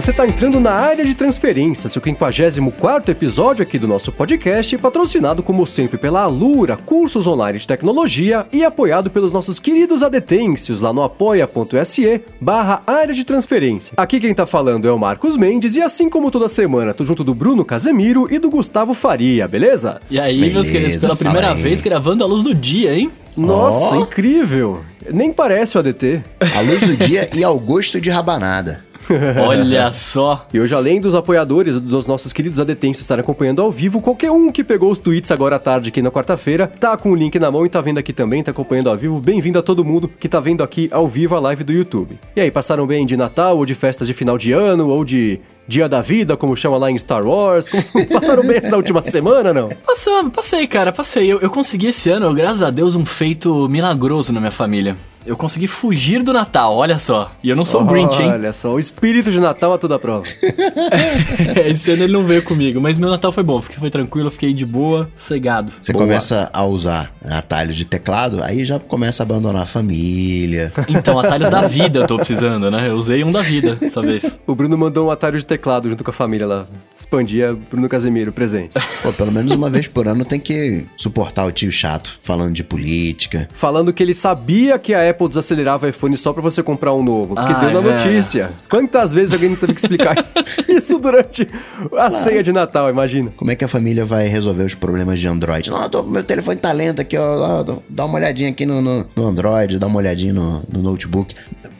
[0.00, 5.42] você está entrando na área de transferência, seu 54 episódio aqui do nosso podcast, patrocinado
[5.42, 10.92] como sempre pela Alura, cursos online de tecnologia e apoiado pelos nossos queridos adetêncios lá
[10.92, 13.94] no apoia.se barra área de transferência.
[13.96, 17.24] Aqui quem tá falando é o Marcos Mendes e assim como toda semana, tô junto
[17.24, 20.00] do Bruno Casemiro e do Gustavo Faria, beleza?
[20.08, 21.60] E aí, Beleza, meus queridos, pela primeira aí.
[21.60, 23.10] vez gravando a luz do dia, hein?
[23.36, 24.02] Nossa, Ó.
[24.02, 24.80] incrível!
[25.10, 26.22] Nem parece o ADT.
[26.56, 28.86] A luz do dia e ao gosto de rabanada.
[29.46, 30.46] Olha só.
[30.52, 34.50] E hoje, além dos apoiadores dos nossos queridos adetêncios estarem acompanhando ao vivo, qualquer um
[34.50, 37.50] que pegou os tweets agora à tarde aqui na quarta-feira, tá com o link na
[37.50, 39.20] mão e tá vendo aqui também, tá acompanhando ao vivo.
[39.20, 42.18] Bem-vindo a todo mundo que tá vendo aqui ao vivo a live do YouTube.
[42.36, 45.40] E aí, passaram bem de Natal, ou de festas de final de ano, ou de
[45.68, 47.68] Dia da Vida, como chama lá em Star Wars?
[48.10, 49.68] Passaram bem essa última semana, não?
[49.86, 51.30] Passamos, passei, cara, passei.
[51.30, 54.96] Eu, eu consegui esse ano, graças a Deus, um feito milagroso na minha família.
[55.26, 57.32] Eu consegui fugir do Natal, olha só.
[57.42, 58.30] E eu não sou o Grinch, hein?
[58.30, 60.24] Olha só, o espírito de Natal a toda prova.
[61.66, 63.60] esse ano ele não veio comigo, mas meu Natal foi bom.
[63.60, 65.72] Fiquei, foi tranquilo, fiquei de boa, cegado.
[65.80, 66.04] Você Boa.
[66.04, 70.72] começa a usar atalho de teclado, aí já começa a abandonar a família.
[70.88, 72.88] Então, atalhos da vida eu tô precisando, né?
[72.88, 74.40] Eu usei um da vida dessa vez.
[74.46, 76.66] O Bruno mandou um atalho de teclado junto com a família lá.
[76.94, 78.72] Expandia Bruno Casemiro, presente.
[79.02, 82.64] Pô, pelo menos uma vez por ano tem que suportar o tio chato falando de
[82.64, 83.48] política.
[83.52, 87.02] falando que ele sabia que a Apple desacelerava o iPhone só pra você comprar um
[87.02, 87.34] novo.
[87.34, 87.94] Porque Ai, deu na velho.
[87.94, 88.50] notícia.
[88.68, 90.16] Quantas vezes alguém teve que explicar
[90.68, 91.48] isso durante
[91.96, 93.32] a ceia de Natal, imagina.
[93.36, 95.70] Como é que a família vai resolver os problemas de Android?
[95.70, 97.60] Não, tô- meu telefone tá lento aqui, ó.
[97.60, 100.82] ó, dá- Dá uma olhadinha aqui no, no- no Android, dá uma olhadinha no, no
[100.82, 101.34] notebook.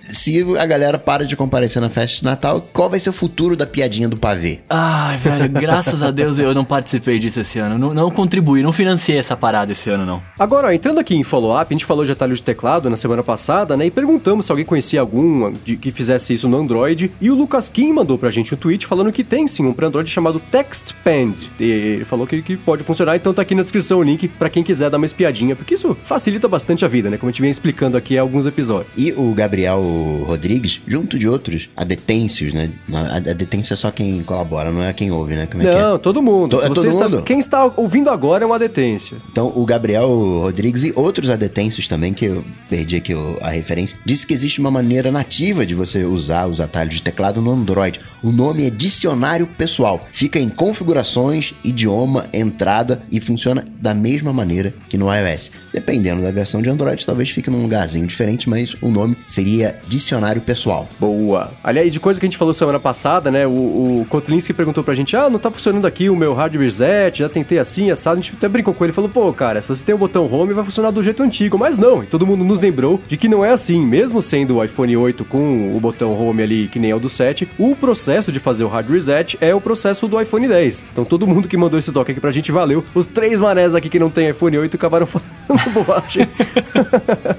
[0.09, 3.57] Se a galera para de comparecer na festa de Natal, qual vai ser o futuro
[3.57, 4.61] da piadinha do pavê?
[4.71, 7.79] Ai, velho, graças a Deus eu não participei disso esse ano.
[7.79, 10.23] Não, não contribuí, não financiei essa parada esse ano, não.
[10.39, 13.23] Agora, ó, entrando aqui em follow-up, a gente falou de atalho de teclado na semana
[13.23, 13.87] passada, né?
[13.87, 17.11] E perguntamos se alguém conhecia algum de- que fizesse isso no Android.
[17.21, 19.89] E o Lucas Kim mandou pra gente um tweet falando que tem sim um pra
[19.89, 21.51] Android chamado TextPend.
[21.61, 24.49] E ele falou que, que pode funcionar, então tá aqui na descrição o link pra
[24.49, 27.17] quem quiser dar uma espiadinha, porque isso facilita bastante a vida, né?
[27.19, 28.89] Como a gente vem explicando aqui há alguns episódios.
[28.97, 29.81] E o Gabriel
[30.27, 32.71] Rodrigues, junto de outros adetêncios, né?
[32.93, 35.47] A a detência é só quem colabora, não é quem ouve, né?
[35.47, 35.83] Como é que é?
[35.83, 36.57] Não, todo mundo.
[36.57, 37.23] To- é todo está- mundo?
[37.23, 39.17] Quem está ouvindo agora é uma detência.
[39.31, 44.27] Então, o Gabriel Rodrigues e outros adetêncios também, que eu perdi aqui a referência, disse
[44.27, 48.01] que existe uma maneira nativa de você usar os atalhos de teclado no Android.
[48.23, 50.07] O nome é Dicionário Pessoal.
[50.13, 55.51] Fica em configurações, idioma, entrada e funciona da mesma maneira que no iOS.
[55.73, 60.43] Dependendo da versão de Android, talvez fique num lugarzinho diferente, mas o nome seria Dicionário
[60.43, 60.89] Pessoal.
[61.01, 61.51] Boa.
[61.65, 63.47] Aliás, de coisa que a gente falou semana passada, né?
[63.47, 67.21] O, o Kotlinski perguntou pra gente: ah, não tá funcionando aqui o meu hard reset,
[67.21, 68.19] já tentei assim, assado.
[68.19, 70.53] A gente até brincou com ele falou: pô, cara, se você tem o botão home,
[70.53, 71.59] vai funcionar do jeito antigo.
[71.59, 73.81] Mas não, e todo mundo nos lembrou de que não é assim.
[73.81, 77.09] Mesmo sendo o iPhone 8 com o botão home ali, que nem é o do
[77.09, 80.87] 7, o processo de fazer o hard reset é o processo do iPhone 10.
[80.93, 82.85] Então todo mundo que mandou esse toque aqui pra gente, valeu.
[82.95, 86.29] Os três manés aqui que não tem iPhone 8 acabaram falando bobagem.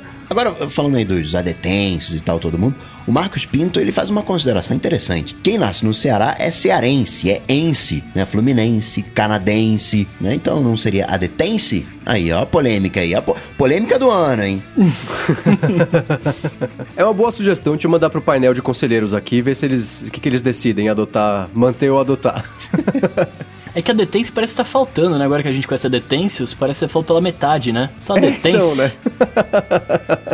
[0.30, 2.76] Agora, falando aí dos adetêncios e tal, todo mundo,
[3.08, 5.36] o Marcos Pinto, ele faz uma consideração interessante.
[5.42, 8.26] Quem nasce no Ceará é cearense, é ense, né?
[8.26, 10.36] Fluminense, canadense, né?
[10.36, 11.88] Então não seria adetense?
[12.06, 14.64] Aí, ó, a polêmica aí, a po- polêmica do ano, hein?
[16.96, 20.02] É uma boa sugestão te mandar pro painel de conselheiros aqui e ver se eles.
[20.08, 22.44] o que, que eles decidem, adotar, manter ou adotar.
[23.76, 25.26] É que a Detence parece que tá faltando, né?
[25.26, 27.90] Agora que a gente conhece a Detêncios, parece que faltou pela metade, né?
[28.00, 28.58] Só a Detence.
[28.58, 28.92] Então, né?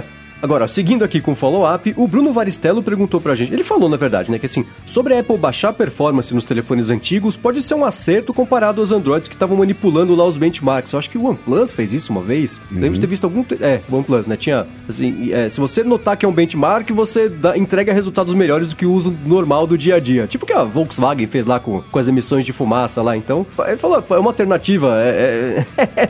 [0.41, 3.53] Agora, seguindo aqui com o follow-up, o Bruno Varistello perguntou pra gente.
[3.53, 6.89] Ele falou, na verdade, né, que assim, sobre a Apple baixar a performance nos telefones
[6.89, 10.93] antigos pode ser um acerto comparado aos Androids que estavam manipulando lá os benchmarks.
[10.93, 12.61] Eu acho que o OnePlus fez isso uma vez.
[12.71, 13.43] Lembro de ter visto algum.
[13.61, 14.37] É, o OnePlus, né?
[14.37, 14.67] Tinha.
[14.87, 18.75] Assim, é, se você notar que é um benchmark, você dá- entrega resultados melhores do
[18.75, 20.27] que o uso normal do dia a dia.
[20.27, 23.15] Tipo o que a Volkswagen fez lá com, com as emissões de fumaça lá.
[23.17, 24.95] Então, ele falou, é uma alternativa.
[25.01, 25.65] É,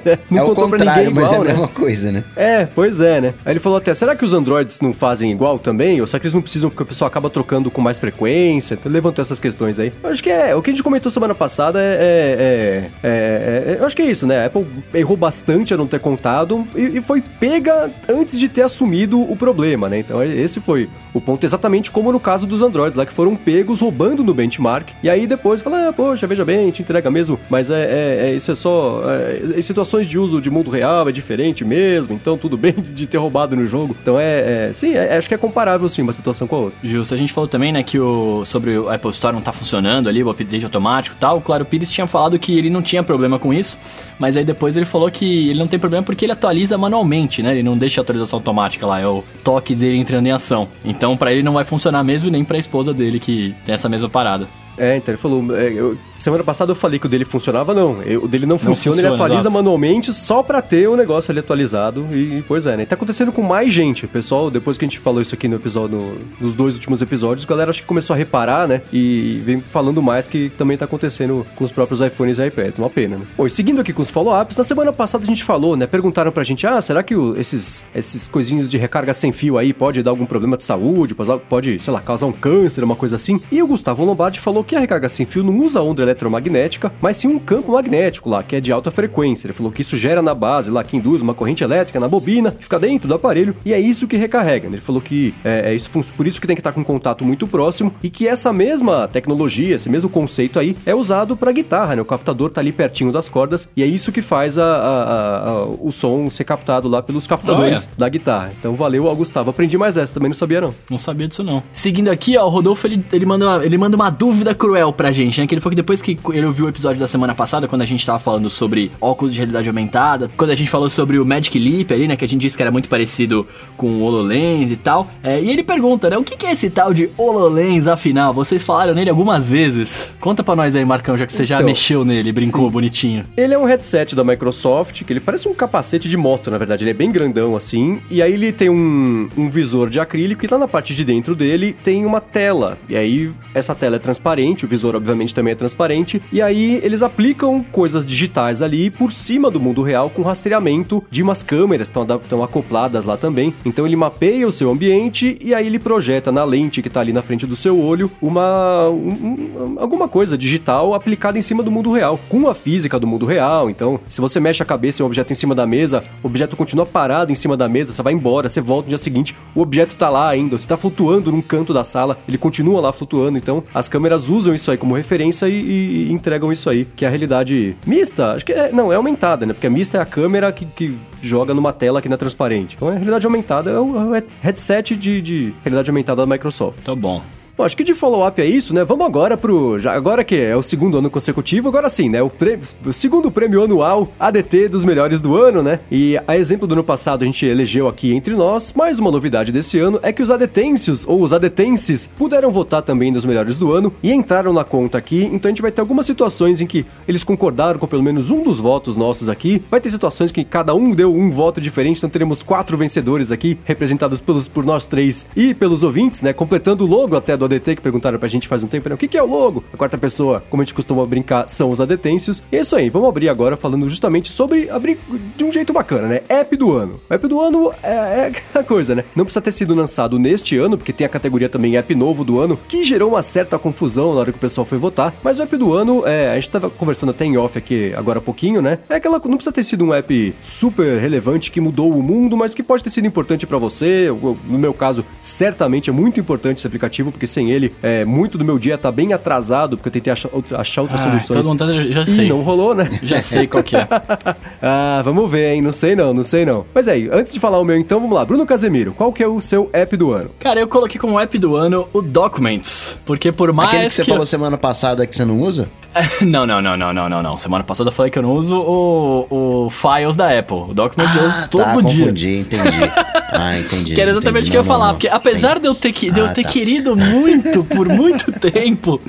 [0.06, 1.52] é- não é o contou pra ninguém mas igual, é a né?
[1.52, 2.24] mesma coisa, né?
[2.36, 3.34] É, pois é, né?
[3.46, 6.02] Aí ele falou até, será que os Androids não fazem igual também?
[6.02, 8.74] Ou será que eles não precisam porque o pessoal acaba trocando com mais frequência?
[8.76, 9.92] Então levantou essas questões aí.
[10.04, 11.84] Eu acho que é, o que a gente comentou semana passada é...
[11.84, 14.44] é- é- é- é- eu acho que é isso, né?
[14.44, 18.62] A Apple errou bastante a não ter contado e, e foi pega antes de ter
[18.64, 20.00] assumido o problema, né?
[20.00, 23.80] Então esse foi o ponto, exatamente como no caso dos Androids, lá que foram pegos
[23.82, 24.90] roubando no benchmark.
[25.04, 28.36] E aí depois fala, ah, poxa, veja bem, gente entrega mesmo, mas é, é- é-
[28.36, 29.02] isso é só...
[29.06, 33.08] é, em situações de uso de mundo real é diferente mesmo, então tudo bem de
[33.08, 33.96] ter roubado no jogo.
[34.06, 36.78] Então é, é sim, é, acho que é comparável sim uma situação com a outra.
[36.84, 37.16] Justo.
[37.16, 40.24] A gente falou também, né, que o sobre o Apple Store não tá funcionando ali,
[40.24, 41.38] o update automático e tal.
[41.38, 43.80] O Claro Pires tinha falado que ele não tinha problema com isso,
[44.20, 47.50] mas aí depois ele falou que ele não tem problema porque ele atualiza manualmente, né?
[47.50, 50.68] Ele não deixa a atualização automática lá, é o toque dele entrando em ação.
[50.84, 53.90] Então para ele não vai funcionar mesmo nem para a esposa dele que tem essa
[53.90, 54.48] mesma parada.
[54.78, 55.56] É, então ele falou.
[55.56, 58.02] É, eu, semana passada eu falei que o dele funcionava, não.
[58.02, 59.56] Eu, o dele não, não funciona, funciona, ele atualiza exato.
[59.56, 62.06] manualmente só pra ter o negócio ali atualizado.
[62.12, 62.86] E, pois é, né?
[62.86, 64.08] tá acontecendo com mais gente.
[64.08, 67.46] Pessoal, depois que a gente falou isso aqui no episódio, no, nos dois últimos episódios,
[67.46, 68.82] a galera acho que começou a reparar, né?
[68.92, 72.80] E vem falando mais que também tá acontecendo com os próprios iPhones e iPads.
[72.80, 73.26] Uma pena, né?
[73.38, 75.88] Bom, e seguindo aqui com os follow-ups, na semana passada a gente falou, né?
[75.88, 79.74] Perguntaram pra gente, ah, será que o, esses, esses coisinhos de recarga sem fio aí
[79.74, 81.16] pode dar algum problema de saúde?
[81.50, 83.42] Pode, sei lá, causar um câncer, uma coisa assim?
[83.52, 87.18] E o Gustavo Lombardi falou que a recarga sem fio não usa onda eletromagnética, mas
[87.18, 89.48] sim um campo magnético lá, que é de alta frequência.
[89.48, 92.52] Ele falou que isso gera na base lá, que induz uma corrente elétrica na bobina,
[92.52, 94.68] que fica dentro do aparelho, e é isso que recarrega.
[94.68, 97.48] Ele falou que é, é isso, por isso que tem que estar com contato muito
[97.48, 102.02] próximo, e que essa mesma tecnologia, esse mesmo conceito aí, é usado para guitarra, né?
[102.02, 105.66] O captador tá ali pertinho das cordas, e é isso que faz a, a, a,
[105.66, 108.52] o som ser captado lá pelos captadores da guitarra.
[108.60, 109.50] Então valeu, Gustavo.
[109.50, 110.74] Aprendi mais essa, também não sabia não.
[110.90, 111.62] Não sabia disso não.
[111.74, 115.12] Seguindo aqui, ó, o Rodolfo, ele, ele, manda, uma, ele manda uma dúvida cruel pra
[115.12, 115.48] gente, né?
[115.48, 117.86] Que ele falou que depois que ele ouviu o episódio da semana passada, quando a
[117.86, 121.58] gente tava falando sobre óculos de realidade aumentada, quando a gente falou sobre o Magic
[121.58, 122.16] Leap ali, né?
[122.16, 123.48] Que a gente disse que era muito parecido
[123.78, 125.10] com o HoloLens e tal.
[125.24, 126.18] É, e ele pergunta, né?
[126.18, 128.34] O que, que é esse tal de HoloLens, afinal?
[128.34, 130.10] Vocês falaram nele algumas vezes.
[130.20, 132.72] Conta pra nós aí, Marcão, já que você já então, mexeu nele, brincou sim.
[132.72, 133.26] bonitinho.
[133.36, 136.84] Ele é um headset da Microsoft, que ele parece um capacete de moto, na verdade.
[136.84, 138.00] Ele é bem grandão assim.
[138.10, 141.36] E aí ele tem um, um visor de acrílico e lá na parte de dentro
[141.36, 142.78] dele tem uma tela.
[142.90, 147.02] E aí essa tela é transparente, o visor obviamente também é transparente, e aí eles
[147.02, 152.00] aplicam coisas digitais ali por cima do mundo real com rastreamento de umas câmeras que
[152.00, 153.54] estão acopladas lá também.
[153.66, 157.14] Então ele mapeia o seu ambiente e aí ele projeta na lente que está ali
[157.14, 161.92] na frente do seu olho uma um, alguma coisa digital aplicada em cima do mundo
[161.92, 163.70] real, com a física do mundo real.
[163.70, 166.56] Então, se você mexe a cabeça em um objeto em cima da mesa, o objeto
[166.56, 169.62] continua parado em cima da mesa, você vai embora, você volta no dia seguinte, o
[169.62, 173.38] objeto está lá ainda, você está flutuando num canto da sala, ele continua lá flutuando.
[173.38, 177.08] Então, as câmeras usam isso aí como referência e, e, entregam isso aí, que é
[177.08, 178.34] a realidade mista.
[178.34, 179.54] Acho que é, não, é aumentada, né?
[179.54, 182.76] Porque a mista é a câmera que, que joga numa tela que não é transparente.
[182.76, 184.12] Então a realidade aumentada é o
[184.42, 186.80] headset de, de realidade aumentada da Microsoft.
[186.84, 187.22] Tá bom.
[187.58, 188.84] Bom, acho que de follow-up é isso, né?
[188.84, 189.80] Vamos agora pro.
[189.80, 192.22] Já, agora que é o segundo ano consecutivo, agora sim, né?
[192.22, 195.80] O, prêmio, o segundo prêmio anual ADT dos melhores do ano, né?
[195.90, 199.54] E a exemplo do ano passado a gente elegeu aqui entre nós, mais uma novidade
[199.54, 203.72] desse ano é que os adetêncios ou os adetenses puderam votar também nos melhores do
[203.72, 205.24] ano e entraram na conta aqui.
[205.32, 208.44] Então a gente vai ter algumas situações em que eles concordaram com pelo menos um
[208.44, 209.64] dos votos nossos aqui.
[209.72, 213.58] Vai ter situações que cada um deu um voto diferente, então teremos quatro vencedores aqui,
[213.64, 216.34] representados pelos, por nós três e pelos ouvintes, né?
[216.34, 218.96] Completando o logo até do do ADT que perguntaram pra gente faz um tempo, né?
[218.96, 219.64] O que, que é o logo?
[219.74, 222.44] A quarta pessoa, como a gente costuma brincar, são os adetêncios.
[222.52, 224.98] E é isso aí, vamos abrir agora falando justamente sobre abrir
[225.36, 226.22] de um jeito bacana, né?
[226.30, 227.00] App do ano.
[227.10, 229.04] O app do ano é, é a coisa, né?
[229.16, 232.40] Não precisa ter sido lançado neste ano, porque tem a categoria também App Novo do
[232.40, 235.14] ano, que gerou uma certa confusão na hora que o pessoal foi votar.
[235.24, 238.20] Mas o app do ano, é, a gente tava conversando até em off aqui agora
[238.20, 238.80] há pouquinho, né?
[238.90, 239.20] É aquela.
[239.26, 242.84] Não precisa ter sido um app super relevante que mudou o mundo, mas que pode
[242.84, 244.10] ter sido importante para você.
[244.48, 248.46] No meu caso, certamente é muito importante esse aplicativo, porque sem ele, é, muito do
[248.46, 251.46] meu dia tá bem atrasado, porque eu tentei achar, achar outras ah, soluções.
[251.46, 252.26] Todo mundo já sei.
[252.26, 252.90] E não rolou, né?
[253.04, 253.88] Já sei qual que é.
[254.62, 255.62] ah, vamos ver, hein?
[255.62, 256.66] Não sei não, não sei não.
[256.74, 258.24] Mas aí, antes de falar o meu, então, vamos lá.
[258.24, 260.30] Bruno Casemiro, qual que é o seu app do ano?
[260.40, 264.04] Cara, eu coloquei como app do ano o Documents, porque por mais Aquele que você
[264.04, 265.70] que falou semana passada que você não usa?
[266.22, 267.38] Não, não, não, não, não, não, não.
[267.38, 270.58] Semana passada eu falei que eu não uso o, o Files da Apple.
[270.70, 272.06] O Documents ah, eu uso tá, todo dia.
[272.06, 272.92] Entendi, entendi.
[273.32, 273.94] Ah, entendi.
[273.94, 276.26] Que era exatamente o que eu ia falar, porque apesar de eu ter, de eu
[276.26, 276.50] ah, ter tá.
[276.50, 279.02] querido muito, por muito tempo,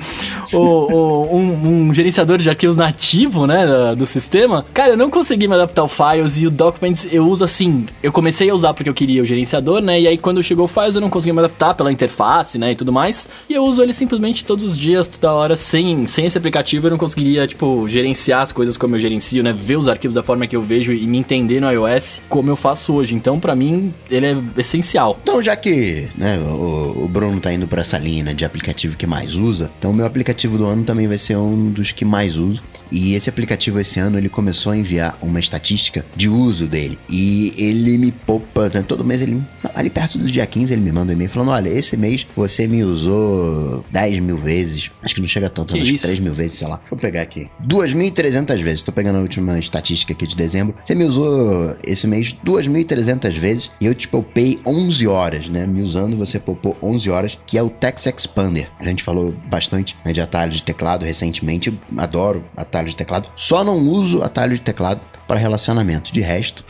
[0.53, 5.47] o, o, um, um, gerenciador de arquivos nativo, né, do sistema, cara, eu não consegui
[5.47, 7.85] me adaptar ao Files e o Documents eu uso assim.
[8.01, 10.67] Eu comecei a usar porque eu queria o gerenciador, né, e aí quando chegou o
[10.67, 13.29] Files eu não consegui me adaptar pela interface, né, e tudo mais.
[13.49, 16.91] E eu uso ele simplesmente todos os dias, toda hora, sem, sem esse aplicativo eu
[16.91, 19.53] não conseguiria, tipo, gerenciar as coisas como eu gerencio, né?
[19.53, 22.55] Ver os arquivos da forma que eu vejo e me entender no iOS como eu
[22.55, 23.15] faço hoje.
[23.15, 25.19] Então, para mim, ele é essencial.
[25.21, 29.07] Então, já que né, o, o Bruno tá indo para essa linha de aplicativo que
[29.07, 32.37] mais usa, então o meu aplicativo do ano também vai ser um dos que mais
[32.37, 32.63] uso.
[32.91, 36.97] E esse aplicativo esse ano ele começou a enviar uma estatística de uso dele.
[37.09, 39.43] E ele me poupa, né, todo mês ele,
[39.75, 42.67] ali perto do dia 15, ele me manda um e-mail falando: olha, esse mês você
[42.67, 44.91] me usou 10 mil vezes.
[45.01, 46.77] Acho que não chega tanto, que acho que 3 mil vezes, sei lá.
[46.77, 47.49] Deixa eu pegar aqui.
[47.65, 48.81] 2.300 vezes.
[48.83, 50.75] Tô pegando a última estatística aqui de dezembro.
[50.83, 53.71] Você me usou esse mês 2.300 vezes.
[53.81, 55.65] E eu te poupei 11 horas, né?
[55.65, 58.69] Me usando, você poupou 11 horas, que é o Text Expander.
[58.79, 61.77] A gente falou bastante né, de atalho de teclado recentemente.
[61.97, 63.29] Adoro atalho de teclado.
[63.35, 66.13] Só não uso atalho de teclado para relacionamento.
[66.13, 66.63] De resto,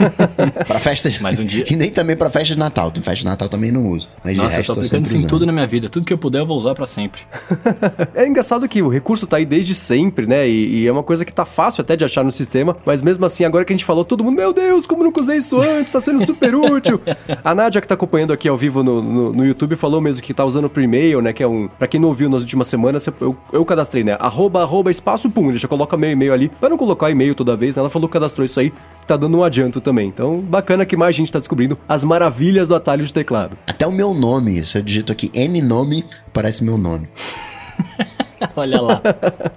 [0.66, 1.18] para festas.
[1.18, 1.64] Mais um dia.
[1.74, 2.90] E nem também para festas de Natal.
[2.90, 4.08] Tem festa de Natal também não uso.
[4.22, 5.88] Mas Nossa, de resto, eu tô aplicando isso em tudo na minha vida.
[5.88, 7.22] Tudo que eu puder eu vou usar pra sempre.
[8.14, 10.48] É engraçado que o recurso tá aí desde sempre, né?
[10.48, 13.24] E, e é uma coisa que tá fácil até de achar no sistema, mas mesmo
[13.24, 15.92] assim, agora que a gente falou, todo mundo, meu Deus, como nunca usei isso antes,
[15.92, 17.00] tá sendo super útil.
[17.42, 20.34] A Nádia, que tá acompanhando aqui ao vivo no, no, no YouTube, falou mesmo que
[20.34, 21.32] tá usando o Premail, né?
[21.32, 21.68] Que é um.
[21.68, 24.16] Pra quem não ouviu nas últimas semanas, eu, eu cadastrei, né?
[24.20, 25.50] Arroba, arroba, espaço, pum.
[25.50, 26.48] Ele já coloca meu e-mail ali.
[26.48, 27.80] Pra não colocar e-mail toda vez, né?
[27.80, 28.72] Ela falou que cadastrou isso aí,
[29.06, 30.08] tá dando um adianto também.
[30.08, 33.56] Então, bacana que mais gente tá descobrindo as maravilhas do atalho de teclado.
[33.66, 37.08] Até o meu nome, se eu digito aqui N nome, parece meu nome.
[38.56, 39.00] Olha lá.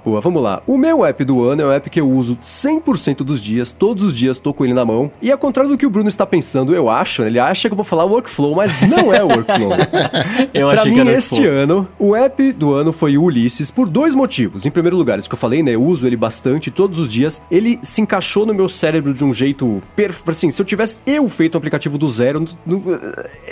[0.03, 0.61] Boa, vamos lá.
[0.67, 4.03] O meu app do ano é um app que eu uso 100% dos dias, todos
[4.03, 5.11] os dias tô com ele na mão.
[5.21, 7.77] E ao contrário do que o Bruno está pensando, eu acho, ele acha que eu
[7.77, 9.71] vou falar workflow, mas não é workflow.
[10.53, 11.57] Eu pra achei mim, que era este Workflow.
[11.63, 14.65] ano, o app do ano foi o Ulisses por dois motivos.
[14.65, 15.71] Em primeiro lugar, isso que eu falei, né?
[15.75, 17.41] Eu uso ele bastante todos os dias.
[17.51, 20.31] Ele se encaixou no meu cérebro de um jeito perfeito.
[20.31, 22.81] Assim, se eu tivesse eu feito o aplicativo do zero, não-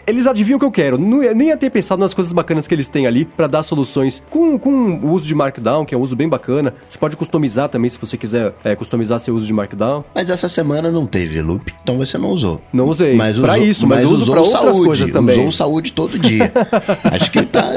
[0.07, 0.97] eles adivinham o que eu quero.
[0.97, 4.23] Não, nem ia ter pensado nas coisas bacanas que eles têm ali pra dar soluções
[4.29, 6.73] com, com o uso de Markdown, que é um uso bem bacana.
[6.87, 10.03] Você pode customizar também, se você quiser é, customizar seu uso de Markdown.
[10.13, 12.61] Mas essa semana não teve loop, então você não usou.
[12.73, 13.17] Não usei.
[13.41, 15.39] Pra isso, mas eu uso usou pra outras saúde, coisas também.
[15.39, 16.51] Usou saúde todo dia.
[17.11, 17.73] Acho que tá.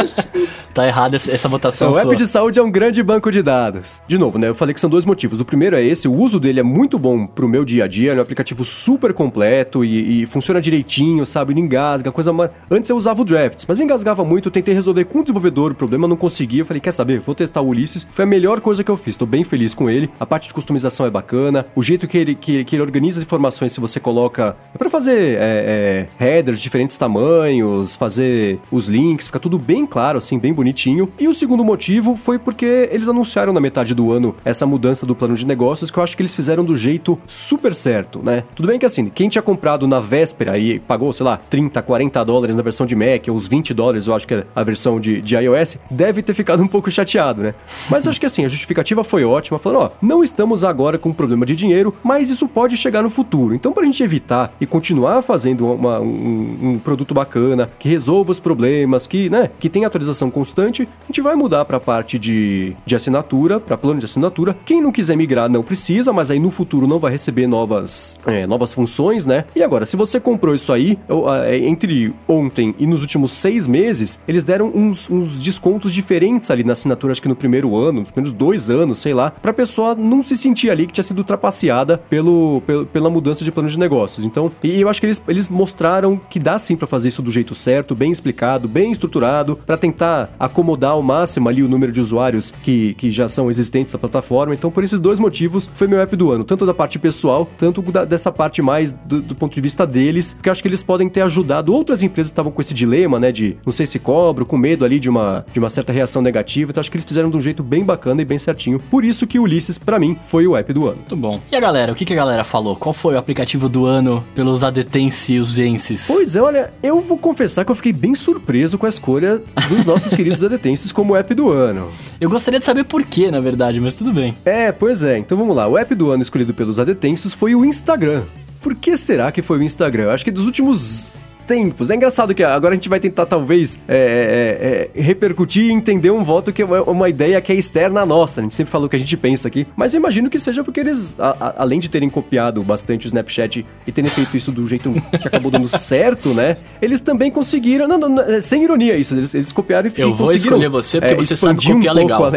[0.75, 2.13] Tá errada essa votação Então, o sua.
[2.13, 4.01] app de saúde é um grande banco de dados.
[4.07, 4.49] De novo, né?
[4.49, 5.41] Eu falei que são dois motivos.
[5.41, 8.13] O primeiro é esse, o uso dele é muito bom pro meu dia a dia,
[8.13, 11.55] é um aplicativo super completo e, e funciona direitinho, sabe?
[11.55, 12.51] Não engasga, coisa mais.
[12.71, 15.75] Antes eu usava o Drafts, mas engasgava muito, eu tentei resolver com o desenvolvedor o
[15.75, 16.61] problema, não consegui.
[16.61, 17.21] Eu falei, quer saber?
[17.29, 18.09] Vou testar o Ulisses.
[18.11, 20.09] Foi a melhor coisa que eu fiz, tô bem feliz com ele.
[20.19, 23.27] A parte de customização é bacana, o jeito que ele, que, que ele organiza as
[23.27, 24.57] informações, se você coloca.
[24.75, 29.85] É pra fazer é, é, headers de diferentes tamanhos, fazer os links, fica tudo bem
[29.85, 31.13] claro, assim, bem bonitinho.
[31.19, 35.15] E o segundo motivo foi porque eles anunciaram na metade do ano essa mudança do
[35.15, 38.43] plano de negócios que eu acho que eles fizeram do jeito super certo, né?
[38.55, 42.25] Tudo bem que assim, quem tinha comprado na véspera e pagou, sei lá, 30, 40
[42.25, 44.99] dólares na versão de Mac, ou uns 20 dólares, eu acho que é a versão
[44.99, 47.55] de, de iOS, deve ter ficado um pouco chateado, né?
[47.91, 51.45] Mas acho que assim, a justificativa foi ótima, falando, ó, não estamos agora com problema
[51.45, 53.55] de dinheiro, mas isso pode chegar no futuro.
[53.55, 58.39] Então, pra gente evitar e continuar fazendo uma- um, um produto bacana, que resolva os
[58.41, 62.95] problemas, que, né, que tem atualização constante, a gente vai mudar pra parte de, de
[62.95, 64.57] assinatura, pra plano de assinatura.
[64.65, 68.47] Quem não quiser migrar não precisa, mas aí no futuro não vai receber novas, é,
[68.47, 69.45] novas funções, né?
[69.57, 70.99] E agora, se você comprou isso aí,
[71.45, 76.63] é, entre ontem e nos últimos seis meses, eles deram uns, uns descontos diferentes ali
[76.65, 79.95] na assinatura, acho que no primeiro ano, nos primeiros dois anos, sei lá, pra pessoa
[79.95, 83.79] não se sentir ali que tinha sido trapaceada pelo, pelo- pela mudança de plano de
[83.79, 84.25] negócios.
[84.25, 87.31] Então, e eu acho que eles, eles mostraram que dá sim pra fazer isso do
[87.31, 92.01] jeito certo, bem explicado, bem estruturado, pra tentar acomodar ao máximo ali o número de
[92.01, 94.55] usuários que, que já são existentes na plataforma.
[94.55, 97.81] Então, por esses dois motivos, foi meu app do ano, tanto da parte pessoal, tanto
[97.83, 100.83] da- dessa parte mais do, do ponto de vista deles, que eu acho que eles
[100.83, 101.73] podem ter ajudado.
[101.73, 104.99] Outras empresas estavam com esse dilema, né, de não sei se cobro, com medo ali
[104.99, 106.71] de uma, de uma certa reação negativa.
[106.71, 108.79] Então, acho que eles fizeram de um jeito bem bacana e bem certinho.
[108.79, 110.97] Por isso que o Ulisses, pra mim, foi o app do ano.
[110.97, 111.41] Muito bom.
[111.51, 112.77] E a galera, o que, que a galera falou?
[112.77, 116.07] Qual foi o aplicativo do ano pelos adetensiusenses?
[116.07, 119.85] Pois é, olha, eu vou confessar que eu fiquei bem surpreso com a escolha dos
[119.85, 121.91] nossos queridos adetenses como app do ano.
[122.21, 124.37] Eu gostaria de saber por quê, na verdade, mas tudo bem.
[124.45, 125.19] É, pois é.
[125.19, 125.67] Então vamos lá.
[125.69, 128.25] O app do ano escolhido pelos adetensos foi o Instagram.
[128.61, 130.05] Por que será que foi o Instagram?
[130.05, 131.91] Eu acho que dos últimos tempos.
[131.91, 136.11] É engraçado que agora a gente vai tentar, talvez, é, é, é, repercutir e entender
[136.11, 138.41] um voto que é uma, ideia que é externa à nossa.
[138.41, 139.67] A gente sempre falou o que a gente pensa aqui.
[139.75, 143.09] Mas eu imagino que seja porque eles, a- a- além de terem copiado bastante o
[143.09, 146.59] Snapchat e terem feito isso do jeito que acabou dando certo, né?
[146.83, 147.89] Eles também conseguiram.
[147.89, 149.15] Não, não, não, é, sem ironia isso.
[149.15, 152.25] Eles, eles copiaram e Eu e vou escolher você porque você sabe copiar um pouco
[152.25, 152.33] legal.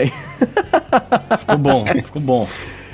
[1.38, 2.48] Ficou bom, ficou bom.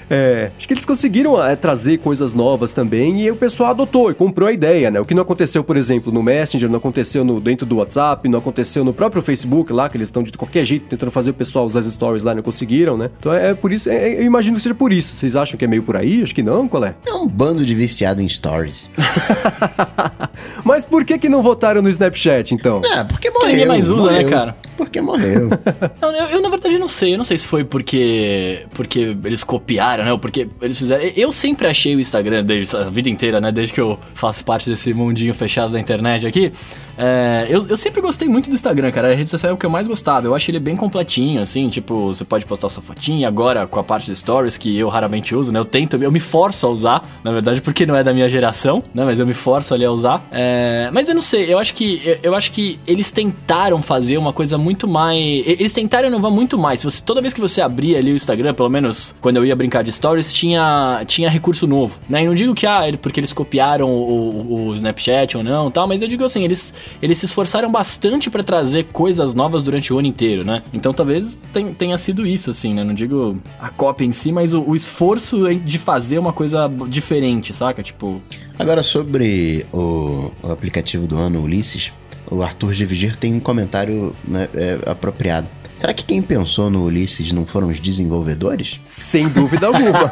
[0.10, 4.14] É, acho que eles conseguiram é, trazer coisas novas também e o pessoal adotou e
[4.14, 5.00] comprou a ideia, né?
[5.00, 8.40] O que não aconteceu, por exemplo, no Messenger, não aconteceu no, dentro do WhatsApp, não
[8.40, 11.66] aconteceu no próprio Facebook lá, que eles estão de qualquer jeito tentando fazer o pessoal
[11.66, 13.10] usar as stories lá e não conseguiram, né?
[13.20, 15.14] Então é, é por isso, é- eu imagino que seja por isso.
[15.16, 16.24] Vocês acham que é meio por aí?
[16.24, 16.96] Acho que não, qual é?
[17.06, 18.90] É um bando de viciado em stories.
[20.64, 22.82] Mas por que que não votaram no Snapchat, então?
[22.84, 23.50] É, porque morreu.
[23.50, 24.30] ninguém mais usa, né, morreu.
[24.30, 24.56] cara?
[24.77, 25.50] Porque morreu.
[26.00, 27.13] não, eu, eu, na verdade não sei.
[27.13, 30.12] Eu não sei se foi porque porque eles copiaram, né?
[30.12, 31.03] Ou porque eles fizeram.
[31.15, 33.51] Eu sempre achei o Instagram desde a vida inteira, né?
[33.51, 36.51] Desde que eu faço parte desse mundinho fechado da internet aqui.
[36.98, 39.12] É, eu, eu sempre gostei muito do Instagram, cara.
[39.12, 40.25] A rede social é o que eu mais gostava.
[40.27, 41.70] Eu acho ele bem completinho, assim.
[41.70, 45.36] Tipo, você pode postar sua fotinha agora com a parte de stories que eu raramente
[45.36, 45.60] uso, né?
[45.60, 48.84] Eu tento, eu me forço a usar, na verdade, porque não é da minha geração,
[48.94, 49.06] né?
[49.06, 50.25] Mas eu me forço ali a usar.
[50.32, 54.18] É, mas eu não sei, eu acho que eu, eu acho que eles tentaram fazer
[54.18, 55.18] uma coisa muito mais.
[55.46, 56.84] Eles tentaram inovar muito mais.
[56.84, 59.84] Você, toda vez que você abria ali o Instagram, pelo menos quando eu ia brincar
[59.84, 62.00] de stories, tinha, tinha recurso novo.
[62.10, 62.24] Né?
[62.24, 66.01] E não digo que, ah, porque eles copiaram o, o Snapchat ou não tal, mas
[66.01, 70.08] eu digo assim, eles, eles se esforçaram bastante para trazer coisas novas durante o ano
[70.08, 70.63] inteiro, né?
[70.74, 71.38] Então talvez
[71.77, 72.84] tenha sido isso, assim, né?
[72.84, 77.53] Não digo a cópia em si, mas o, o esforço de fazer uma coisa diferente,
[77.53, 77.84] saca?
[77.84, 78.22] Tipo.
[78.58, 81.91] Agora, sobre o, o aplicativo do ano, Ulisses,
[82.29, 85.48] o Arthur de Vigir tem um comentário né, é, apropriado.
[85.77, 88.79] Será que quem pensou no Ulisses não foram os desenvolvedores?
[88.84, 90.12] Sem dúvida alguma.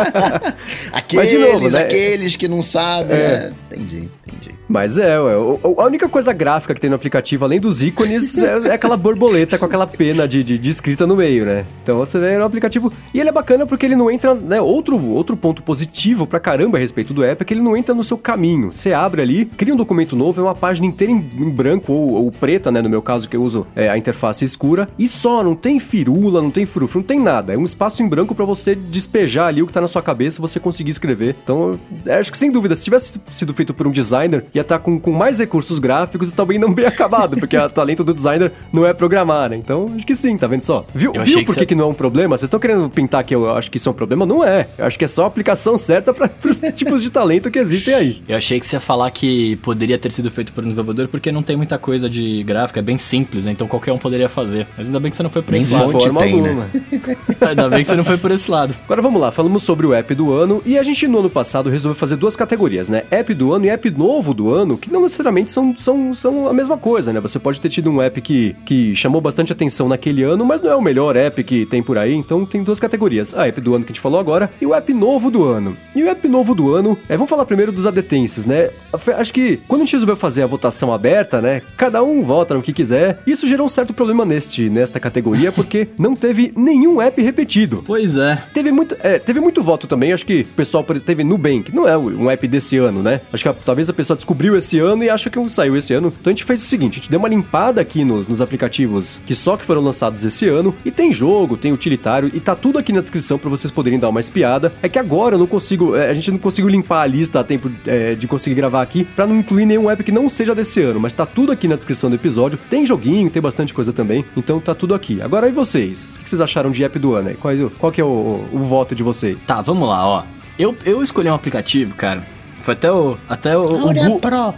[0.92, 1.80] aqueles, de novo, né?
[1.80, 3.14] aqueles que não sabem.
[3.14, 3.52] É.
[3.70, 3.71] Né?
[3.72, 4.54] Entendi, entendi.
[4.68, 5.34] Mas é, ué,
[5.78, 9.58] a única coisa gráfica que tem no aplicativo, além dos ícones, é, é aquela borboleta
[9.58, 11.64] com aquela pena de, de, de, escrita no meio, né?
[11.82, 12.92] Então você vê no aplicativo.
[13.12, 14.60] E ele é bacana porque ele não entra, né?
[14.60, 17.94] Outro, outro ponto positivo pra caramba a respeito do app é que ele não entra
[17.94, 18.72] no seu caminho.
[18.72, 22.24] Você abre ali, cria um documento novo, é uma página inteira em, em branco ou,
[22.24, 22.82] ou, preta, né?
[22.82, 24.88] No meu caso, que eu uso é, a interface escura.
[24.98, 27.54] E só, não tem firula, não tem frufru, não tem nada.
[27.54, 30.40] É um espaço em branco para você despejar ali o que tá na sua cabeça
[30.40, 31.36] você conseguir escrever.
[31.42, 31.78] Então,
[32.18, 34.98] acho que sem dúvida, se tivesse sido feito por um designer, ia estar tá com,
[34.98, 38.86] com mais recursos gráficos e também não bem acabado, porque o talento do designer não
[38.86, 39.56] é programar, né?
[39.56, 40.84] Então, acho que sim, tá vendo só?
[40.94, 42.36] Viu, viu por que, que não é um problema?
[42.36, 44.26] Vocês estão querendo pintar que eu acho que isso é um problema?
[44.26, 44.68] Não é.
[44.76, 47.94] Eu acho que é só a aplicação certa para os tipos de talento que existem
[47.94, 48.22] aí.
[48.28, 51.30] Eu achei que você ia falar que poderia ter sido feito por um desenvolvedor porque
[51.30, 53.52] não tem muita coisa de gráfico, é bem simples, né?
[53.52, 54.66] então qualquer um poderia fazer.
[54.76, 55.92] Mas ainda bem que você não foi por esse lado.
[55.92, 56.70] Forma tem, né?
[57.40, 58.74] ainda bem que você não foi por esse lado.
[58.84, 61.70] Agora vamos lá, falamos sobre o app do ano e a gente no ano passado
[61.70, 63.04] resolveu fazer duas categorias, né?
[63.10, 66.52] App do ano e app novo do ano, que não necessariamente são, são, são a
[66.52, 67.20] mesma coisa, né?
[67.20, 70.70] Você pode ter tido um app que, que chamou bastante atenção naquele ano, mas não
[70.70, 73.34] é o melhor app que tem por aí, então tem duas categorias.
[73.34, 75.76] A app do ano que a gente falou agora e o app novo do ano.
[75.94, 78.70] E o app novo do ano, é, vamos falar primeiro dos adetenses, né?
[79.16, 81.62] Acho que quando a gente resolveu fazer a votação aberta, né?
[81.76, 83.20] Cada um vota no que quiser.
[83.26, 87.82] Isso gerou um certo problema neste, nesta categoria, porque não teve nenhum app repetido.
[87.84, 88.42] Pois é.
[88.54, 91.96] Teve muito, é, teve muito voto também, acho que o pessoal teve Nubank, não é
[91.96, 93.20] um app desse ano, né?
[93.32, 96.12] Acho que talvez a pessoa descobriu esse ano e acha que saiu esse ano.
[96.20, 99.20] Então a gente fez o seguinte, a gente deu uma limpada aqui nos, nos aplicativos
[99.26, 100.74] que só que foram lançados esse ano.
[100.84, 104.08] E tem jogo, tem utilitário, e tá tudo aqui na descrição para vocês poderem dar
[104.08, 104.72] uma espiada.
[104.82, 107.44] É que agora eu não consigo, é, a gente não conseguiu limpar a lista a
[107.44, 110.80] tempo é, de conseguir gravar aqui, para não incluir nenhum app que não seja desse
[110.80, 112.58] ano, mas tá tudo aqui na descrição do episódio.
[112.70, 115.20] Tem joguinho, tem bastante coisa também, então tá tudo aqui.
[115.20, 116.16] Agora e vocês?
[116.16, 117.34] O que vocês acharam de app do ano?
[117.34, 119.38] Qual, qual que é o, o, o voto de vocês?
[119.46, 120.24] Tá, vamos lá, ó.
[120.58, 122.22] Eu, eu escolhi um aplicativo, cara,
[122.62, 123.18] foi até o.
[123.28, 123.64] Até o.
[123.64, 124.54] o Pro.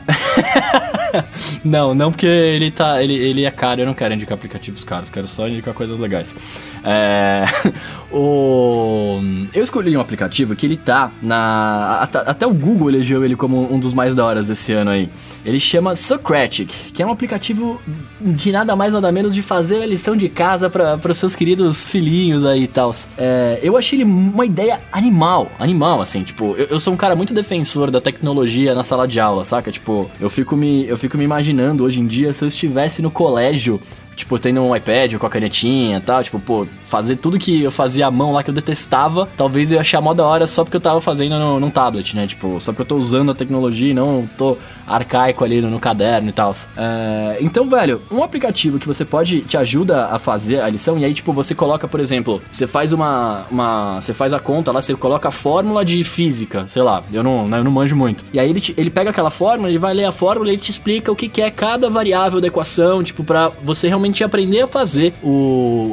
[1.65, 3.03] não, não porque ele tá.
[3.03, 6.37] Ele, ele é caro, eu não quero indicar aplicativos caros, quero só indicar coisas legais.
[6.85, 7.45] É,
[8.13, 9.19] o,
[9.55, 12.01] eu escolhi um aplicativo que ele tá na.
[12.03, 15.09] Até, até, o Google elegeu ele como um dos mais da horas desse ano aí.
[15.45, 17.81] Ele chama Socratic, que é um aplicativo
[18.21, 21.89] de nada mais nada menos de fazer a lição de casa para os seus queridos
[21.89, 22.93] filhinhos aí e tal.
[23.17, 27.17] É, eu achei ele uma ideia animal, animal, assim, tipo, eu, eu sou um cara
[27.17, 29.71] muito defensor da tecnologia na sala de aula, saca?
[29.71, 33.11] Tipo, eu fico me, eu fico me imaginando hoje em dia se eu estivesse no
[33.11, 33.81] colégio
[34.15, 37.71] tipo, tendo um iPad com a canetinha e tal, tipo, pô, fazer tudo que eu
[37.71, 40.65] fazia à mão lá que eu detestava, talvez eu ia achar mó da hora só
[40.65, 42.27] porque eu tava fazendo no, num tablet, né?
[42.27, 45.81] Tipo, só porque eu tô usando a tecnologia e não tô arcaico ali no, no
[45.81, 46.53] caderno e tal.
[46.77, 51.05] É, então, velho, um aplicativo que você pode te ajuda a fazer a lição e
[51.05, 53.47] aí, tipo, você coloca, por exemplo, você faz uma.
[53.51, 57.23] uma você faz a conta lá, você coloca a fórmula de física, sei lá, eu
[57.23, 58.25] não, né, eu não manjo muito.
[58.33, 60.63] E aí ele, te, ele pega aquela fórmula, ele vai ler a fórmula e ele
[60.63, 64.63] te explica o que, que é cada variável da equação, tipo, pra você realmente aprender
[64.63, 65.93] a fazer o,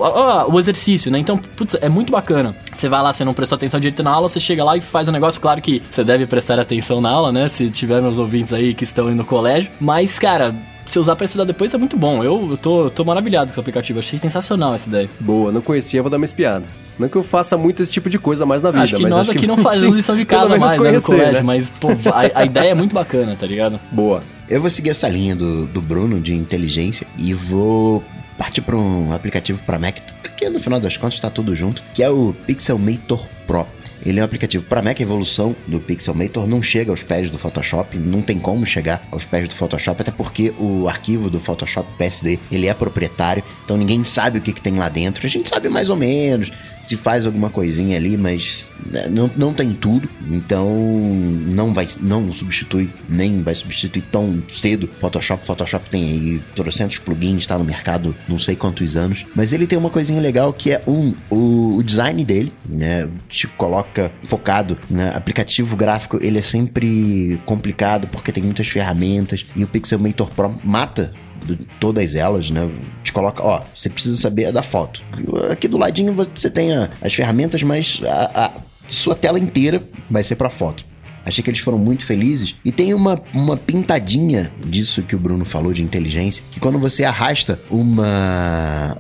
[0.52, 1.19] o exercício, né?
[1.19, 2.56] Então, putz, é muito bacana.
[2.71, 5.08] Você vai lá, você não prestou atenção direito na aula, você chega lá e faz
[5.08, 5.39] o um negócio.
[5.39, 7.47] Claro que você deve prestar atenção na aula, né?
[7.47, 9.71] Se tiver meus ouvintes aí que estão indo no colégio.
[9.80, 12.24] Mas, cara, se usar pra estudar depois é muito bom.
[12.24, 14.00] Eu, eu tô, tô maravilhado com esse aplicativo.
[14.00, 15.10] Achei sensacional essa ideia.
[15.19, 16.65] Boa, não conhecia, vou dar uma espiada.
[17.00, 18.84] Não que eu faça muito esse tipo de coisa mais na vida.
[18.84, 21.04] Acho que nós acho aqui que, não fazemos lição de casa mais conhecer, né, no
[21.04, 21.41] colégio, né?
[21.41, 23.80] mas pô, a, a ideia é muito bacana, tá ligado?
[23.91, 24.21] Boa.
[24.51, 28.03] Eu vou seguir essa linha do, do Bruno de inteligência e vou
[28.37, 29.99] partir para um aplicativo para Mac,
[30.35, 33.65] que no final das contas está tudo junto, que é o Pixelmator Pro.
[34.05, 37.37] Ele é um aplicativo para Mac, a evolução do Pixelmator não chega aos pés do
[37.37, 41.87] Photoshop, não tem como chegar aos pés do Photoshop, até porque o arquivo do Photoshop
[41.97, 45.25] PSD, ele é proprietário, então ninguém sabe o que, que tem lá dentro.
[45.25, 46.51] A gente sabe mais ou menos,
[46.83, 50.67] se faz alguma coisinha ali, mas né, não, não tem tudo, então
[51.45, 55.45] não vai não substitui, nem vai substituir tão cedo Photoshop.
[55.45, 59.77] Photoshop tem aí trocentos plugins, está no mercado não sei quantos anos, mas ele tem
[59.77, 63.90] uma coisinha legal que é um o, o design dele, né, te coloca
[64.23, 70.30] focado, né, aplicativo gráfico, ele é sempre complicado porque tem muitas ferramentas e o Pixelmator
[70.32, 71.12] Pro mata
[71.80, 72.69] todas elas, né?
[73.04, 75.01] Te coloca, ó, você precisa saber da foto.
[75.51, 76.69] Aqui do ladinho você tem
[77.01, 78.51] as ferramentas, mas a, a
[78.88, 80.86] sua tela inteira vai ser para foto.
[81.25, 82.56] Achei que eles foram muito felizes.
[82.65, 87.04] E tem uma, uma pintadinha disso que o Bruno falou de inteligência, que quando você
[87.04, 88.97] arrasta uma,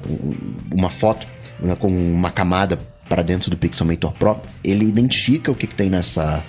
[0.73, 1.27] uma foto
[1.59, 2.79] né, com uma camada
[3.11, 6.41] para dentro do Pixelmator Pro, ele identifica o que, que, tem nessa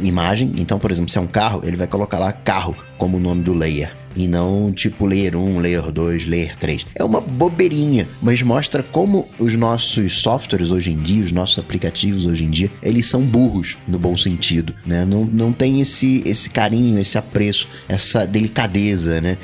[0.00, 0.52] imagem.
[0.56, 3.44] Então, por exemplo, se é um carro, ele vai colocar lá carro como o nome
[3.44, 6.86] do layer e não tipo layer 1, layer 2, layer 3.
[6.96, 12.26] É uma bobeirinha, mas mostra como os nossos softwares hoje em dia, os nossos aplicativos
[12.26, 15.04] hoje em dia, eles são burros no bom sentido, né?
[15.04, 19.38] Não, não tem esse, esse carinho, esse apreço, essa delicadeza, né?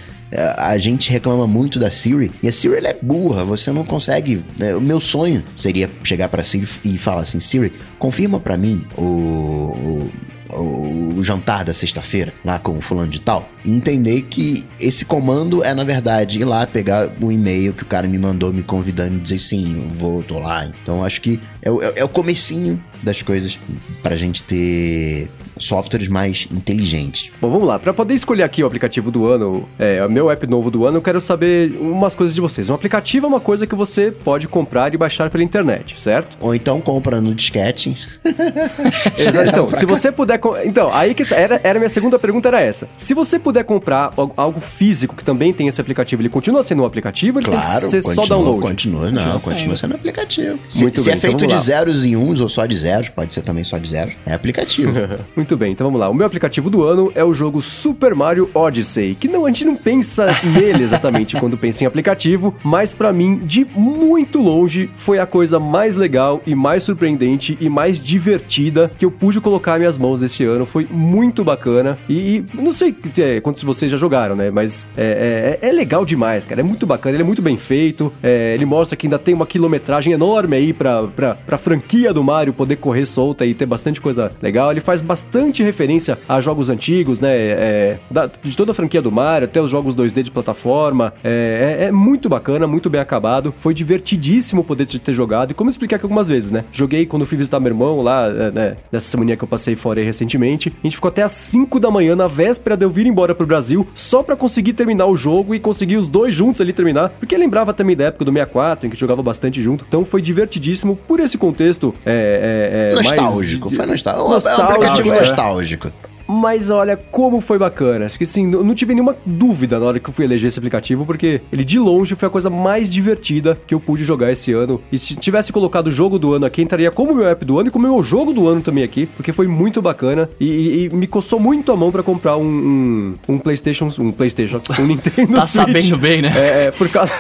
[0.57, 4.43] A gente reclama muito da Siri e a Siri ela é burra, você não consegue.
[4.59, 4.75] Né?
[4.75, 9.03] O meu sonho seria chegar para Siri e falar assim: Siri, confirma para mim o,
[9.03, 10.11] o
[10.55, 15.65] o, jantar da sexta-feira, lá com o fulano de tal, e entender que esse comando
[15.65, 19.17] é, na verdade, ir lá pegar o e-mail que o cara me mandou me convidando
[19.17, 20.67] e dizer sim, vou, tô lá.
[20.67, 23.59] Então acho que é, é, é o comecinho das coisas
[24.03, 27.31] pra gente ter softwares mais inteligentes.
[27.41, 27.79] Bom, vamos lá.
[27.79, 30.99] Para poder escolher aqui o aplicativo do ano, é, o meu app novo do ano,
[30.99, 32.71] eu quero saber umas coisas de vocês.
[32.71, 36.37] Um aplicativo é uma coisa que você pode comprar e baixar pela internet, certo?
[36.41, 37.97] Ou então compra no disquete.
[39.19, 39.49] Exato.
[39.49, 40.41] Então, se você puder.
[40.65, 42.89] Então, aí que tá, era, era minha segunda pergunta era essa.
[42.97, 46.87] Se você puder comprar algo físico que também tem esse aplicativo, ele continua sendo um
[46.87, 47.39] aplicativo?
[47.39, 48.61] Ele claro, tem que ser continua, só download?
[48.61, 50.59] Continua, não, continua, continua sendo aplicativo.
[50.69, 52.77] Se, Muito se bem, é então feito então de zeros e uns ou só de
[52.77, 54.93] zeros, pode ser também só de zeros, é aplicativo.
[55.45, 56.09] Muito bem, então vamos lá.
[56.09, 59.67] O meu aplicativo do ano é o jogo Super Mario Odyssey, que não, a gente
[59.67, 65.19] não pensa nele exatamente quando pensa em aplicativo, mas para mim, de muito longe, foi
[65.19, 69.99] a coisa mais legal e mais surpreendente e mais divertida que eu pude colocar minhas
[69.99, 70.65] mãos esse ano.
[70.65, 74.51] Foi muito bacana e, não sei é, quantos de vocês já jogaram, né?
[74.51, 76.63] Mas é, é, é, legal demais, cara.
[76.63, 78.11] É muito bacana, ele é muito bem feito.
[78.23, 82.25] É, ele mostra que ainda tem uma quilometragem enorme aí pra, pra, pra franquia do
[82.25, 84.71] Mario poder correr solta e ter bastante coisa legal.
[84.71, 87.31] Ele faz bastante referência a jogos antigos, né?
[87.35, 91.13] É, da, de toda a franquia do Mario, até os jogos 2D de plataforma.
[91.23, 93.55] É, é, é, muito bacana, muito bem acabado.
[93.59, 95.51] Foi divertidíssimo poder ter jogado.
[95.51, 96.65] E como eu expliquei aqui algumas vezes, né?
[96.73, 98.77] Joguei quando fui visitar meu irmão lá, é, né?
[98.91, 100.73] Nessa semana que eu passei fora aí recentemente.
[100.83, 103.47] A gente ficou até às 5 da manhã, na véspera de eu vir embora pro
[103.47, 107.11] Brasil, só para conseguir terminar o jogo e conseguir os dois juntos ali terminar.
[107.11, 109.85] Porque lembrava também da época do 64, em que jogava bastante junto.
[109.89, 111.95] Então foi divertidíssimo por esse contexto.
[112.05, 113.77] É, é, é nostálgico, mais...
[113.77, 114.29] foi nostálgico.
[114.29, 115.09] nostálgico.
[115.09, 115.24] É um é.
[115.29, 115.93] Nostálgico.
[116.27, 118.07] Mas olha como foi bacana.
[118.07, 121.05] Acho que assim, não tive nenhuma dúvida na hora que eu fui eleger esse aplicativo,
[121.05, 124.81] porque ele de longe foi a coisa mais divertida que eu pude jogar esse ano.
[124.91, 127.69] E se tivesse colocado o jogo do ano aqui, entraria como meu app do ano
[127.69, 130.89] e como meu jogo do ano também aqui, porque foi muito bacana e, e, e
[130.91, 135.35] me coçou muito a mão para comprar um, um, um, PlayStation, um PlayStation, um Nintendo
[135.35, 135.67] tá Switch.
[135.67, 136.33] sabendo bem, né?
[136.35, 137.13] É, é por causa.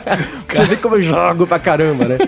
[0.48, 2.18] Você vê como eu jogo pra caramba, né?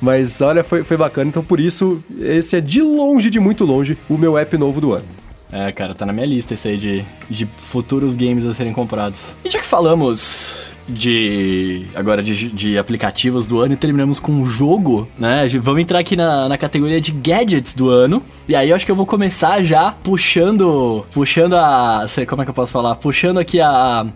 [0.00, 1.28] Mas olha, foi, foi bacana.
[1.28, 4.92] Então por isso, esse é de longe, de muito longe, o meu app novo do
[4.92, 5.21] ano.
[5.52, 9.36] É, cara, tá na minha lista esse aí de, de futuros games a serem comprados.
[9.44, 14.46] E já que falamos de agora de, de aplicativos do ano e terminamos com um
[14.46, 15.46] jogo, né?
[15.60, 18.22] Vamos entrar aqui na, na categoria de gadgets do ano.
[18.48, 22.44] E aí eu acho que eu vou começar já puxando puxando a, sei como é
[22.44, 22.94] que eu posso falar?
[22.96, 24.06] Puxando aqui a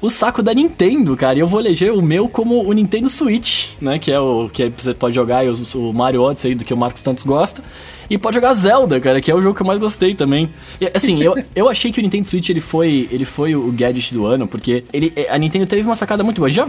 [0.00, 1.38] o saco da Nintendo, cara.
[1.38, 3.98] E eu vou eleger o meu como o Nintendo Switch, né?
[3.98, 7.02] Que é o que você pode jogar aí, o, Mario Odyssey do que o Marcos
[7.02, 7.62] tantos gosta.
[8.10, 10.48] E pode jogar Zelda, cara, que é o jogo que eu mais gostei também.
[10.80, 14.14] E, assim, eu, eu achei que o Nintendo Switch ele foi, ele foi o gadget
[14.14, 16.48] do ano, porque ele, a Nintendo teve uma sacada muito boa.
[16.48, 16.66] Já,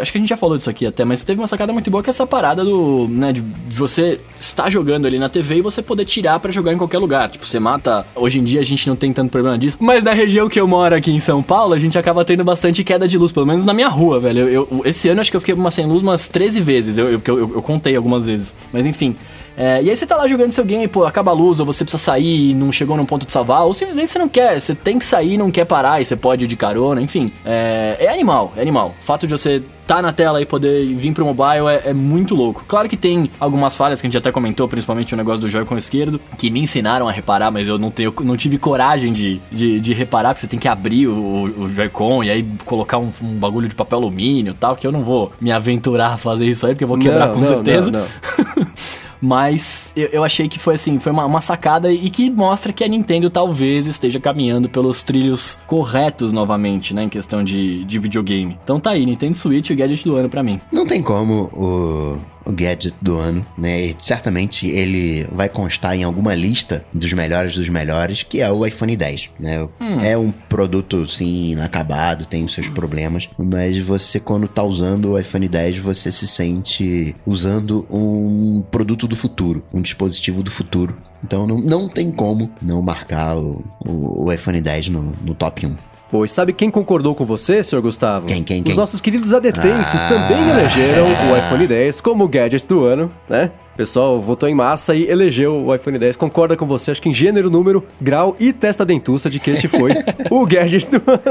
[0.00, 2.02] acho que a gente já falou disso aqui até, mas teve uma sacada muito boa
[2.02, 5.82] que é essa parada do, né, de você estar jogando ali na TV e você
[5.82, 7.28] poder tirar para jogar em qualquer lugar.
[7.28, 8.06] Tipo, você mata.
[8.14, 10.66] Hoje em dia a gente não tem tanto problema disso, mas na região que eu
[10.66, 13.64] moro aqui em São Paulo, a gente acaba tendo bastante queda de luz, pelo menos
[13.64, 14.48] na minha rua, velho.
[14.48, 16.98] Eu, eu esse ano acho que eu fiquei uma sem luz umas 13 vezes.
[16.98, 18.54] Eu, eu, eu, eu contei algumas vezes.
[18.72, 19.16] Mas enfim.
[19.60, 21.84] É, e aí você tá lá jogando seu game, pô, acaba a luz, ou você
[21.84, 24.74] precisa sair e não chegou num ponto de salvar, ou simplesmente você não quer, você
[24.74, 27.30] tem que sair não quer parar, e você pode ir de carona, enfim.
[27.44, 28.94] É, é animal, é animal.
[28.98, 32.34] O fato de você tá na tela e poder vir pro mobile é, é, muito
[32.34, 32.64] louco.
[32.66, 35.76] Claro que tem algumas falhas que a gente até comentou, principalmente o negócio do Joy-Con
[35.76, 39.78] esquerdo, que me ensinaram a reparar, mas eu não, tenho, não tive coragem de, de,
[39.78, 43.34] de reparar, porque você tem que abrir o, o Joy-Con e aí colocar um, um,
[43.34, 46.66] bagulho de papel alumínio e tal, que eu não vou me aventurar a fazer isso
[46.66, 47.90] aí, porque eu vou quebrar não, com não, certeza.
[47.90, 48.06] Não,
[49.20, 52.82] Mas eu, eu, achei que foi assim, foi uma, uma, sacada e que mostra que
[52.82, 57.04] a Nintendo talvez esteja caminhando pelos trilhos corretos novamente, né?
[57.04, 58.58] Em questão de, de videogame.
[58.64, 60.60] Então tá aí, Nintendo Switch, o gadget do ano para mim.
[60.72, 63.80] Não tem como o gadget do ano, né?
[63.86, 68.66] E certamente ele vai constar em alguma lista dos melhores dos melhores, que é o
[68.66, 69.62] iPhone 10, né?
[69.80, 70.00] Hum.
[70.02, 75.18] É um produto, sim, inacabado, tem os seus problemas, mas você, quando tá usando o
[75.18, 80.96] iPhone 10, você se sente usando um produto do futuro, um dispositivo do futuro.
[81.22, 85.66] Então não, não tem como não marcar o, o, o iPhone 10 no, no top
[85.66, 85.89] 1.
[86.10, 88.26] Pois sabe quem concordou com você, senhor Gustavo?
[88.26, 88.72] Quem, quem, quem?
[88.72, 93.52] Os nossos queridos adetenses ah, também elegeram o iPhone 10 como gadget do ano, né?
[93.76, 96.16] Pessoal votou em massa e elegeu o iPhone 10.
[96.16, 99.68] Concorda com você, acho que em gênero, número, grau e testa dentuça de que este
[99.68, 99.92] foi
[100.30, 101.22] o gadget do ano.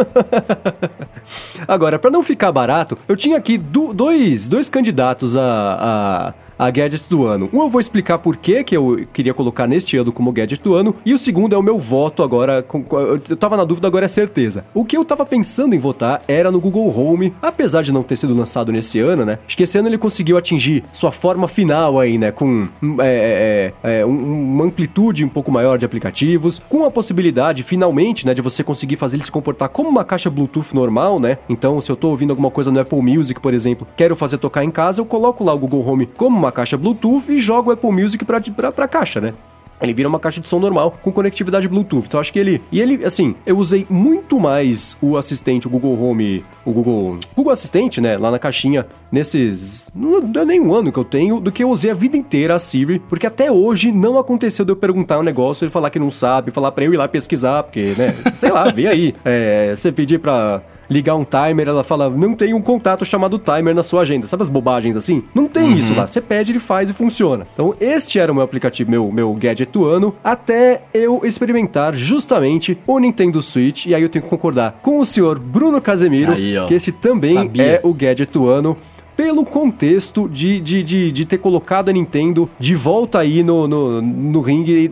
[1.68, 6.70] Agora, para não ficar barato, eu tinha aqui do, dois, dois candidatos a, a a
[6.70, 7.50] gadget do ano.
[7.54, 10.76] Um eu vou explicar por que que eu queria colocar neste ano como gadget do
[10.76, 12.86] ano, e o segundo é o meu voto agora, com,
[13.30, 14.66] eu tava na dúvida, agora é certeza.
[14.74, 18.18] O que eu tava pensando em votar era no Google Home, apesar de não ter
[18.18, 19.40] sido lançado nesse ano, né?
[19.48, 22.32] Acho que esse ano ele conseguiu atingir sua forma final aí, né?
[22.32, 22.68] Com
[23.00, 28.26] é, é, é, é uma amplitude um pouco maior de aplicativos, com a possibilidade, finalmente,
[28.26, 31.38] né, de você conseguir fazer ele se comportar como uma caixa Bluetooth normal, né?
[31.48, 34.64] Então, se eu tô ouvindo alguma coisa no Apple Music, por exemplo, quero fazer tocar
[34.64, 37.70] em casa, eu coloco lá o Google Home como uma uma caixa Bluetooth e joga
[37.70, 39.34] o Apple Music pra, pra, pra caixa, né?
[39.82, 42.06] Ele vira uma caixa de som normal com conectividade Bluetooth.
[42.06, 42.62] Então acho que ele.
[42.70, 47.18] E ele, assim, eu usei muito mais o assistente, o Google Home, o Google.
[47.34, 48.18] Google Assistente, né?
[48.18, 49.90] Lá na caixinha, nesses.
[49.96, 52.56] Não deu nem um ano que eu tenho, do que eu usei a vida inteira
[52.56, 53.00] a Siri.
[53.08, 56.52] Porque até hoje não aconteceu de eu perguntar um negócio, ele falar que não sabe,
[56.52, 58.14] falar pra eu ir lá pesquisar, porque, né?
[58.36, 59.16] sei lá, vê aí.
[59.24, 63.76] É, você pedir pra ligar um timer, ela fala, não tem um contato chamado timer
[63.76, 64.28] na sua agenda.
[64.28, 65.24] Sabe as bobagens assim?
[65.34, 65.78] Não tem uhum.
[65.78, 66.08] isso lá.
[66.08, 67.48] Você pede, ele faz e funciona.
[67.54, 72.78] Então, este era o meu aplicativo, meu, meu gadget do ano, até eu experimentar justamente
[72.88, 73.86] o Nintendo Switch.
[73.86, 77.38] E aí eu tenho que concordar com o senhor Bruno Casemiro, aí, que esse também
[77.38, 77.64] Sabia.
[77.64, 78.78] é o gadget do ano
[79.20, 84.02] pelo contexto de, de, de, de, ter colocado a Nintendo de volta aí no, no,
[84.02, 84.90] no ringue.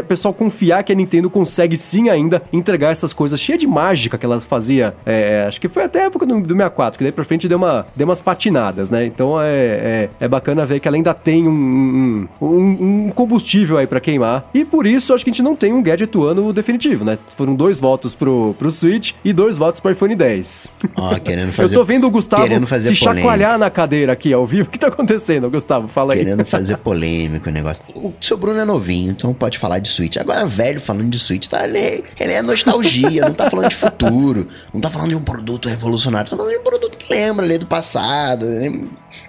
[0.00, 4.18] O pessoal confiar que a Nintendo consegue sim ainda entregar essas coisas cheias de mágica
[4.18, 4.96] que elas fazia.
[5.06, 7.56] É, acho que foi até a época do, do 64, que daí pra frente deu,
[7.56, 9.06] uma, deu umas patinadas, né?
[9.06, 13.86] Então é, é, é bacana ver que ela ainda tem um, um, um combustível aí
[13.86, 14.50] para queimar.
[14.52, 17.16] E por isso acho que a gente não tem um gadget ano definitivo, né?
[17.36, 20.72] Foram dois votos pro, pro Switch e dois votos pro iPhone 10.
[20.96, 21.72] Ó, oh, querendo fazer.
[21.72, 24.68] Eu tô vendo o Gustavo se chacoalhar na cadeira aqui ao vivo.
[24.68, 25.88] O que tá acontecendo, Gustavo?
[25.88, 26.20] Fala aí.
[26.20, 27.82] Querendo fazer polêmico o negócio.
[27.94, 30.16] O seu Bruno é novinho, então pode falar de Switch.
[30.16, 33.76] Agora, velho falando de Switch, tá, ele, é, ele é nostalgia, não tá falando de
[33.76, 37.44] futuro, não tá falando de um produto revolucionário, tá falando de um produto que lembra
[37.44, 38.46] ali do passado.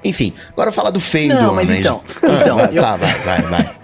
[0.04, 2.82] Enfim, agora falar do feio não, do mas então, ah, então vai, eu...
[2.82, 3.80] Tá, vai, vai, vai.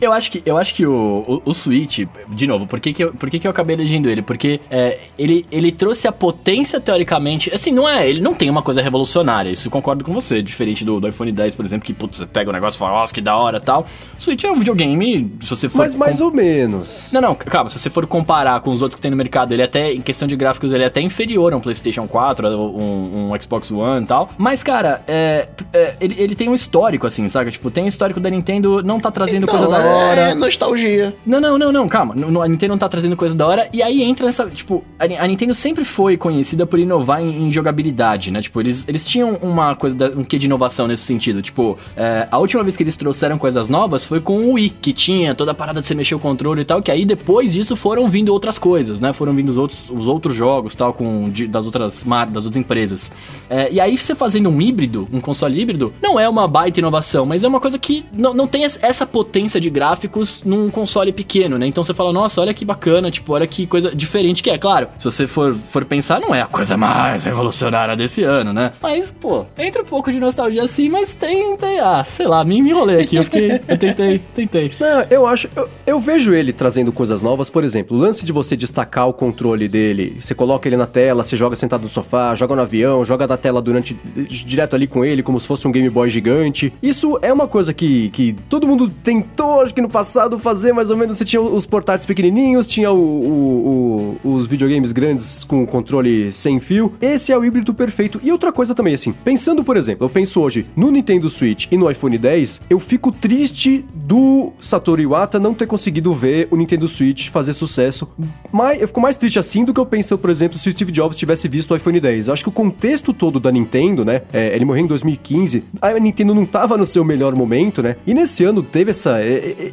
[0.00, 3.04] Eu acho que, eu acho que o, o, o Switch, de novo, por que, que,
[3.04, 4.22] eu, por que, que eu acabei elegendo ele?
[4.22, 7.52] Porque é, ele, ele trouxe a potência, teoricamente.
[7.52, 8.08] Assim, não é.
[8.08, 10.42] Ele não tem uma coisa revolucionária, isso eu concordo com você.
[10.42, 13.00] Diferente do, do iPhone 10, por exemplo, que putz, você pega o negócio e fala,
[13.00, 13.86] nossa, que da hora tal.
[14.18, 15.78] Switch é um videogame, se você for.
[15.78, 17.12] Mas mais ou menos.
[17.12, 19.62] Não, não, calma, se você for comparar com os outros que tem no mercado, ele
[19.62, 23.32] é até, em questão de gráficos, ele é até inferior a um PlayStation 4, um,
[23.32, 24.30] um Xbox One e tal.
[24.36, 27.50] Mas, cara, é, é, ele, ele tem um histórico, assim, sabe?
[27.50, 30.20] Tipo, tem histórico da Nintendo, não tá trazendo então, coisa da é, hora.
[30.30, 31.14] É nostalgia.
[31.24, 32.14] Não, não, não, não, calma.
[32.14, 33.68] A Nintendo não tá trazendo coisa da hora.
[33.72, 34.46] E aí entra nessa.
[34.46, 38.40] Tipo, a Nintendo sempre foi conhecida por inovar em, em jogabilidade, né?
[38.40, 41.42] Tipo, eles, eles tinham uma coisa, da, um quê de inovação nesse sentido.
[41.42, 44.92] Tipo, é, a última vez que eles trouxeram coisas novas foi com o Wii, que
[44.92, 46.82] tinha toda a parada de você mexer o controle e tal.
[46.82, 49.12] Que aí depois disso foram vindo outras coisas, né?
[49.12, 53.12] Foram vindo os outros, os outros jogos tal, com de, das outras das outras empresas.
[53.48, 57.26] É, e aí você fazendo um híbrido, um console híbrido, não é uma baita inovação,
[57.26, 61.58] mas é uma coisa que não, não tem essa potência de gráficos num console pequeno,
[61.58, 61.66] né?
[61.66, 64.56] Então você fala, nossa, olha que bacana, tipo, olha que coisa diferente que é.
[64.56, 68.72] Claro, se você for, for pensar, não é a coisa mais revolucionária desse ano, né?
[68.80, 72.56] Mas, pô, entra um pouco de nostalgia assim, mas tem, tem ah, sei lá, me
[72.56, 74.72] enrolei aqui, eu fiquei, eu tentei, tentei.
[74.80, 78.32] Não, eu acho, eu, eu vejo ele trazendo coisas novas, por exemplo, o lance de
[78.32, 82.34] você destacar o controle dele, você coloca ele na tela, você joga sentado no sofá,
[82.34, 83.94] joga no avião, joga na tela durante,
[84.26, 86.72] direto ali com ele, como se fosse um Game Boy gigante.
[86.82, 90.96] Isso é uma coisa que, que todo mundo tentou, que no passado, fazer mais ou
[90.96, 96.32] menos, você tinha os portáteis pequenininhos, tinha o, o, o, os videogames grandes com controle
[96.32, 98.20] sem fio, esse é o híbrido perfeito.
[98.22, 101.76] E outra coisa também, assim, pensando, por exemplo, eu penso hoje no Nintendo Switch e
[101.76, 106.88] no iPhone 10, eu fico triste do Satoru Iwata não ter conseguido ver o Nintendo
[106.88, 108.08] Switch fazer sucesso.
[108.52, 110.92] Mas eu fico mais triste assim do que eu penso, por exemplo, se o Steve
[110.92, 112.28] Jobs tivesse visto o iPhone 10.
[112.28, 114.22] Eu acho que o contexto todo da Nintendo, né?
[114.32, 117.96] É, ele morreu em 2015, a Nintendo não tava no seu melhor momento, né?
[118.06, 119.20] E nesse ano teve essa,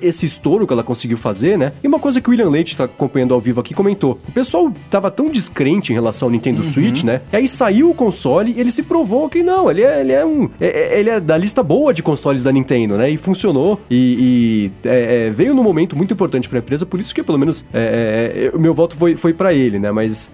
[0.01, 1.71] esse estouro que ela conseguiu fazer, né?
[1.83, 4.71] E uma coisa que o William Leite tá acompanhando ao vivo aqui comentou: o pessoal
[4.89, 6.67] tava tão descrente em relação ao Nintendo uhum.
[6.67, 7.21] Switch, né?
[7.31, 10.25] E aí saiu o console e ele se provou que não, ele é, ele é
[10.25, 10.49] um.
[10.59, 13.09] É, é ele é da lista boa de consoles da Nintendo, né?
[13.09, 13.79] E funcionou.
[13.89, 17.37] E, e é, é, veio num momento muito importante pra empresa, por isso que pelo
[17.37, 19.91] menos é, o meu voto foi, foi para ele, né?
[19.91, 20.31] Mas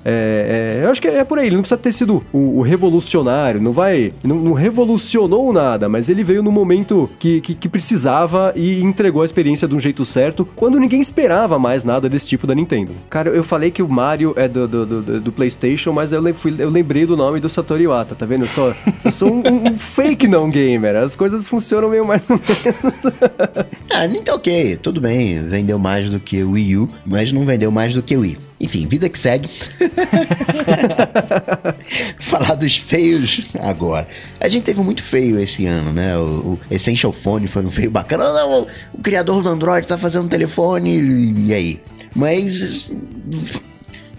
[0.84, 3.72] eu acho que é por aí, ele não precisa ter sido o, o revolucionário, não
[3.72, 4.14] vai.
[4.24, 9.22] Não, não, revolucionou nada, mas ele veio no momento que, que, que precisava e entregou
[9.22, 12.92] a experiência de um jeito certo, quando ninguém esperava mais nada desse tipo da Nintendo.
[13.10, 16.54] Cara, eu falei que o Mario é do, do, do, do PlayStation, mas eu, fui,
[16.60, 18.44] eu lembrei do nome do Satoru Iwata, tá vendo?
[18.44, 20.98] Eu sou, eu sou um, um fake não gamer.
[20.98, 23.06] As coisas funcionam meio mais ou menos.
[23.92, 25.42] ah, então ok, tudo bem.
[25.48, 28.49] Vendeu mais do que o Wii U, mas não vendeu mais do que o Wii.
[28.60, 29.50] Enfim, vida que segue.
[32.20, 34.08] Falar dos feios agora.
[34.40, 36.18] A gente teve muito feio esse ano, né?
[36.18, 38.26] O, o Essential Phone foi um feio bacana.
[38.46, 40.98] O, o criador do Android tá fazendo um telefone,
[41.48, 41.80] e aí?
[42.14, 42.92] Mas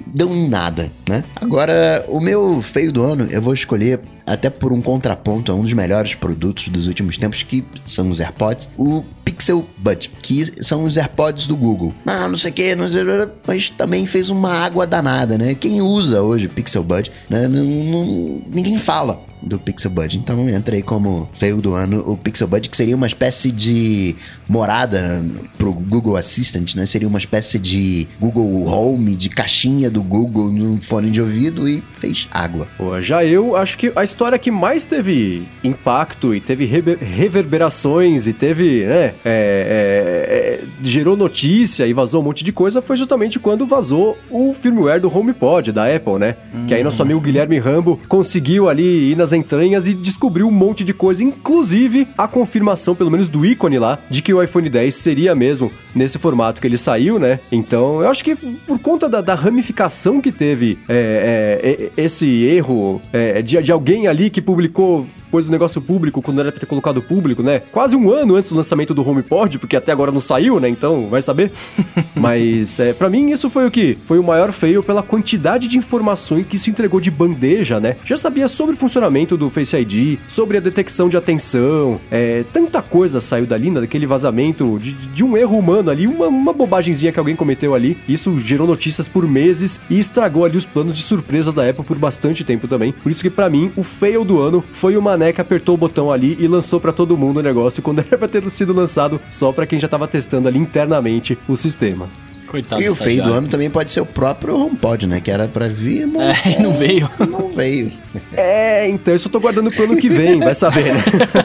[0.06, 1.22] deu nada, né?
[1.36, 4.00] Agora, o meu feio do ano, eu vou escolher
[4.30, 8.20] até por um contraponto a um dos melhores produtos dos últimos tempos, que são os
[8.20, 11.92] AirPods, o Pixel Bud, que são os AirPods do Google.
[12.06, 13.02] Ah, não sei o que, não sei,
[13.46, 15.54] mas também fez uma água danada, né?
[15.54, 17.48] Quem usa hoje Pixel Bud, né?
[17.48, 20.16] Não, não, ninguém fala do Pixel Bud.
[20.16, 24.14] Então entra aí como feio do ano o Pixel Bud, que seria uma espécie de
[24.48, 25.22] morada
[25.56, 26.84] pro Google Assistant, né?
[26.86, 31.82] Seria uma espécie de Google Home, de caixinha do Google no fone de ouvido e
[31.98, 32.66] fez água.
[32.76, 38.32] Pô, já eu acho que a história que mais teve impacto e teve reverberações e
[38.32, 43.38] teve, né, é, é, é, gerou notícia e vazou um monte de coisa foi justamente
[43.38, 46.36] quando vazou o firmware do HomePod da Apple, né?
[46.54, 46.66] Hum.
[46.66, 50.84] Que aí nosso amigo Guilherme Rambo conseguiu ali ir nas entranhas e descobriu um monte
[50.84, 54.94] de coisa, inclusive a confirmação, pelo menos do ícone lá, de que o iPhone 10
[54.94, 57.40] seria mesmo nesse formato que ele saiu, né?
[57.50, 62.26] Então, eu acho que por conta da, da ramificação que teve é, é, é esse
[62.44, 66.60] erro é, de, de, alguém ali que publicou coisa do negócio público quando era pra
[66.60, 67.60] ter colocado público, né?
[67.70, 70.68] Quase um ano antes do lançamento do HomePod, porque até agora não saiu, né?
[70.68, 71.52] Então, vai saber.
[72.14, 73.96] Mas, é, para mim, isso foi o que?
[74.06, 77.96] Foi o maior fail pela quantidade de informações que se entregou de bandeja, né?
[78.04, 82.82] Já sabia sobre o funcionamento do Face ID, sobre a detecção de atenção, é, tanta
[82.82, 87.12] coisa saiu dali, né, daquele vazamento de, de um erro humano ali, uma, uma bobagemzinha
[87.12, 87.96] que alguém cometeu ali.
[88.08, 91.98] Isso gerou notícias por meses e estragou ali os planos de surpresa da Apple por
[91.98, 92.92] bastante tempo também.
[92.92, 95.78] Por isso que para mim, o fail do ano foi o Mané que apertou o
[95.78, 99.20] botão ali e lançou para todo mundo o negócio quando era pra ter sido lançado
[99.28, 102.08] só para quem já tava testando ali internamente o sistema.
[102.46, 105.20] Coitado e o feio do ano também pode ser o próprio HomePod, né?
[105.20, 107.08] Que era pra vir, mas é, não veio.
[107.28, 107.92] Não veio.
[108.36, 111.02] É, então isso eu tô guardando pro ano que vem, vai saber, né?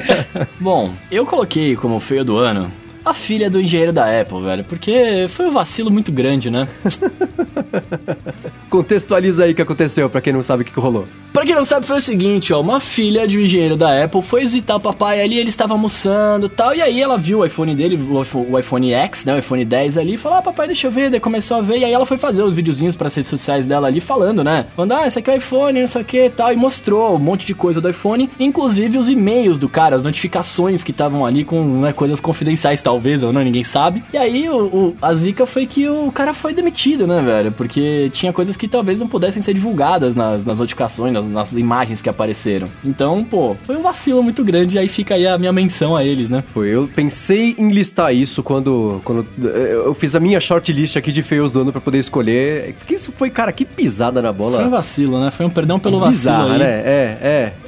[0.60, 2.72] Bom, eu coloquei como feio do ano
[3.06, 4.64] a filha do engenheiro da Apple, velho.
[4.64, 6.68] Porque foi um vacilo muito grande, né?
[8.70, 11.08] Contextualiza aí o que aconteceu, pra quem não sabe o que rolou.
[11.32, 12.62] Pra quem não sabe, foi o seguinte, ó.
[12.62, 16.46] Uma filha de um engenheiro da Apple foi visitar o papai ali, ele estava almoçando
[16.46, 16.74] e tal.
[16.74, 19.36] E aí ela viu o iPhone dele, o iPhone X, né?
[19.36, 21.10] O iPhone 10 ali, e falou: Ah, papai, deixa eu ver.
[21.10, 21.80] Daí começou a ver.
[21.80, 24.66] E aí ela foi fazer os videozinhos para as redes sociais dela ali, falando, né?
[24.76, 26.54] Falando, ah, esse aqui é o iPhone, não sei o que e tal.
[26.54, 30.86] E mostrou um monte de coisa do iPhone, inclusive os e-mails do cara, as notificações
[30.86, 34.04] que estavam ali com né, coisas confidenciais, talvez, ou não, ninguém sabe.
[34.14, 37.52] E aí o, o, a zica foi que o cara foi demitido, né, velho?
[37.52, 42.02] Porque tinha coisas que talvez não pudessem ser divulgadas nas, nas notificações, nas, nas imagens
[42.02, 42.68] que apareceram.
[42.84, 44.76] Então, pô, foi um vacilo muito grande.
[44.76, 46.44] E aí fica aí a minha menção a eles, né?
[46.54, 46.70] Foi.
[46.70, 51.52] Eu pensei em listar isso quando, quando eu fiz a minha shortlist aqui de feios
[51.52, 52.74] do ano pra poder escolher.
[52.80, 54.58] Porque isso foi, cara, que pisada na bola.
[54.58, 55.32] Foi um vacilo, né?
[55.32, 56.54] Foi um perdão pelo Bizarra, vacilo.
[56.54, 56.60] Aí.
[56.60, 56.82] né?
[56.86, 57.18] É,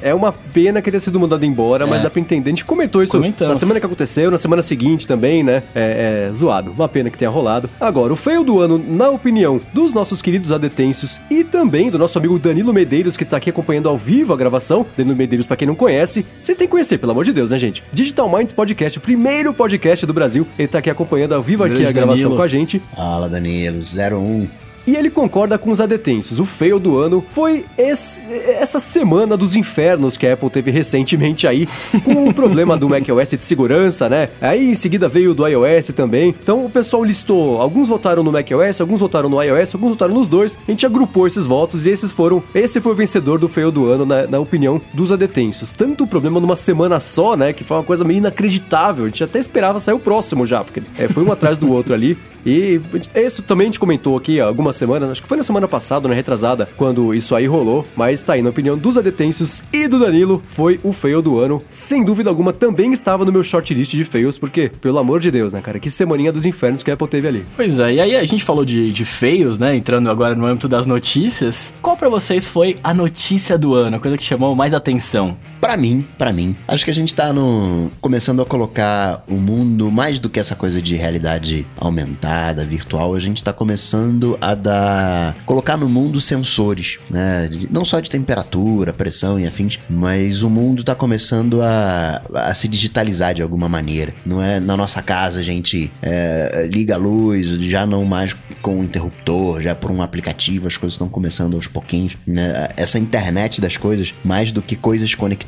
[0.02, 0.08] é.
[0.10, 1.86] É uma pena que ele tenha sido mandado embora, é.
[1.86, 2.48] mas dá pra entender.
[2.48, 3.54] A gente comentou isso Comentamos.
[3.54, 5.64] na semana que aconteceu, na semana seguinte também também, né?
[5.74, 6.70] É, é, zoado.
[6.70, 7.68] Uma pena que tenha rolado.
[7.80, 12.16] Agora, o feio do ano, na opinião dos nossos queridos adetêncios e também do nosso
[12.16, 14.86] amigo Danilo Medeiros, que tá aqui acompanhando ao vivo a gravação.
[14.96, 17.58] Danilo Medeiros, pra quem não conhece, vocês têm que conhecer, pelo amor de Deus, né,
[17.58, 17.82] gente?
[17.92, 20.46] Digital Minds Podcast, o primeiro podcast do Brasil.
[20.56, 22.36] Ele tá aqui acompanhando ao vivo aqui a gravação Danilo.
[22.36, 22.80] com a gente.
[22.94, 24.67] Fala, Danilo, 01.
[24.88, 26.40] E ele concorda com os adetêncios.
[26.40, 31.46] O fail do ano foi esse, essa semana dos infernos que a Apple teve recentemente
[31.46, 31.68] aí,
[32.02, 34.30] com o problema do macOS de segurança, né?
[34.40, 36.34] Aí em seguida veio do iOS também.
[36.42, 40.26] Então o pessoal listou, alguns votaram no macOS, alguns votaram no iOS, alguns votaram nos
[40.26, 40.58] dois.
[40.66, 42.42] A gente agrupou esses votos e esses foram.
[42.54, 45.70] Esse foi o vencedor do fail do ano, na, na opinião dos adetêncios.
[45.70, 47.52] Tanto o problema numa semana só, né?
[47.52, 49.04] Que foi uma coisa meio inacreditável.
[49.04, 51.92] A gente até esperava sair o próximo já, porque é, foi um atrás do outro
[51.92, 52.16] ali.
[52.46, 52.80] E
[53.14, 56.14] isso também a gente comentou aqui algumas semanas, acho que foi na semana passada, na
[56.14, 60.42] retrasada, quando isso aí rolou, mas tá aí, na opinião dos adetêncios e do Danilo,
[60.48, 61.62] foi o fail do ano.
[61.68, 65.52] Sem dúvida alguma, também estava no meu shortlist de fails, porque, pelo amor de Deus,
[65.52, 67.46] né, cara, que semaninha dos infernos que a Apple teve ali.
[67.56, 70.68] Pois é, e aí a gente falou de, de fails, né, entrando agora no âmbito
[70.68, 71.74] das notícias.
[71.82, 75.36] Qual para vocês foi a notícia do ano, a coisa que chamou mais atenção?
[75.60, 79.90] Para mim, para mim, acho que a gente tá no começando a colocar o mundo
[79.90, 85.36] mais do que essa coisa de realidade aumentada virtual, a gente está começando a dar
[85.44, 87.50] colocar no mundo sensores, né?
[87.70, 92.68] Não só de temperatura, pressão e afins, mas o mundo está começando a, a, se
[92.68, 94.14] digitalizar de alguma maneira.
[94.24, 98.78] Não é na nossa casa a gente é, liga a luz, já não mais com
[98.78, 102.16] um interruptor, já por um aplicativo, as coisas estão começando aos pouquinhos.
[102.26, 102.68] Né?
[102.76, 105.47] Essa internet das coisas, mais do que coisas conectadas,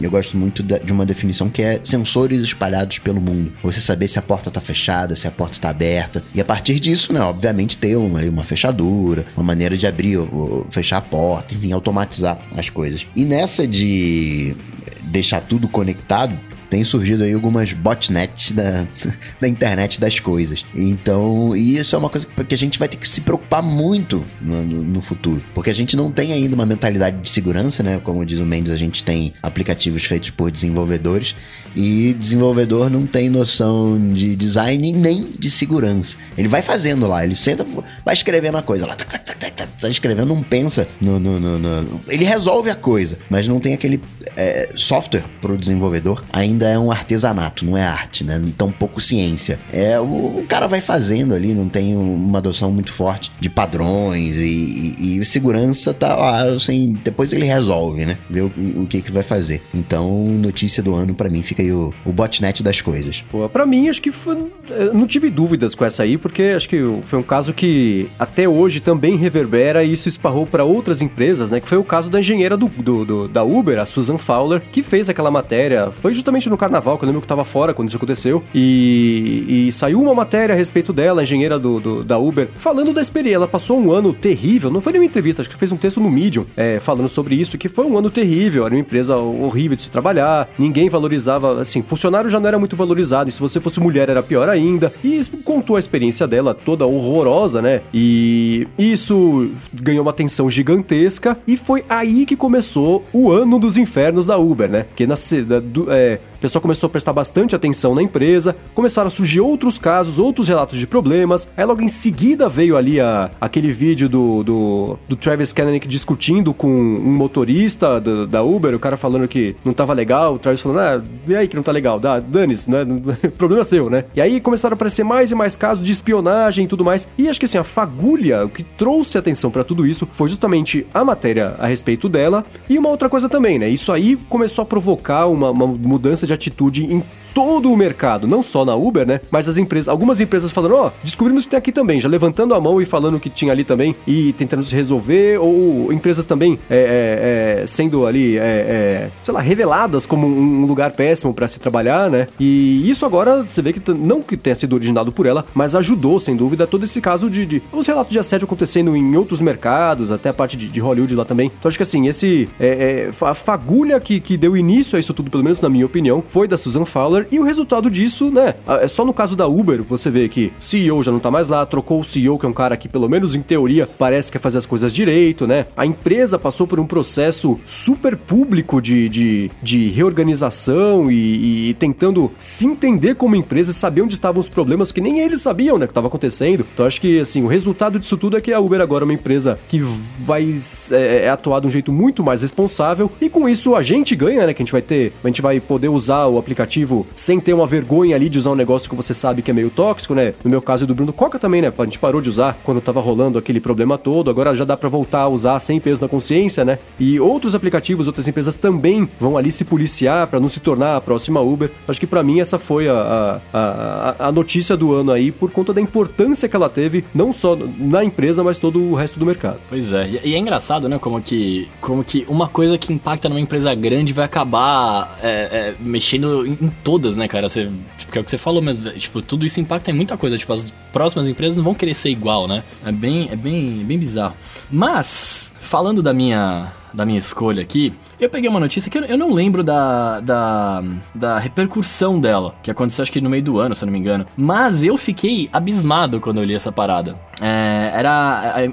[0.00, 3.52] eu gosto muito de uma definição que é sensores espalhados pelo mundo.
[3.62, 6.78] Você saber se a porta está fechada, se a porta está aberta, e a partir
[6.78, 11.54] disso, né, obviamente, ter uma, uma fechadura, uma maneira de abrir ou fechar a porta,
[11.54, 13.06] enfim, automatizar as coisas.
[13.16, 14.54] E nessa de
[15.02, 16.38] deixar tudo conectado,
[16.68, 18.86] tem surgido aí algumas botnets da,
[19.40, 20.64] da internet das coisas.
[20.74, 24.62] Então, isso é uma coisa que a gente vai ter que se preocupar muito no,
[24.62, 25.42] no, futuro.
[25.54, 28.00] Porque a gente não tem ainda uma mentalidade de segurança, né?
[28.02, 31.34] Como diz o Mendes, a gente tem aplicativos feitos por desenvolvedores
[31.74, 36.16] e desenvolvedor não tem noção de design nem de segurança.
[36.36, 37.64] Ele vai fazendo lá, ele senta,
[38.04, 42.70] vai escrevendo a coisa lá, tá escrevendo, não pensa no, no, no, no, Ele resolve
[42.70, 44.00] a coisa, mas não tem aquele
[44.38, 48.40] é, software para o desenvolvedor ainda é um artesanato, não é arte, né?
[48.46, 49.58] Então pouco ciência.
[49.72, 54.36] É o, o cara vai fazendo ali, não tem uma adoção muito forte de padrões
[54.36, 58.16] e, e, e segurança tá lá, assim, depois ele resolve, né?
[58.30, 59.60] Ver o, o que que vai fazer.
[59.74, 63.24] Então notícia do ano para mim fica aí o, o botnet das coisas.
[63.30, 64.50] Pô, para mim acho que foi,
[64.94, 68.78] não tive dúvidas com essa aí, porque acho que foi um caso que até hoje
[68.78, 71.58] também reverbera e isso esparrou para outras empresas, né?
[71.58, 74.82] Que foi o caso da engenheira do, do, do da Uber, a Susan Fowler, que
[74.82, 75.90] fez aquela matéria.
[75.90, 78.42] Foi justamente no carnaval, que eu lembro que tava fora quando isso aconteceu.
[78.54, 82.92] E, e saiu uma matéria a respeito dela, a engenheira do, do, da Uber, falando
[82.92, 83.36] da experiência.
[83.36, 86.10] Ela passou um ano terrível, não foi nenhuma entrevista, acho que fez um texto no
[86.10, 89.82] Medium é, falando sobre isso, que foi um ano terrível, era uma empresa horrível de
[89.82, 93.80] se trabalhar, ninguém valorizava, assim, funcionário já não era muito valorizado, e se você fosse
[93.80, 94.92] mulher era pior ainda.
[95.02, 97.80] E contou a experiência dela toda horrorosa, né?
[97.94, 104.07] E isso ganhou uma atenção gigantesca, e foi aí que começou o ano dos infernos
[104.26, 104.82] da Uber, né?
[104.84, 105.14] Porque na,
[105.60, 109.76] do, é, o pessoal começou a prestar bastante atenção na empresa, começaram a surgir outros
[109.76, 111.48] casos, outros relatos de problemas.
[111.56, 116.54] Aí logo em seguida veio ali a, aquele vídeo do, do, do Travis Kalanick discutindo
[116.54, 120.78] com um motorista da Uber, o cara falando que não tava legal, o Travis falando,
[120.78, 122.86] ah, e aí que não tá legal, dá, dane-se, né?
[123.36, 124.04] Problema seu, né?
[124.14, 127.08] E aí começaram a aparecer mais e mais casos de espionagem e tudo mais.
[127.18, 130.86] E acho que assim, a fagulha, o que trouxe atenção para tudo isso foi justamente
[130.94, 133.68] a matéria a respeito dela e uma outra coisa também, né?
[133.68, 137.02] Isso aí começou a provocar uma, uma mudança de atitude em
[137.34, 139.20] todo o mercado, não só na Uber, né?
[139.30, 142.54] Mas as empresas, algumas empresas falando, ó, oh, descobrimos que tem aqui também, já levantando
[142.54, 146.58] a mão e falando que tinha ali também e tentando se resolver, ou empresas também
[146.68, 151.48] é, é, é, sendo ali, é, é, sei lá, reveladas como um lugar péssimo para
[151.48, 152.26] se trabalhar, né?
[152.38, 156.18] E isso agora você vê que não que tenha sido originado por ela, mas ajudou,
[156.20, 160.10] sem dúvida, todo esse caso de, de os relatos de assédio acontecendo em outros mercados,
[160.10, 161.50] até a parte de, de Hollywood lá também.
[161.58, 165.30] Então acho que assim, esse é, a fagulha que, que deu início a isso tudo,
[165.30, 168.54] pelo menos na minha opinião, foi da Susan Fowler e o resultado disso, né?
[168.80, 171.64] É só no caso da Uber, você vê que CEO já não tá mais lá,
[171.64, 174.42] trocou o CEO, que é um cara que, pelo menos em teoria, parece que quer
[174.42, 175.66] fazer as coisas direito, né?
[175.76, 182.30] A empresa passou por um processo super público de, de, de reorganização e, e tentando
[182.38, 185.86] se entender como empresa, saber onde estavam os problemas que nem eles sabiam, né?
[185.86, 186.66] Que estava acontecendo.
[186.72, 189.14] Então acho que, assim, o resultado disso tudo é que a Uber agora é uma
[189.14, 189.80] empresa que
[190.20, 190.48] vai
[190.92, 194.46] é, é atuar de um jeito muito mais responsável e com isso a gente ganha,
[194.46, 194.54] né?
[194.54, 197.66] Que a gente vai ter, a gente vai poder usar o aplicativo sem ter uma
[197.66, 200.34] vergonha ali de usar um negócio que você sabe que é meio tóxico, né?
[200.44, 201.72] No meu caso do Bruno Coca também, né?
[201.76, 204.88] A gente parou de usar quando tava rolando aquele problema todo, agora já dá para
[204.88, 206.78] voltar a usar sem peso na consciência, né?
[206.98, 211.00] E outros aplicativos, outras empresas também vão ali se policiar para não se tornar a
[211.00, 211.70] próxima Uber.
[211.86, 215.50] Acho que para mim essa foi a, a, a, a, notícia do ano aí por
[215.50, 219.26] conta da importância que ela teve, não só na empresa, mas todo o resto do
[219.26, 219.58] mercado.
[219.68, 220.98] Pois é, e é engraçado, né?
[220.98, 225.74] Como que, como que uma coisa que impacta numa empresa grande vai acabar é, é,
[225.80, 227.48] mexendo em, em, todas, né, cara?
[227.48, 228.90] Você, tipo, é o que você falou mesmo.
[228.92, 230.36] Tipo, tudo isso impacta em muita coisa.
[230.36, 232.64] Tipo, as próximas empresas não vão querer ser igual, né?
[232.84, 234.36] É bem, é bem, bem bizarro.
[234.70, 239.18] Mas, falando da minha da minha escolha aqui, eu peguei uma notícia que eu, eu
[239.18, 243.74] não lembro da, da, da repercussão dela, que aconteceu acho que no meio do ano,
[243.74, 244.26] se eu não me engano.
[244.36, 247.16] Mas eu fiquei abismado quando eu li essa parada.
[247.40, 248.10] É, era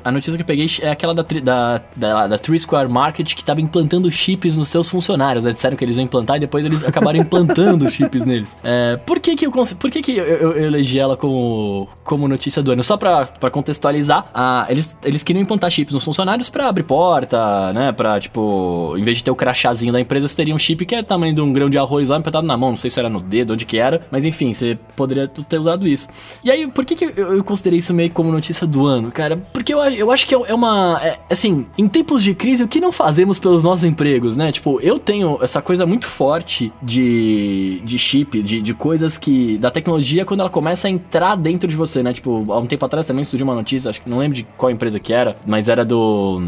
[0.03, 3.41] a, a, notícia que eu peguei é aquela da, da, da, da Square Market que
[3.41, 5.45] estava implantando chips nos seus funcionários.
[5.45, 5.51] Né?
[5.51, 8.57] Disseram que eles iam implantar e depois eles acabaram implantando chips neles.
[8.63, 12.27] É, por que que eu, por que que eu, eu, eu, elegi ela como, como
[12.27, 12.83] notícia do ano?
[12.83, 17.91] Só pra contextualizar, a, eles, eles queriam implantar chips nos funcionários pra abrir porta, né?
[17.91, 20.95] Pra, tipo, em vez de ter o crachazinho da empresa, você teria um chip que
[20.95, 22.69] é tamanho de um grão de arroz lá implantado na mão.
[22.69, 24.01] Não sei se era no dedo, onde que era.
[24.09, 26.07] Mas enfim, você poderia ter usado isso.
[26.43, 29.37] E aí, por que, que eu, eu considerei isso meio como notícia do ano, cara?
[29.53, 30.99] Porque eu, eu acho que é, é uma.
[31.03, 34.51] É, assim, em tempos de crise, o que não fazemos pelos nossos empregos, né?
[34.51, 39.57] Tipo, eu tenho essa coisa muito forte de, de chip, de, de coisas que.
[39.57, 42.13] da tecnologia quando ela começa a entrar dentro de você, né?
[42.13, 44.71] Tipo, há um tempo atrás também surgiu uma notícia, acho que não lembro de qual
[44.71, 46.41] empresa que era, mas era do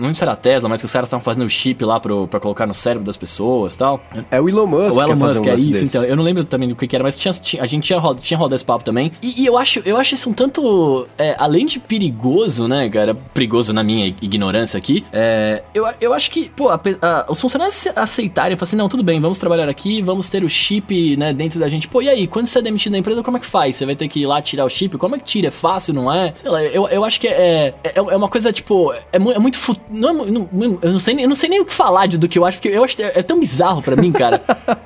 [0.00, 2.00] não lembro se era a Tesla, mas que os caras estavam fazendo o chip lá
[2.00, 4.00] pro, pra colocar no cérebro das pessoas e tal.
[4.30, 4.96] É o Elon Musk.
[4.98, 5.84] O Elon Musk, um é isso, desse.
[5.84, 6.04] então.
[6.04, 8.20] Eu não lembro também do que, que era, mas tinha, tinha, a gente tinha, roda,
[8.20, 9.12] tinha rodado esse papo também.
[9.22, 11.06] E, e, eu, acho, eu acho isso um tanto.
[11.18, 13.14] É, além de perigoso, né, cara?
[13.14, 15.04] Perigoso na minha ignorância aqui.
[15.12, 19.02] É, eu, eu acho que, pô, a, a, os funcionários aceitarem, falar assim, não, tudo
[19.02, 21.88] bem, vamos trabalhar aqui, vamos ter o chip, né, dentro da gente.
[21.88, 23.76] Pô, e aí, quando você é demitido da empresa, como é que faz?
[23.76, 24.96] Você vai ter que ir lá tirar o chip?
[24.96, 25.48] Como é que tira?
[25.48, 26.32] É fácil, não é?
[26.36, 29.58] Sei lá, eu, eu acho que é, é, é uma coisa, tipo, é, é muito.
[29.90, 30.48] Não é, não,
[30.80, 32.58] eu não sei, eu não sei nem o que falar de, do que eu acho,
[32.58, 34.40] porque eu acho que é, é tão bizarro para mim, cara.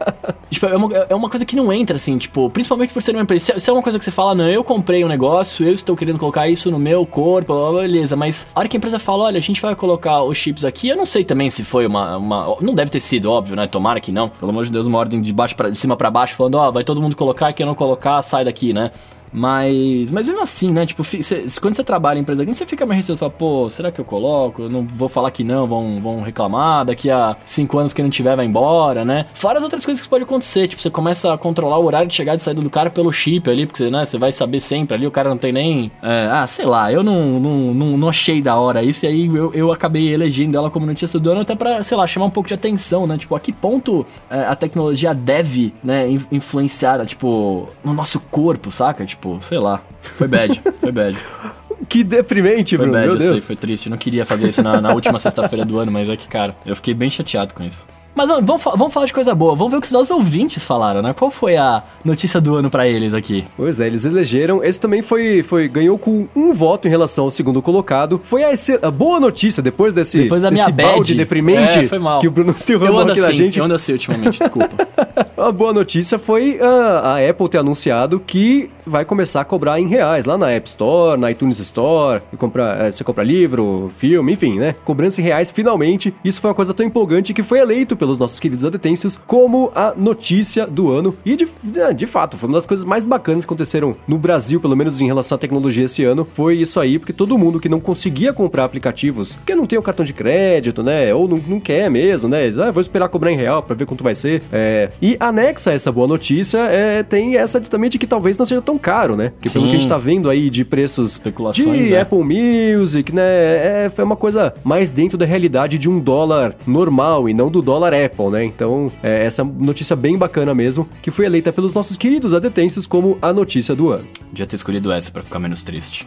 [0.51, 3.23] tipo, é uma, é uma coisa que não entra, assim, tipo, principalmente por ser uma
[3.23, 3.53] empresa.
[3.53, 5.95] Se, se, é uma coisa que você fala, não, eu comprei um negócio, eu estou
[5.95, 9.39] querendo colocar isso no meu corpo, beleza, mas a hora que a empresa fala, olha,
[9.39, 12.17] a gente vai colocar os chips aqui, eu não sei também se foi uma.
[12.17, 13.67] uma não deve ter sido, óbvio, né?
[13.67, 14.31] Tomara que não.
[14.31, 16.69] Pelo amor de Deus, uma ordem de baixo para de cima para baixo, falando, ó,
[16.69, 18.91] oh, vai todo mundo colocar, quem não colocar, sai daqui, né?
[19.35, 20.87] Mas, mas mesmo assim, né?
[20.87, 23.19] Tipo, cê, quando você trabalha em empresa grande, você fica mais receoso.
[23.19, 24.63] Fala, pô, será que eu coloco?
[24.63, 26.85] Eu não vou falar que não, vão, vão reclamar.
[26.85, 29.27] Daqui a cinco anos que não tiver, vai embora, né?
[29.35, 30.69] Fora as outras coisas que podem acontecer.
[30.69, 33.51] Tipo, você começa a controlar o horário de chegada e saída do cara pelo chip
[33.51, 35.07] ali, porque né, você vai saber sempre ali.
[35.07, 35.91] O cara não tem nem.
[36.01, 39.05] É, ah, sei lá, eu não, não, não, não, achei da hora isso.
[39.05, 42.07] E aí eu, eu acabei elegendo ela como notícia do ano até pra, sei lá,
[42.07, 43.19] chamar um pouco de atenção, né?
[43.19, 49.05] Tipo, a que ponto é, a tecnologia deve, né, influenciar, tipo, no nosso corpo, saca?
[49.05, 49.81] Tipo, sei lá.
[50.01, 51.19] Foi bad, foi bad.
[51.89, 52.93] Que deprimente, foi Bruno.
[52.93, 53.31] Bad, meu eu Deus.
[53.33, 53.87] sei, foi triste.
[53.87, 56.57] Eu não queria fazer isso na, na última sexta-feira do ano, mas é que, cara,
[56.65, 57.85] eu fiquei bem chateado com isso.
[58.15, 59.55] Mas vamos, vamos falar de coisa boa.
[59.57, 61.13] Vamos ver o que os nossos ouvintes falaram, né?
[61.13, 63.45] Qual foi a notícia do ano para eles aqui?
[63.57, 64.63] Pois é, eles elegeram.
[64.63, 68.21] Esse também foi, foi ganhou com um voto em relação ao segundo colocado.
[68.23, 68.51] Foi a,
[68.83, 72.21] a boa notícia depois desse, depois da desse minha balde deprimente é, foi mal.
[72.21, 73.59] que o Bruno derrubou aqui assim, da gente.
[73.59, 74.87] Eu ando assim ultimamente, desculpa.
[75.37, 79.87] a boa notícia foi a, a Apple ter anunciado que vai começar a cobrar em
[79.87, 82.23] reais lá na App Store, na iTunes Store.
[82.39, 84.75] Compra, é, você compra livro, filme, enfim, né?
[84.85, 86.15] Cobrança em reais finalmente.
[86.25, 89.95] Isso foi uma coisa tão empolgante que foi eleito pelos nossos queridos adetêncios como a
[89.97, 91.17] notícia do ano.
[91.25, 94.61] E de, é, de fato, foi uma das coisas mais bacanas que aconteceram no Brasil,
[94.61, 96.29] pelo menos em relação à tecnologia esse ano.
[96.35, 99.83] Foi isso aí, porque todo mundo que não conseguia comprar aplicativos, porque não tem o
[99.83, 101.15] cartão de crédito, né?
[101.15, 102.51] Ou não, não quer mesmo, né?
[102.63, 104.43] ah, vou esperar cobrar em real para ver quanto vai ser.
[104.53, 108.37] É, e anexa a essa boa notícia, é, tem essa de, também de que talvez
[108.37, 109.33] não seja tão caro, né?
[109.41, 111.19] Que pelo que a gente tá vendo aí de preços
[111.55, 112.01] de é.
[112.03, 113.23] Apple Music, né?
[113.23, 117.63] É, foi uma coisa mais dentro da realidade de um dólar normal e não do
[117.63, 118.45] dólar Apple, né?
[118.45, 123.19] Então, é essa notícia bem bacana mesmo, que foi eleita pelos nossos queridos adetêncios como
[123.21, 124.07] a notícia do ano.
[124.33, 126.07] Devia ter escolhido essa para ficar menos triste.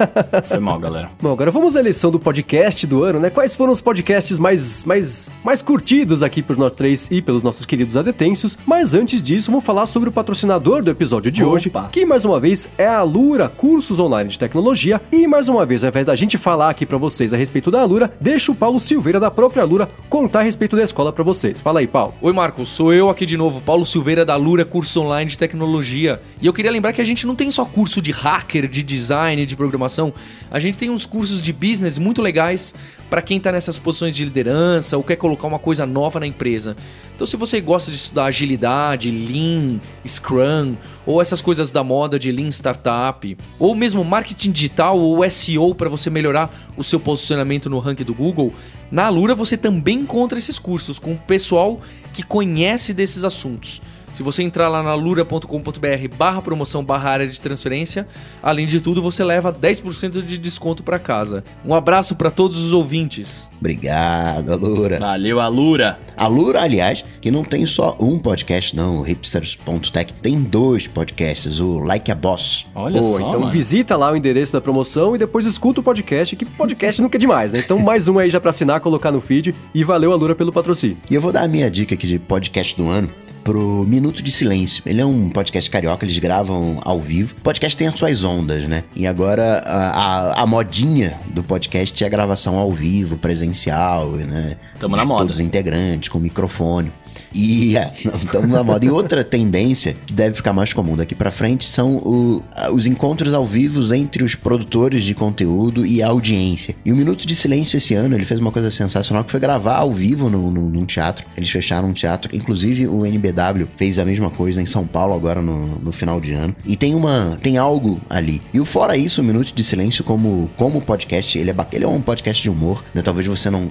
[0.48, 1.10] foi mal, galera.
[1.20, 3.30] Bom, agora vamos à eleição do podcast do ano, né?
[3.30, 7.66] Quais foram os podcasts mais, mais, mais curtidos aqui por nós três e pelos nossos
[7.66, 8.58] queridos adetêncios?
[8.66, 11.52] Mas antes disso, vamos falar sobre o patrocinador do episódio de Opa.
[11.52, 15.00] hoje, que mais uma vez é a Alura Cursos Online de Tecnologia.
[15.12, 17.80] E mais uma vez, ao invés da gente falar aqui para vocês a respeito da
[17.80, 21.60] Alura, deixa o Paulo Silveira da própria Alura contar a respeito da escola para vocês.
[21.60, 22.14] Fala aí, Paulo.
[22.22, 22.68] Oi, Marcos.
[22.68, 26.22] Sou eu aqui de novo, Paulo Silveira da Lura, curso online de tecnologia.
[26.40, 29.44] E eu queria lembrar que a gente não tem só curso de hacker, de design,
[29.44, 30.14] de programação.
[30.48, 32.72] A gente tem uns cursos de business muito legais
[33.08, 36.76] para quem está nessas posições de liderança ou quer colocar uma coisa nova na empresa.
[37.14, 40.76] Então, se você gosta de estudar agilidade, Lean, Scrum,
[41.06, 45.88] ou essas coisas da moda de Lean Startup, ou mesmo marketing digital ou SEO para
[45.88, 48.52] você melhorar o seu posicionamento no ranking do Google,
[48.90, 51.80] na Alura você também encontra esses cursos com o pessoal
[52.12, 53.80] que conhece desses assuntos.
[54.16, 58.08] Se você entrar lá na lura.com.br barra promoção barra área de transferência,
[58.42, 61.44] além de tudo, você leva 10% de desconto para casa.
[61.62, 63.46] Um abraço para todos os ouvintes.
[63.60, 64.98] Obrigado, Alura.
[64.98, 65.98] Valeu, Alura.
[66.16, 69.00] Alura, aliás, que não tem só um podcast, não.
[69.00, 72.66] O hipsters.tech tem dois podcasts, o Like a Boss.
[72.74, 73.52] Olha Pô, só, Então mano.
[73.52, 77.20] visita lá o endereço da promoção e depois escuta o podcast, que podcast nunca é
[77.20, 77.58] demais, né?
[77.62, 79.54] Então mais um aí já pra assinar, colocar no feed.
[79.74, 80.96] E valeu, Alura, pelo patrocínio.
[81.10, 83.10] E eu vou dar a minha dica aqui de podcast do ano
[83.46, 84.82] pro Minuto de Silêncio.
[84.84, 87.32] Ele é um podcast carioca, eles gravam ao vivo.
[87.38, 88.82] O podcast tem as suas ondas, né?
[88.92, 94.56] E agora a, a, a modinha do podcast é a gravação ao vivo, presencial, né?
[94.80, 95.20] Tamo na moda.
[95.20, 96.90] Todos os integrantes, com microfone.
[97.34, 98.84] E é, estamos na moda.
[98.84, 102.42] E outra tendência que deve ficar mais comum daqui para frente são o,
[102.72, 106.74] os encontros ao vivo entre os produtores de conteúdo e a audiência.
[106.84, 109.76] E o Minuto de Silêncio esse ano, ele fez uma coisa sensacional que foi gravar
[109.76, 111.26] ao vivo no, no, num teatro.
[111.36, 112.34] Eles fecharam um teatro.
[112.34, 116.32] Inclusive o NBW fez a mesma coisa em São Paulo agora no, no final de
[116.32, 116.54] ano.
[116.64, 118.40] E tem uma tem algo ali.
[118.52, 121.88] E o fora isso, o Minuto de Silêncio como como podcast, ele é ele é
[121.88, 122.84] um podcast de humor.
[122.94, 123.02] Né?
[123.02, 123.70] Talvez você não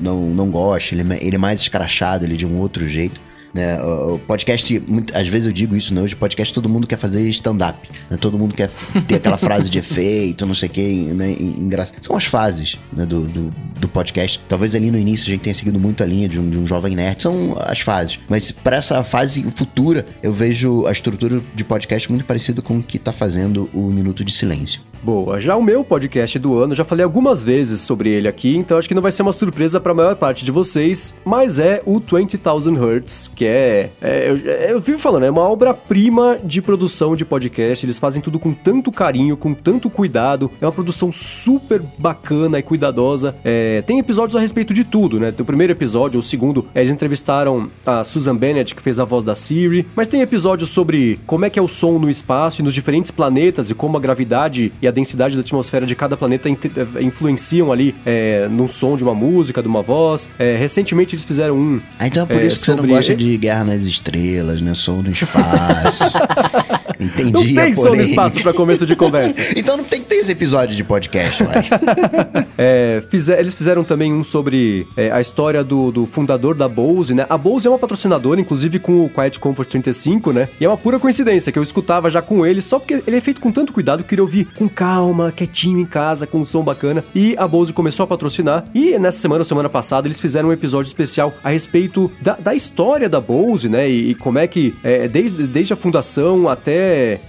[0.00, 3.20] não, não goste, ele, é ele é mais escrachado, ele é de um outro jeito.
[3.54, 3.80] Né?
[3.80, 4.82] O podcast,
[5.14, 6.02] às vezes eu digo isso, né?
[6.02, 7.88] Hoje podcast todo mundo quer fazer stand-up.
[8.10, 8.16] Né?
[8.16, 8.68] Todo mundo quer
[9.06, 11.30] ter aquela frase de efeito, não sei o que, né?
[11.30, 12.02] Engraçado.
[12.04, 13.06] São as fases né?
[13.06, 14.40] do, do, do, podcast.
[14.48, 16.66] Talvez ali no início a gente tenha seguido muito a linha de um, de um
[16.66, 17.22] jovem nerd.
[17.22, 18.18] São as fases.
[18.28, 22.82] Mas para essa fase futura, eu vejo a estrutura de podcast muito parecido com o
[22.82, 24.80] que está fazendo o Minuto de Silêncio.
[25.04, 25.38] Boa.
[25.38, 28.88] Já o meu podcast do ano, já falei algumas vezes sobre ele aqui, então acho
[28.88, 32.00] que não vai ser uma surpresa para a maior parte de vocês, mas é o
[32.00, 37.22] 20,000 Hertz, que é, é eu, eu vivo falando, é uma obra-prima de produção de
[37.22, 37.84] podcast.
[37.84, 40.50] Eles fazem tudo com tanto carinho, com tanto cuidado.
[40.58, 43.36] É uma produção super bacana e cuidadosa.
[43.44, 45.34] É, tem episódios a respeito de tudo, né?
[45.38, 49.34] O primeiro episódio, o segundo, eles entrevistaram a Susan Bennett, que fez a voz da
[49.34, 52.72] Siri, mas tem episódios sobre como é que é o som no espaço e nos
[52.72, 57.02] diferentes planetas e como a gravidade e a densidade da atmosfera de cada planeta eh,
[57.02, 60.30] influenciam ali é, no som de uma música, de uma voz.
[60.38, 61.80] É, recentemente eles fizeram um.
[61.98, 62.82] Ah, então é por isso que sobre...
[62.82, 64.74] você não gosta de Guerra nas Estrelas, né?
[64.74, 66.04] Som no espaço.
[66.98, 67.32] Entendi.
[67.32, 69.40] Não tem som no espaço para começo de conversa.
[69.56, 71.64] então não tem que ter esse episódio de podcast, ué.
[72.58, 77.14] é, fizer, eles fizeram também um sobre é, a história do, do, fundador da Bose,
[77.14, 77.26] né?
[77.28, 80.48] A Bose é uma patrocinadora, inclusive com o Quiet Comfort 35, né?
[80.60, 83.20] E é uma pura coincidência que eu escutava já com ele, só porque ele é
[83.20, 86.44] feito com tanto cuidado que eu queria ouvir com calma, quietinho em casa, com um
[86.44, 87.04] som bacana.
[87.14, 88.64] E a Bose começou a patrocinar.
[88.74, 92.54] E nessa semana, ou semana passada, eles fizeram um episódio especial a respeito da, da
[92.54, 93.88] história da Bose, né?
[93.88, 96.73] E, e como é que, é, desde, desde a fundação até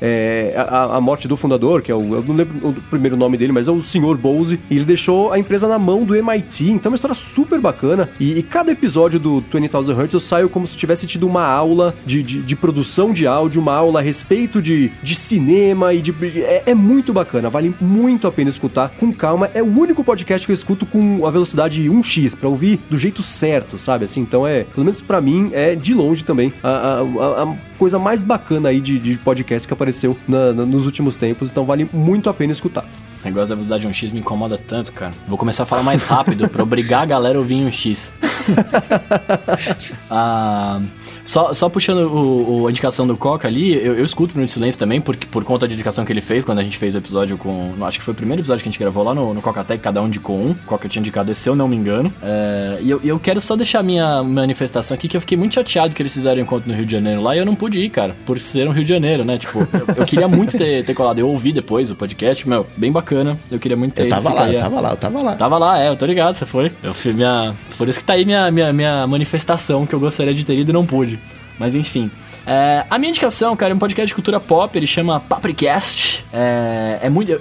[0.01, 2.15] é, a, a, morte do fundador, que é o.
[2.15, 4.15] Eu não lembro o primeiro nome dele, mas é o Sr.
[4.17, 4.59] Bose.
[4.69, 6.71] E ele deixou a empresa na mão do MIT.
[6.71, 8.09] Então é uma história super bacana.
[8.19, 11.93] E, e cada episódio do 20,000 Hertz eu saio como se tivesse tido uma aula
[12.05, 16.13] de, de, de, produção de áudio, uma aula a respeito de, de cinema e de.
[16.41, 19.49] É, é muito bacana bacana, vale muito a pena escutar com calma.
[19.53, 23.23] É o único podcast que eu escuto com a velocidade 1x, para ouvir do jeito
[23.23, 24.05] certo, sabe?
[24.05, 27.99] Assim, então é, pelo menos para mim, é de longe também a, a, a coisa
[27.99, 31.89] mais bacana aí de, de podcast que apareceu na, na, nos últimos tempos, então vale
[31.91, 32.85] muito a pena escutar.
[33.13, 35.13] Esse negócio da velocidade 1x me incomoda tanto, cara.
[35.27, 38.13] Vou começar a falar mais rápido para obrigar a galera a ouvir em 1x.
[40.09, 40.81] ah.
[41.25, 44.77] Só, só puxando o, o, a indicação do Coca ali, eu, eu escuto no Silêncio
[44.77, 47.35] também, porque, por conta da indicação que ele fez quando a gente fez o episódio
[47.35, 47.73] com.
[47.81, 49.81] Acho que foi o primeiro episódio que a gente gravou lá no, no Coca Tech,
[49.81, 50.53] cada um indicou um.
[50.67, 52.13] Coca tinha indicado esse, se eu não me engano.
[52.21, 55.95] É, e eu, eu quero só deixar minha manifestação aqui, que eu fiquei muito chateado
[55.95, 57.89] que eles fizeram o encontro no Rio de Janeiro lá e eu não pude ir,
[57.89, 59.39] cara, por ser um Rio de Janeiro, né?
[59.39, 61.17] Tipo, eu, eu queria muito ter, ter colado.
[61.17, 63.37] Eu ouvi depois o podcast, meu, bem bacana.
[63.49, 65.35] Eu queria muito ter Eu tava lá, eu tava lá, eu tava lá.
[65.35, 66.71] Tava lá, é, eu tô ligado, você foi.
[66.83, 67.55] Eu fui minha.
[67.77, 70.71] Por isso que tá aí minha, minha, minha manifestação que eu gostaria de ter ido
[70.71, 71.19] e não pude.
[71.57, 72.11] Mas enfim.
[72.47, 76.23] É, a minha indicação, cara, é um podcast de cultura pop, ele chama Papricast.
[76.31, 77.31] É, é muito,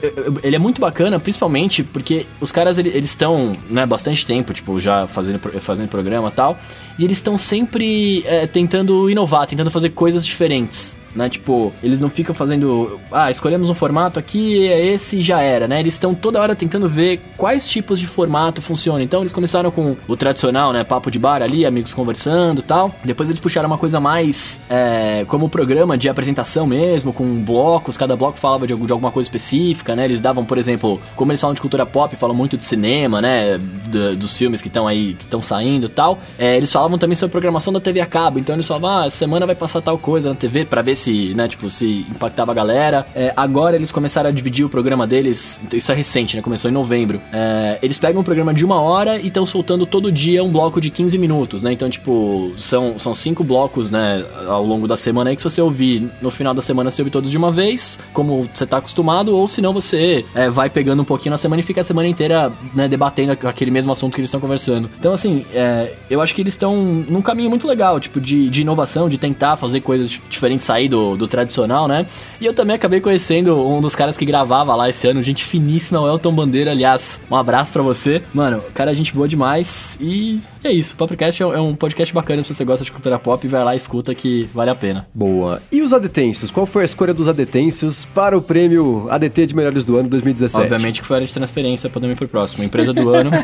[0.42, 5.06] ele é muito bacana, principalmente porque os caras eles estão né, bastante tempo, tipo, já
[5.06, 6.56] fazendo, fazendo programa e tal,
[6.98, 10.98] e eles estão sempre é, tentando inovar, tentando fazer coisas diferentes.
[11.14, 11.28] Né?
[11.28, 15.80] Tipo, eles não ficam fazendo, ah, escolhemos um formato aqui, é esse já era, né?
[15.80, 19.02] Eles estão toda hora tentando ver quais tipos de formato funcionam.
[19.02, 20.84] Então eles começaram com o tradicional, né?
[20.84, 22.94] Papo de bar ali, amigos conversando tal.
[23.04, 28.16] Depois eles puxaram uma coisa mais é, como programa de apresentação mesmo, com blocos, cada
[28.16, 30.04] bloco falava de, de alguma coisa específica, né?
[30.04, 33.58] Eles davam, por exemplo, como eles falam de cultura pop, falam muito de cinema, né?
[33.58, 36.18] Do, dos filmes que estão aí, que estão saindo tal.
[36.38, 38.38] É, eles falavam também sobre programação da TV a cabo.
[38.38, 41.48] Então eles falavam, ah, semana vai passar tal coisa na TV para ver se, né,
[41.48, 43.06] tipo, se impactava a galera.
[43.14, 45.60] É, agora eles começaram a dividir o programa deles.
[45.64, 46.42] Então isso é recente, né?
[46.42, 47.20] Começou em novembro.
[47.32, 50.80] É, eles pegam um programa de uma hora e estão soltando todo dia um bloco
[50.80, 51.72] de 15 minutos, né?
[51.72, 55.60] Então, tipo, são, são cinco blocos, né, ao longo da semana aí que se você
[55.60, 59.36] ouvir no final da semana, você ouve todos de uma vez, como você tá acostumado,
[59.36, 62.08] ou se não, você é, vai pegando um pouquinho na semana e fica a semana
[62.08, 64.90] inteira, né, debatendo aquele mesmo assunto que eles estão conversando.
[64.98, 68.62] Então, assim, é, eu acho que eles estão num caminho muito legal, tipo, de, de
[68.62, 72.06] inovação, de tentar fazer coisas diferentes, sair do, do tradicional, né?
[72.40, 76.00] E eu também acabei conhecendo um dos caras que gravava lá esse ano, gente finíssima,
[76.00, 78.22] o Elton Bandeira, aliás, um abraço para você.
[78.32, 79.98] Mano, cara, é gente boa demais.
[80.00, 80.94] E é isso.
[80.94, 83.76] O Popcast é um podcast bacana se você gosta de cultura pop, vai lá e
[83.76, 85.06] escuta que vale a pena.
[85.12, 85.60] Boa.
[85.72, 86.50] E os adetêncios?
[86.50, 90.62] Qual foi a escolha dos adetêncios para o prêmio ADT de melhores do ano 2017?
[90.64, 92.62] Obviamente que foi a área de transferência, podemos ir pro próximo.
[92.62, 93.30] Empresa do ano.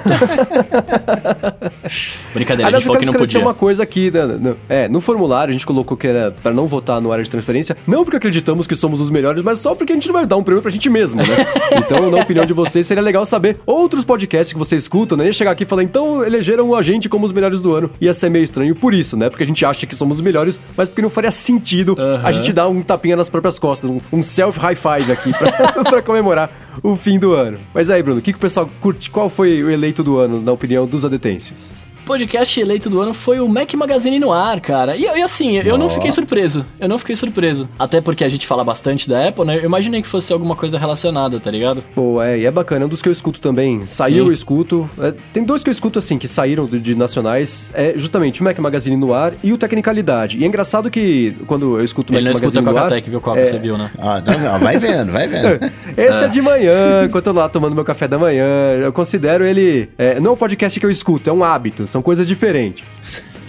[2.33, 3.41] Brincadeira, Aliás, a gente falou que não podia.
[3.41, 7.01] uma coisa aqui, né, é, no formulário a gente colocou que era para não votar
[7.01, 7.40] no área de transferência,
[7.87, 10.37] não porque acreditamos que somos os melhores, mas só porque a gente não vai dar
[10.37, 11.29] um prêmio pra gente mesmo, né?
[11.77, 15.27] então, na opinião de vocês, seria legal saber outros podcasts que vocês escutam, né?
[15.27, 17.91] Ia chegar aqui e falar, então elegeram a gente como os melhores do ano.
[18.01, 19.29] Ia ser meio estranho por isso, né?
[19.29, 22.27] Porque a gente acha que somos os melhores, mas porque não faria sentido uhum.
[22.27, 26.03] a gente dar um tapinha nas próprias costas, um, um self-high five aqui pra, pra
[26.03, 26.51] comemorar
[26.83, 27.59] o fim do ano.
[27.75, 29.11] Mas aí, Bruno, o que, que o pessoal curte?
[29.11, 31.90] Qual foi o eleito do ano, na opinião dos adetêncios?
[32.11, 34.97] Podcast eleito do ano foi o Mac Magazine no ar, cara.
[34.97, 36.67] E, e assim, eu não fiquei surpreso.
[36.81, 37.69] Eu não fiquei surpreso.
[37.79, 39.59] Até porque a gente fala bastante da Apple, né?
[39.59, 41.85] Eu imaginei que fosse alguma coisa relacionada, tá ligado?
[41.95, 42.83] Pô, é, e é bacana.
[42.83, 43.87] É um dos que eu escuto também.
[43.87, 44.29] Saiu, Sim.
[44.29, 44.91] eu escuto.
[44.99, 47.71] É, tem dois que eu escuto, assim, que saíram de, de, nacionais.
[47.75, 50.37] É justamente o Mac Magazine no ar e o Tecnicalidade.
[50.37, 52.91] E é engraçado que quando eu escuto o Mac Magazine no ar...
[52.91, 53.47] Ele não escuta viu qual é...
[53.47, 53.89] você viu, né?
[54.01, 55.73] Ah, não, não, vai vendo, vai vendo.
[55.97, 56.27] Esse é.
[56.27, 56.29] é.
[56.29, 58.45] de manhã, enquanto eu tô lá tomando meu café da manhã.
[58.83, 59.89] Eu considero ele...
[59.97, 61.87] É, não é um podcast que eu escuto, é um hábito.
[61.87, 63.01] São coisas diferentes.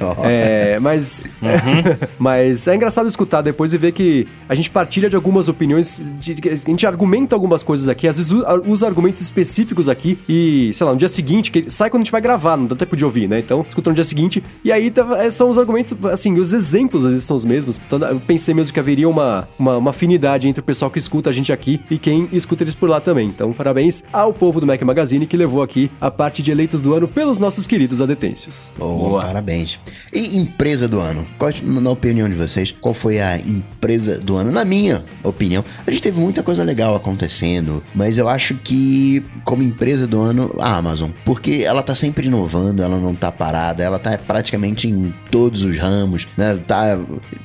[0.32, 2.08] É, mas, uhum.
[2.18, 6.38] mas é engraçado escutar depois e ver que a gente partilha de algumas opiniões, de,
[6.50, 8.32] a gente argumenta algumas coisas aqui, às vezes
[8.66, 12.12] usa argumentos específicos aqui e, sei lá, no dia seguinte, que sai quando a gente
[12.12, 13.40] vai gravar, não dá tempo de ouvir, né?
[13.40, 17.04] Então, escuta no dia seguinte e aí tá, é, são os argumentos, assim, os exemplos
[17.04, 17.82] às vezes são os mesmos.
[17.86, 21.30] Então, eu pensei mesmo que haveria uma, uma, uma afinidade entre o pessoal que escuta
[21.30, 23.28] a gente aqui e quem escuta eles por lá também.
[23.28, 26.94] Então, parabéns ao povo do Mac Magazine que levou aqui a parte de eleitos do
[26.94, 28.74] ano pelos nossos queridos adetêncios.
[28.78, 29.80] Boa, parabéns.
[30.14, 31.26] E empresa do ano?
[31.38, 34.52] Qual, na opinião de vocês, qual foi a empresa do ano?
[34.52, 39.64] Na minha opinião, a gente teve muita coisa legal acontecendo, mas eu acho que, como
[39.64, 41.12] empresa do ano, a Amazon.
[41.26, 45.78] Porque ela tá sempre inovando, ela não tá parada, ela tá praticamente em todos os
[45.78, 46.60] ramos, né?
[46.68, 47.00] Tá,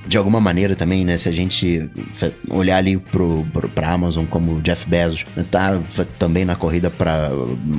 [0.07, 1.19] de alguma maneira também, né?
[1.19, 1.89] Se a gente
[2.51, 5.45] olhar ali pro, pro, pra Amazon como Jeff Bezos, né?
[5.51, 5.81] tá
[6.19, 7.31] também na corrida para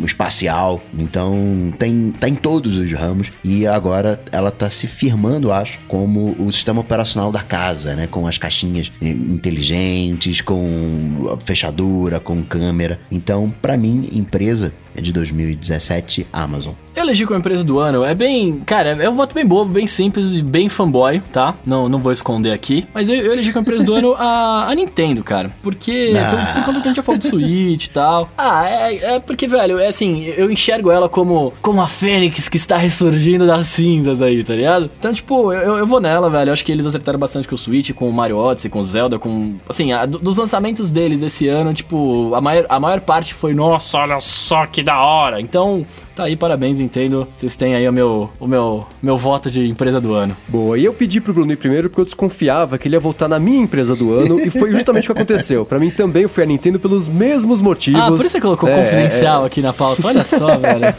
[0.04, 0.82] espacial.
[0.98, 3.32] Então, tem, tá em todos os ramos.
[3.44, 8.08] E agora ela tá se firmando, acho, como o sistema operacional da casa, né?
[8.08, 13.00] Com as caixinhas inteligentes, com fechadura, com câmera.
[13.12, 16.74] Então, para mim, empresa de 2017, Amazon.
[16.98, 18.04] Eu elegi como empresa do ano.
[18.04, 18.60] É bem.
[18.66, 21.54] Cara, é um voto bem bobo, bem simples, bem fanboy, tá?
[21.64, 22.88] Não, não vou esconder aqui.
[22.92, 25.52] Mas eu, eu elegi como empresa do ano a, a Nintendo, cara.
[25.62, 26.14] Porque.
[26.18, 26.32] Ah.
[26.32, 28.32] Por, por conta que a gente já falou do Switch e tal.
[28.36, 32.58] Ah, é, é porque, velho, é assim, eu enxergo ela como, como a Fênix que
[32.58, 34.90] está ressurgindo das cinzas aí, tá ligado?
[34.98, 36.50] Então, tipo, eu, eu vou nela, velho.
[36.50, 38.84] Eu acho que eles acertaram bastante com o Switch, com o Mario Odyssey, com o
[38.84, 39.56] Zelda, com.
[39.70, 44.00] Assim, a, dos lançamentos deles esse ano, tipo, a maior, a maior parte foi, nossa,
[44.00, 45.42] olha só que da hora.
[45.42, 45.86] Então,
[46.18, 47.28] tá aí, parabéns, Nintendo.
[47.36, 50.36] Vocês têm aí o meu, o meu, meu voto de empresa do ano.
[50.48, 53.30] Boa, e eu pedi pro Bruno ir primeiro porque eu desconfiava que ele ia votar
[53.30, 55.64] na minha empresa do ano e foi justamente o que aconteceu.
[55.64, 58.02] Para mim também foi a Nintendo pelos mesmos motivos.
[58.02, 59.48] Ah, por isso você colocou é, confidencial é...
[59.48, 60.08] aqui na pauta.
[60.08, 60.96] Olha só, velho.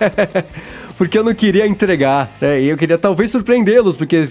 [0.96, 2.60] porque eu não queria entregar, né?
[2.60, 4.24] E eu queria talvez surpreendê-los, porque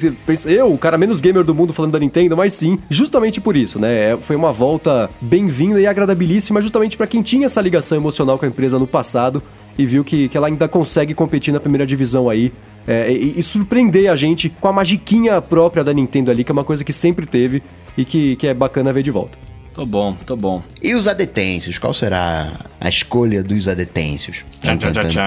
[0.45, 3.77] eu, o cara menos gamer do mundo falando da Nintendo, mas sim, justamente por isso,
[3.77, 4.11] né?
[4.11, 8.45] É, foi uma volta bem-vinda e agradabilíssima, justamente para quem tinha essa ligação emocional com
[8.45, 9.43] a empresa no passado
[9.77, 12.51] e viu que, que ela ainda consegue competir na primeira divisão aí.
[12.87, 16.53] É, e, e, surpreender a gente com a magiquinha própria da Nintendo ali, que é
[16.53, 17.61] uma coisa que sempre teve
[17.97, 19.37] e que, que é bacana ver de volta.
[19.73, 20.63] Tô bom, tô bom.
[20.81, 24.43] E os adetêncios, qual será a escolha dos adetêncios.
[24.61, 25.25] Tchan, tchan, tchan.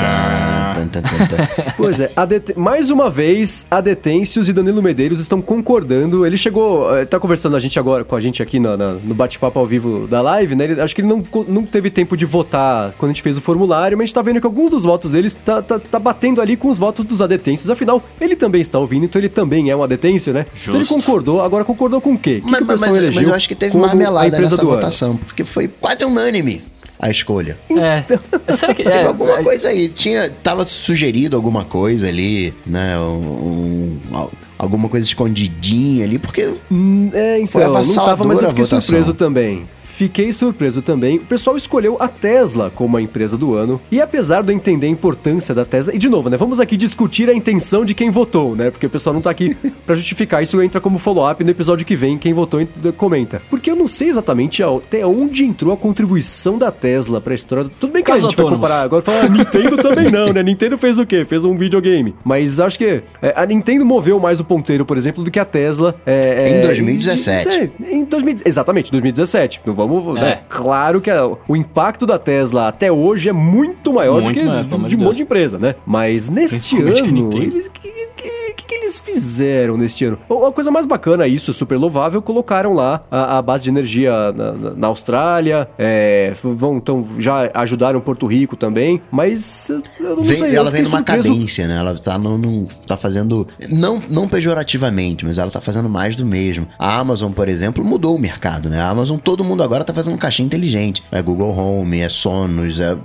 [1.76, 6.24] Pois é, Det- mais uma vez, a Detêncios e Danilo Medeiros estão concordando.
[6.26, 9.14] Ele chegou, eh, tá conversando a gente agora, com a gente aqui na- na- no
[9.14, 10.64] bate-papo ao vivo da live, né?
[10.64, 13.40] Ele- acho que ele não, não teve tempo de votar quando a gente fez o
[13.40, 16.40] formulário, mas a gente tá vendo que alguns dos votos deles tá, tá, tá batendo
[16.40, 17.68] ali com os votos dos adetêncios.
[17.70, 20.46] Afinal, ele também está ouvindo, então ele também é um adetêncio, né?
[20.62, 20.94] Então ele Justo.
[20.94, 22.40] concordou, agora concordou com o quê?
[22.44, 22.80] Que mas, que o mas-
[23.14, 24.70] mas- eu acho que teve marmelada nessa do ano?
[24.72, 26.62] votação, porque foi quase unânime
[27.00, 27.58] a escolha.
[27.70, 28.04] É.
[28.52, 28.82] Será que.
[28.84, 32.98] Teve é, alguma é, coisa aí, tinha, tava sugerido alguma coisa ali, né?
[32.98, 38.42] Um, um- al- alguma coisa escondidinha ali, porque Hum, É, então, Foi não tava, mas
[38.42, 39.66] eu fiquei surpreso também.
[40.00, 41.16] Fiquei surpreso também.
[41.16, 43.78] O pessoal escolheu a Tesla como a empresa do ano.
[43.90, 46.38] E apesar de eu entender a importância da Tesla, e de novo, né?
[46.38, 48.70] Vamos aqui discutir a intenção de quem votou, né?
[48.70, 50.42] Porque o pessoal não tá aqui pra justificar.
[50.42, 52.16] Isso entra como follow-up no episódio que vem.
[52.16, 53.42] Quem votou ent- comenta.
[53.50, 57.64] Porque eu não sei exatamente até onde entrou a contribuição da Tesla pra história.
[57.64, 58.68] do- Tudo bem que a Carros gente vai autônomos.
[58.70, 58.84] comparar.
[58.86, 60.42] Agora falar, Nintendo também não, né?
[60.42, 61.26] Nintendo fez o quê?
[61.26, 62.14] Fez um videogame.
[62.24, 65.44] Mas acho que é, a Nintendo moveu mais o ponteiro, por exemplo, do que a
[65.44, 65.94] Tesla.
[66.06, 67.48] é, Em é, 2017.
[67.50, 69.60] é, em 2000, exatamente, 2017.
[69.66, 70.20] Não vamos, É.
[70.20, 70.40] né?
[70.48, 74.46] Claro que a- o impacto da Tesla até hoje é muito maior Muito do que
[74.46, 75.74] maior, de de um monte de empresa, né?
[75.86, 80.18] Mas neste ano, que, que, que, que eles fizeram neste ano?
[80.48, 84.52] A coisa mais bacana, isso, super louvável, colocaram lá a, a base de energia na,
[84.52, 89.82] na- na Austrália, é, vão, então, já ajudaram Porto Rico também, mas eu
[90.16, 91.28] não Vem- sei, ela vem numa surpreso.
[91.32, 91.76] cadência, né?
[91.78, 93.46] Ela tá, no, no- tá fazendo.
[93.70, 96.66] Não, não pejorativamente, mas ela tá fazendo mais do mesmo.
[96.78, 98.80] A Amazon, por exemplo, mudou o mercado, né?
[98.80, 101.02] A Amazon, todo mundo agora tá fazendo um caixinha inteligente.
[101.12, 102.96] É Google Home, é Sonos, é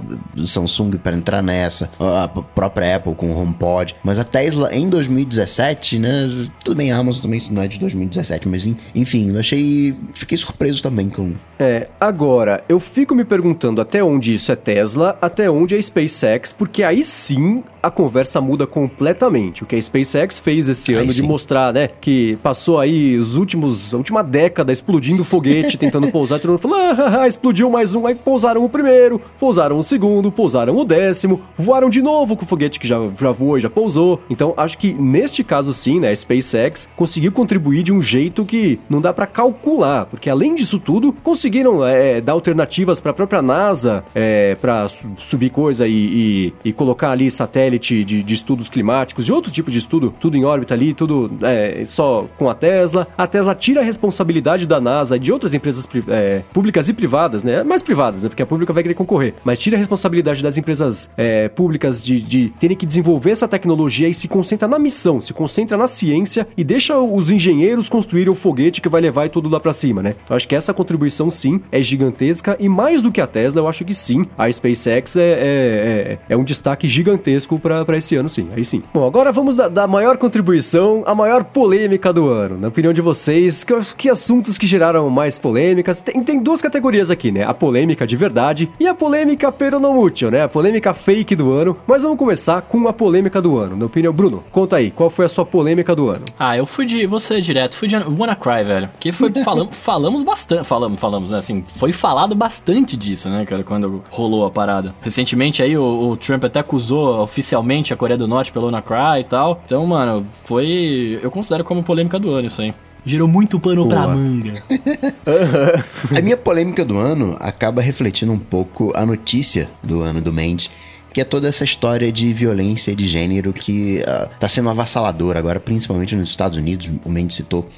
[0.46, 3.96] Samsung para entrar nessa, a própria Apple com o HomePod.
[4.04, 6.28] Mas a Tesla em 2017, né?
[6.64, 9.96] Tudo bem, a Amazon também não é de 2017, mas en- enfim, eu achei.
[10.14, 11.34] Fiquei surpreso também com.
[11.60, 16.52] É, agora, eu fico me perguntando até onde isso é Tesla, até onde é SpaceX,
[16.52, 19.64] porque aí sim a conversa muda completamente.
[19.64, 21.28] O que a SpaceX fez esse Aí ano de sim.
[21.28, 26.52] mostrar, né, que passou aí os últimos, a última década explodindo foguete, tentando pousar, todo
[26.52, 30.32] mundo falou, ah, ah, ah, explodiu mais um, aí pousaram o primeiro, pousaram o segundo,
[30.32, 33.70] pousaram o décimo, voaram de novo com o foguete que já, já voou e já
[33.70, 34.22] pousou.
[34.30, 38.80] Então, acho que neste caso sim, né, a SpaceX conseguiu contribuir de um jeito que
[38.90, 41.14] não dá pra calcular, porque além disso tudo,
[41.46, 44.88] conseguiram é, dar alternativas pra própria NASA é, para
[45.18, 49.70] subir coisa e, e- e colocar ali satélite de, de estudos climáticos, de outro tipo
[49.70, 53.08] de estudo, tudo em órbita ali, tudo é, só com a Tesla.
[53.16, 57.44] A Tesla tira a responsabilidade da NASA e de outras empresas é, públicas e privadas,
[57.44, 57.62] né?
[57.64, 58.30] Mais privadas, né?
[58.30, 59.36] Porque a pública vai querer concorrer.
[59.44, 64.10] Mas tira a responsabilidade das empresas é, públicas de, de terem que desenvolver essa tecnologia
[64.10, 68.36] e se concentra na missão, se concentra na ciência e deixa os engenheiros construírem o
[68.36, 70.16] foguete que vai levar tudo lá pra cima, né?
[70.30, 73.68] Eu acho que essa contribuição sim é gigantesca e mais do que a Tesla, eu
[73.68, 78.30] acho que sim, a SpaceX é, é, é, é um destaque gigantesco pra esse ano,
[78.30, 78.48] sim.
[78.56, 78.82] Aí sim.
[78.94, 82.58] Bom, agora vamos da, da maior contribuição, a maior polêmica do ano.
[82.58, 86.02] Na opinião de vocês, que, que assuntos que geraram mais polêmicas?
[86.02, 87.44] Tem, tem duas categorias aqui, né?
[87.44, 90.44] A polêmica de verdade e a polêmica peronomútil, né?
[90.44, 91.78] A polêmica fake do ano.
[91.86, 93.76] Mas vamos começar com a polêmica do ano.
[93.76, 96.26] Na opinião, Bruno, conta aí, qual foi a sua polêmica do ano?
[96.40, 97.06] Ah, eu fui de.
[97.16, 98.90] Ser direto, fui de WannaCry, velho.
[99.00, 99.32] Que foi.
[99.44, 100.66] Falam, falamos bastante.
[100.66, 101.38] Falamos, falamos, né?
[101.38, 104.94] Assim, foi falado bastante disso, né, cara, quando rolou a parada.
[105.02, 109.24] Recentemente aí o, o Trump até acusou oficialmente a Coreia do Norte pelo WannaCry e
[109.24, 109.62] tal.
[109.66, 111.20] Então, mano, foi.
[111.22, 112.74] Eu considero como polêmica do ano isso aí.
[113.06, 114.16] Gerou muito pano pra Boa.
[114.16, 114.54] manga.
[116.18, 120.72] A minha polêmica do ano acaba refletindo um pouco a notícia do ano do Mendes,
[121.14, 125.60] que é toda essa história de violência de gênero que ah, tá sendo avassaladora agora,
[125.60, 126.90] principalmente nos Estados Unidos.
[127.06, 127.70] O Mendes citou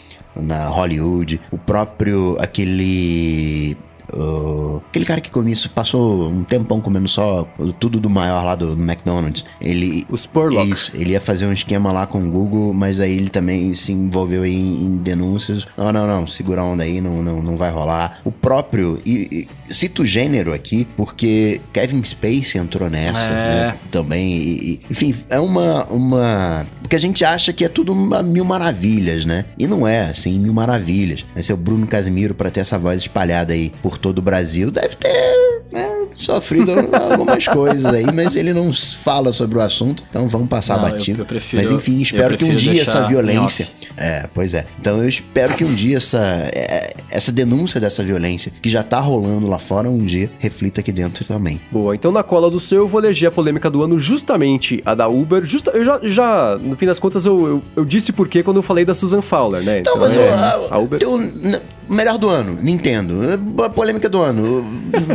[0.41, 3.77] na Hollywood, o próprio aquele
[4.13, 7.47] ah, aquele cara que comia isso, passou um tempão comendo só
[7.79, 9.43] tudo do maior lá do, do McDonald's.
[9.61, 10.05] Ele.
[10.09, 10.69] O Spurlock.
[10.69, 13.91] Isso, ele ia fazer um esquema lá com o Google, mas aí ele também se
[13.91, 15.65] envolveu em, em denúncias.
[15.77, 18.19] Não, não, não, segura a onda aí, não, não, não vai rolar.
[18.23, 18.99] O próprio.
[19.05, 23.67] E, e, cito o gênero aqui, porque Kevin Spacey entrou nessa, É.
[23.67, 23.77] né?
[23.91, 24.31] Também.
[24.37, 25.85] e- enfim, é uma.
[25.85, 27.93] uma porque a gente acha que é tudo
[28.23, 29.43] mil maravilhas, né?
[29.57, 31.25] E não é, assim, mil maravilhas.
[31.35, 34.71] Esse é o Bruno Casimiro, pra ter essa voz espalhada aí por todo o Brasil,
[34.71, 40.27] deve ter né, sofrido algumas coisas aí, mas ele não fala sobre o assunto, então
[40.27, 41.21] vamos passar Não, eu- batido.
[41.21, 43.67] eu prefiro- mas enfim, eu espero que um dia essa violência.
[43.95, 44.65] É, pois é.
[44.79, 46.19] Então eu espero que um dia essa,
[46.53, 50.91] é, essa denúncia dessa violência que já tá rolando lá fora, um dia reflita aqui
[50.91, 51.59] dentro também.
[51.71, 54.93] Boa, então na cola do seu eu vou eleger a polêmica do ano justamente a
[54.93, 55.43] da Uber.
[55.43, 58.57] Justa, eu já, já, no fim das contas, eu, eu, eu disse por quê quando
[58.57, 59.79] eu falei da Susan Fowler, né?
[59.79, 60.99] Então, mas é, a, a Uber.
[61.01, 63.15] n- melhor do ano, Nintendo.
[63.63, 64.63] A polêmica do ano.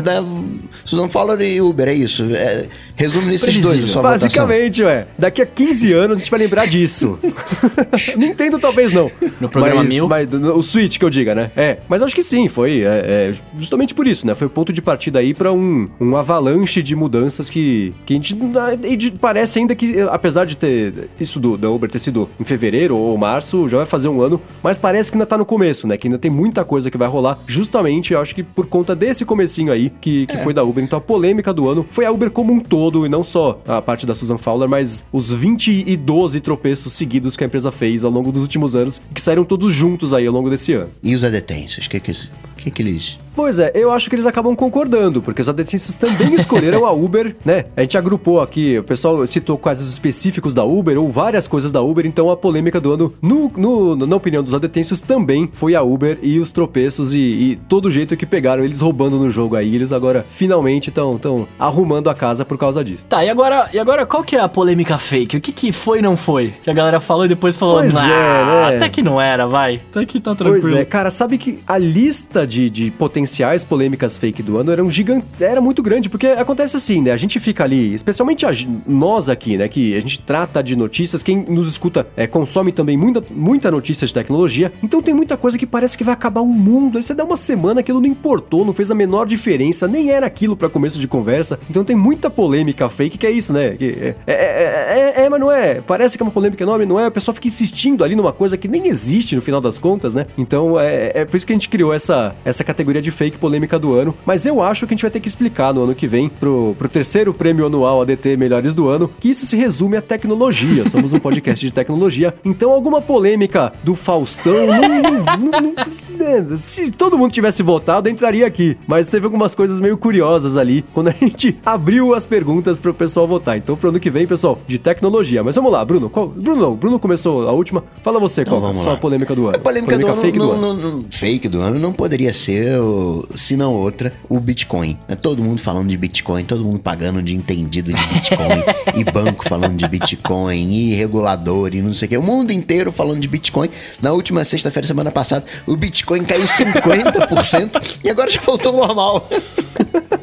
[0.84, 2.24] Susan Fowler e Uber, é isso.
[2.34, 2.66] É,
[3.02, 5.00] resume nesses dois a sua Basicamente, votação.
[5.00, 5.06] ué.
[5.18, 7.18] Daqui a 15 anos a gente vai lembrar disso.
[8.16, 9.10] Nintendo talvez não.
[9.40, 10.08] No programa mas, mil?
[10.08, 11.50] mas- o Switch que eu diga, né?
[11.56, 14.34] É, mas acho que sim, foi é, é, justamente por isso, né?
[14.34, 18.16] Foi o ponto de partida aí pra um, um avalanche de mudanças que, que a
[18.16, 18.36] gente
[18.84, 22.96] e parece ainda que, apesar de ter isso do, da Uber ter sido em fevereiro
[22.96, 25.96] ou março, já vai fazer um ano, mas parece que ainda tá no começo, né?
[25.96, 29.24] Que ainda tem muita coisa que vai rolar, justamente, eu acho que por conta desse
[29.24, 30.82] comecinho aí, que, que foi da Uber.
[30.82, 33.80] Então a polêmica do ano foi a Uber como um todo, e não só a
[33.80, 38.04] parte da Susan Fowler, mas os 20 e 12 tropeços seguidos que a empresa fez
[38.04, 40.90] ao longo dos últimos anos, que saíram todos juntos aí ao longo desse ano.
[41.02, 41.86] E os adetêncios?
[41.86, 42.12] O que, que,
[42.56, 43.18] que, que eles.
[43.34, 47.34] Pois é, eu acho que eles acabam concordando, porque os adetêncios também escolheram a Uber,
[47.44, 47.64] né?
[47.76, 51.80] A gente agrupou aqui, o pessoal citou casos específicos da Uber ou várias coisas da
[51.80, 55.82] Uber, então a polêmica do ano, no, no- na opinião dos adetêncios, também foi a
[55.82, 59.56] Uber e os tropeços e, e todo o jeito que pegaram eles roubando no jogo
[59.56, 59.74] aí.
[59.74, 63.06] Eles agora finalmente estão tão arrumando a casa por causa disso.
[63.06, 65.36] Tá, e agora, e agora qual que é a polêmica fake?
[65.38, 66.52] O que que foi e não foi?
[66.62, 69.46] Que a galera falou e depois falou, Pois "Ah, é, né?" até que não era,
[69.46, 69.80] vai.
[69.90, 70.60] Até que tá tranquilo.
[70.62, 73.21] Pois é, cara, sabe que a lista de, de potenciais
[73.68, 77.12] polêmicas fake do ano era um gigante, era muito grande, porque acontece assim, né?
[77.12, 78.50] A gente fica ali, especialmente a
[78.86, 79.68] nós aqui, né?
[79.68, 84.06] Que a gente trata de notícias, quem nos escuta é, consome também muita, muita notícia
[84.06, 86.98] de tecnologia, então tem muita coisa que parece que vai acabar o mundo.
[86.98, 90.26] Aí você dá uma semana, aquilo não importou, não fez a menor diferença, nem era
[90.26, 91.58] aquilo pra começo de conversa.
[91.70, 93.70] Então tem muita polêmica fake, que é isso, né?
[93.70, 95.80] Que é, é, é, é, é, mas não é.
[95.80, 97.08] Parece que é uma polêmica enorme, não é?
[97.08, 100.26] O pessoal fica insistindo ali numa coisa que nem existe no final das contas, né?
[100.36, 103.78] Então é, é por isso que a gente criou essa, essa categoria de fake polêmica
[103.78, 104.14] do ano.
[104.26, 106.74] Mas eu acho que a gente vai ter que explicar no ano que vem, pro,
[106.78, 110.88] pro terceiro prêmio anual ADT Melhores do Ano, que isso se resume à tecnologia.
[110.88, 112.34] Somos um podcast de tecnologia.
[112.44, 118.46] Então alguma polêmica do Faustão não, não- não- não- se todo mundo tivesse votado, entraria
[118.46, 118.76] aqui.
[118.86, 123.26] Mas teve algumas coisas meio curiosas ali quando a gente abriu as perguntas pro pessoal
[123.26, 123.56] votar.
[123.56, 125.42] Então pro ano que vem, pessoal, de tecnologia.
[125.42, 126.08] Mas vamos lá, Bruno.
[126.10, 127.84] Qual, Bruno Bruno começou a última.
[128.02, 129.56] Fala você, Então qual é a polêmica do ano?
[129.56, 131.04] A polêmica, do ano, fake não, do ano.
[131.10, 133.01] fake do ano não poderia ser, o-
[133.34, 134.98] se não outra, o Bitcoin.
[135.08, 138.62] É todo mundo falando de Bitcoin, todo mundo pagando de entendido de Bitcoin,
[139.00, 142.16] e banco falando de Bitcoin, e regulador, e não sei o que.
[142.16, 143.68] O mundo inteiro falando de Bitcoin.
[144.00, 149.28] Na última sexta-feira, semana passada, o Bitcoin caiu 50% e agora já voltou ao normal.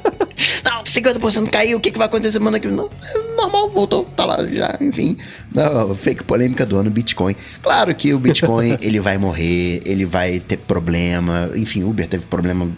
[1.01, 2.75] Não, 50% caiu, o que, que vai acontecer semana que vem?
[2.75, 5.17] Não, é normal, voltou, tá lá já, enfim.
[5.53, 7.35] Não, fake polêmica do ano Bitcoin.
[7.61, 12.69] Claro que o Bitcoin, ele vai morrer, ele vai ter problema, enfim, Uber teve problema,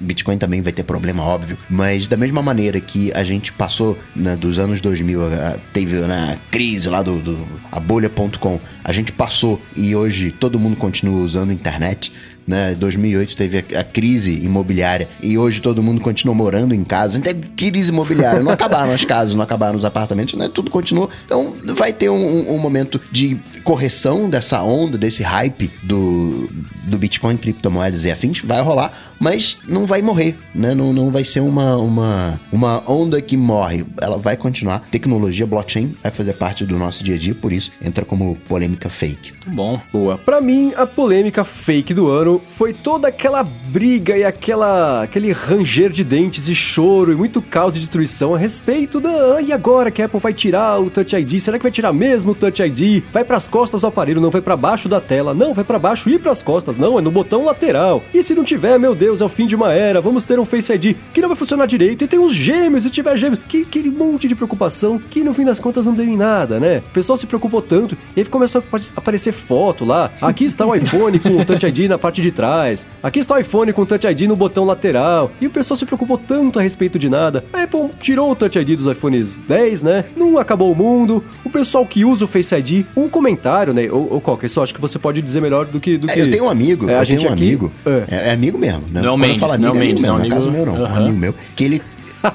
[0.00, 1.56] Bitcoin também vai ter problema, óbvio.
[1.68, 6.36] Mas da mesma maneira que a gente passou né, dos anos 2000, a- teve na
[6.50, 11.52] crise lá do, do a bolha.com, a gente passou e hoje todo mundo continua usando
[11.52, 12.12] internet
[12.50, 12.74] né?
[12.74, 17.18] 2008 teve a, crise imobiliária e hoje todo mundo continua morando em casa.
[17.18, 20.50] Então, teve crise imobiliária, não acabaram as casas, não acabaram os apartamentos, né?
[20.52, 21.08] Tudo continua.
[21.24, 26.48] Então vai ter um, um- um momento de correção dessa onda, desse hype do,
[26.84, 30.74] do Bitcoin, criptomoedas e afins, vai rolar, mas não vai morrer, né?
[30.74, 33.84] Não, não vai ser uma, uma, uma onda que morre.
[34.00, 34.80] Ela vai continuar.
[34.90, 38.88] Tecnologia, blockchain, vai fazer parte do nosso dia a dia, por isso entra como polêmica
[38.88, 39.32] fake.
[39.44, 39.80] Muito bom.
[39.92, 40.16] Boa.
[40.18, 45.90] Pra mim, a polêmica fake do ano foi toda aquela briga e aquela aquele ranger
[45.90, 49.36] de dentes e choro e muito caos e destruição a respeito da.
[49.36, 51.38] "Ah, E agora que a Apple vai tirar o Touch ID?
[51.40, 53.02] Será que vai tirar mesmo o Touch ID?
[53.12, 55.34] Vai pras costas do aparelho, não vai pra baixo da tela.
[55.34, 56.76] Não, vai pra baixo e pras costas.
[56.76, 58.02] Não, é no botão lateral.
[58.14, 60.00] E se não tiver, meu Deus, é o fim de uma era.
[60.00, 62.90] Vamos ter um Face ID que não vai funcionar direito e tem uns gêmeos se
[62.90, 63.40] tiver gêmeos.
[63.48, 66.82] Que, aquele monte de preocupação que no fim das contas não deu em nada, né?
[66.86, 70.10] O pessoal se preocupou tanto e aí começou a apare- aparecer foto lá.
[70.20, 72.86] Aqui está o iPhone com o Touch ID na parte de trás.
[73.02, 75.32] Aqui está o iPhone com o Touch ID no botão lateral.
[75.40, 77.44] E o pessoal se preocupou tanto a respeito de nada.
[77.52, 80.04] A Apple tirou o Touch ID dos iPhones 10, né?
[80.16, 81.24] Não acabou o mundo.
[81.44, 83.88] O pessoal que usa o Face ID, um comentário, né?
[83.90, 85.96] Ou, qualquer, só acho que você pode dizer melhor do que.
[85.96, 87.72] Do É, que eu tenho um amigo, É, a gente tenho um aqui- amigo.
[87.86, 88.04] É.
[88.10, 88.99] É, é amigo mesmo, né?
[89.02, 90.34] Não é o Quando eu falo não é amigo, Mendes, amigo é um mesmo, no
[90.34, 90.96] caso amigo- meu não, um Aham.
[91.04, 91.82] amigo meu, que ele,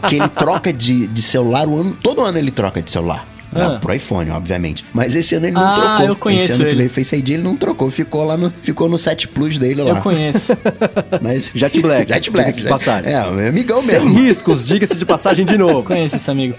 [0.10, 3.26] que ele troca de, de celular o ano, todo ano ele troca de celular.
[3.58, 3.70] Ah.
[3.70, 4.84] Né, pro iPhone, obviamente.
[4.92, 6.06] Mas esse ano ele não Ah, trocou.
[6.08, 6.72] eu conheço esse ano ele.
[6.72, 9.82] que veio Face ID ele não trocou, ficou lá no, ficou no 7 Plus dele
[9.82, 9.92] lá.
[9.92, 10.52] Eu conheço.
[11.22, 12.50] Mas, Jet Black, Jet Black.
[12.50, 13.14] diga-se de passagem.
[13.14, 14.20] É, meu amigão Sem mesmo.
[14.20, 15.84] riscos, diga-se de passagem de novo.
[15.84, 16.54] conheço esse amigo.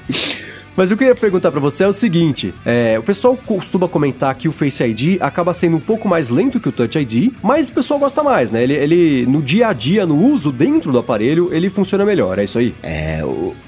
[0.76, 3.88] Mas o que eu ia perguntar pra você é o seguinte: é, o pessoal costuma
[3.88, 7.32] comentar que o Face ID acaba sendo um pouco mais lento que o Touch ID,
[7.42, 8.62] mas o pessoal gosta mais, né?
[8.62, 12.44] Ele, ele no dia a dia, no uso dentro do aparelho, ele funciona melhor, é
[12.44, 12.74] isso aí?
[12.82, 13.20] É,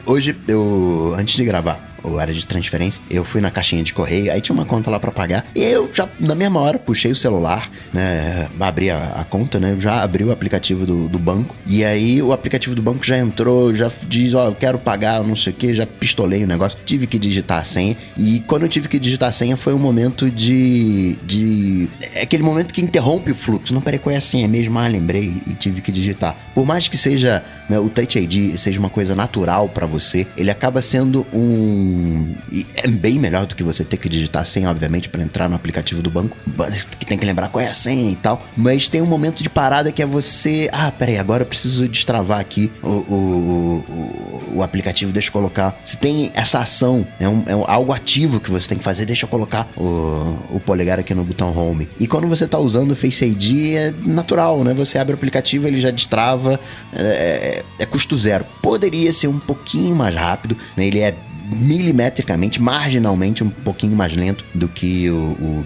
[0.04, 4.32] hoje eu, antes de gravar, ou área de transferência, eu fui na caixinha de correio,
[4.32, 7.16] aí tinha uma conta lá para pagar, e eu já, na mesma hora, puxei o
[7.16, 11.84] celular, né, abri a, a conta, né, já abri o aplicativo do, do, banco, e
[11.84, 15.36] aí o aplicativo do banco já entrou, já diz, ó, oh, eu quero pagar, não
[15.36, 18.68] sei o que, já pistolei o negócio, tive que digitar a senha, e quando eu
[18.68, 21.16] tive que digitar a senha foi um momento de...
[21.24, 24.78] de é aquele momento que interrompe o fluxo, não, peraí, qual é a senha mesmo?
[24.78, 26.36] Ah, lembrei, e tive que digitar.
[26.55, 30.51] Por mais que seja né, o Touch ID seja uma coisa natural para você, ele
[30.51, 31.88] acaba sendo um.
[32.74, 35.57] É bem melhor do que você ter que digitar a senha, obviamente, para entrar no
[35.57, 36.36] aplicativo do banco,
[36.99, 38.45] que tem que lembrar qual é a senha e tal.
[38.57, 40.68] Mas tem um momento de parada que é você.
[40.72, 45.78] Ah, peraí, agora eu preciso destravar aqui o, o, o, o aplicativo, deixa eu colocar.
[45.84, 49.24] Se tem essa ação, é, um, é algo ativo que você tem que fazer, deixa
[49.24, 51.89] eu colocar o, o polegar aqui no botão Home.
[51.99, 54.74] E quando você tá usando o Face ID, é natural, né?
[54.74, 56.59] Você abre o aplicativo, ele já destrava.
[56.93, 58.45] É, é, custo zero.
[58.62, 60.86] Poderia ser um pouquinho mais rápido, né?
[60.86, 61.14] ele é
[61.51, 65.64] milimetricamente, marginalmente um pouquinho mais lento do que o, o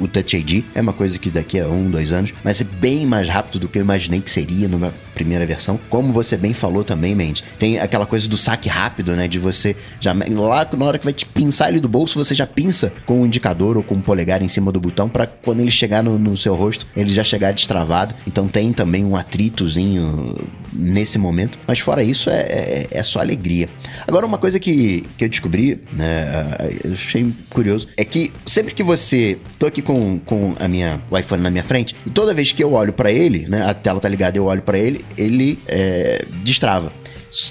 [0.00, 0.64] o, Touch ID.
[0.74, 3.68] É uma coisa que daqui a um, dois anos vai ser bem mais rápido do
[3.68, 5.78] que eu imaginei que seria numa primeira versão.
[5.88, 9.28] Como você bem falou também, Mendes, tem aquela coisa do saque rápido, né?
[9.28, 12.46] De você já lá na hora que vai te pinçar ele do bolso, você já
[12.46, 15.70] pinça com o indicador ou com o polegar em cima do botão para quando ele
[15.70, 18.14] chegar no, no, seu rosto, ele já chegar destravado.
[18.26, 20.36] Então tem também um atritozinho
[20.72, 21.58] nesse momento.
[21.66, 23.68] Mas fora isso, é, é, é só alegria.
[24.10, 26.56] Agora, uma coisa que, que eu descobri, né?
[26.82, 29.38] Eu achei curioso, é que sempre que você.
[29.56, 32.62] Tô aqui com, com a minha, o iPhone na minha frente, e toda vez que
[32.62, 33.64] eu olho para ele, né?
[33.64, 36.92] A tela tá ligada, eu olho para ele, ele é, destrava.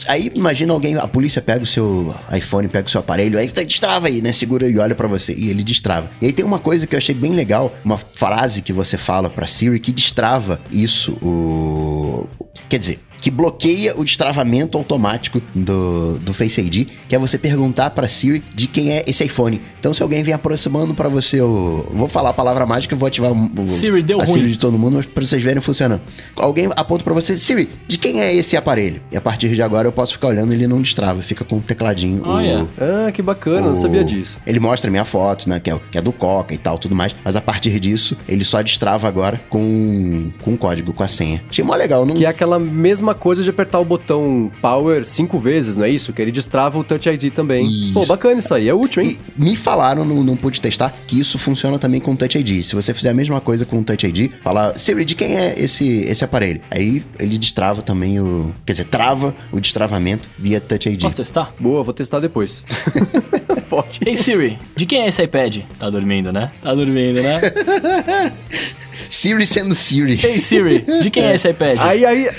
[0.10, 4.08] Aí imagina alguém, a polícia pega o seu iPhone, pega o seu aparelho, aí destrava
[4.08, 4.34] aí, né?
[4.34, 6.12] Segura e olha para você e ele destrava.
[6.22, 9.30] E aí tem uma coisa que eu achei bem legal, uma frase que você fala
[9.30, 12.28] para Siri que destrava isso, o
[12.68, 17.90] quer dizer, que bloqueia o destravamento automático do, do Face ID, que é você perguntar
[17.92, 19.62] para Siri de quem é esse iPhone.
[19.80, 23.08] Então, se alguém vem aproximando para você, eu vou falar a palavra mágica, eu vou
[23.08, 24.34] ativar o, Siri deu a ruim.
[24.34, 26.02] Siri de todo mundo, para vocês verem funcionando.
[26.36, 29.02] Alguém aponta para você, Siri, de quem é esse aparelho?
[29.12, 31.62] E a partir de agora eu posso ficar olhando, ele não destrava, fica com o
[31.62, 32.22] tecladinho.
[32.26, 32.68] Oh, o, yeah.
[32.80, 34.40] Ah, que bacana, o, não sabia disso.
[34.46, 37.16] Ele mostra minha foto, né, que é, que é do Coca e tal, tudo mais,
[37.24, 41.44] mas a partir disso, ele só destrava agora com, com o código, com a senha.
[41.50, 42.16] Achei mó legal, não...
[42.16, 46.14] Que é aquela mesma coisa de apertar o botão Power cinco vezes, não é isso?
[46.14, 47.66] Que ele destrava o Touch ID também.
[47.66, 47.94] Isso.
[47.94, 49.18] Pô, bacana isso aí, é útil, hein?
[49.38, 52.64] E me falaram, não, não pude testar, que isso funciona também com o Touch ID.
[52.64, 55.56] Se você fizer a mesma coisa com o Touch ID, falar, Siri, de quem é
[55.58, 56.62] esse, esse aparelho?
[56.70, 58.54] Aí ele destrava também o...
[58.66, 61.02] Quer dizer, trava o destravamento via Touch ID.
[61.02, 61.54] Posso testar?
[61.60, 62.66] Boa, vou testar depois.
[63.70, 64.00] Pode.
[64.06, 65.58] Ei, Siri, de quem é esse iPad?
[65.78, 66.52] Tá dormindo, né?
[66.62, 67.40] Tá dormindo, né?
[69.10, 70.20] Siri sendo Siri.
[70.24, 71.78] Ei, Siri, de quem é, é esse iPad?
[71.80, 72.30] Aí, aí,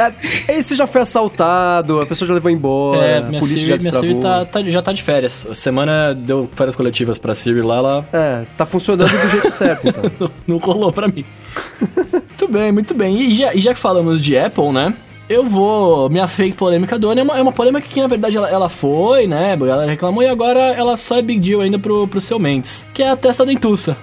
[0.48, 3.76] esse já foi assaltado, a pessoa já levou embora, é, minha a polícia Siri, já
[3.76, 4.08] destravou.
[4.08, 5.46] Minha Siri tá, tá, já tá de férias.
[5.54, 8.08] Semana deu férias coletivas pra Siri lá, ela...
[8.12, 10.10] É, tá funcionando do jeito certo, então.
[10.18, 11.24] não, não rolou pra mim.
[12.12, 13.20] muito bem, muito bem.
[13.20, 14.94] E já, e já que falamos de Apple, né?
[15.30, 16.10] Eu vou.
[16.10, 18.68] Minha fake polêmica do ano é uma, é uma polêmica que, na verdade, ela, ela
[18.68, 19.52] foi, né?
[19.52, 22.84] Ela reclamou e agora ela só é big deal ainda pro, pro seu Mendes.
[22.92, 23.96] Que é a testa dentuça.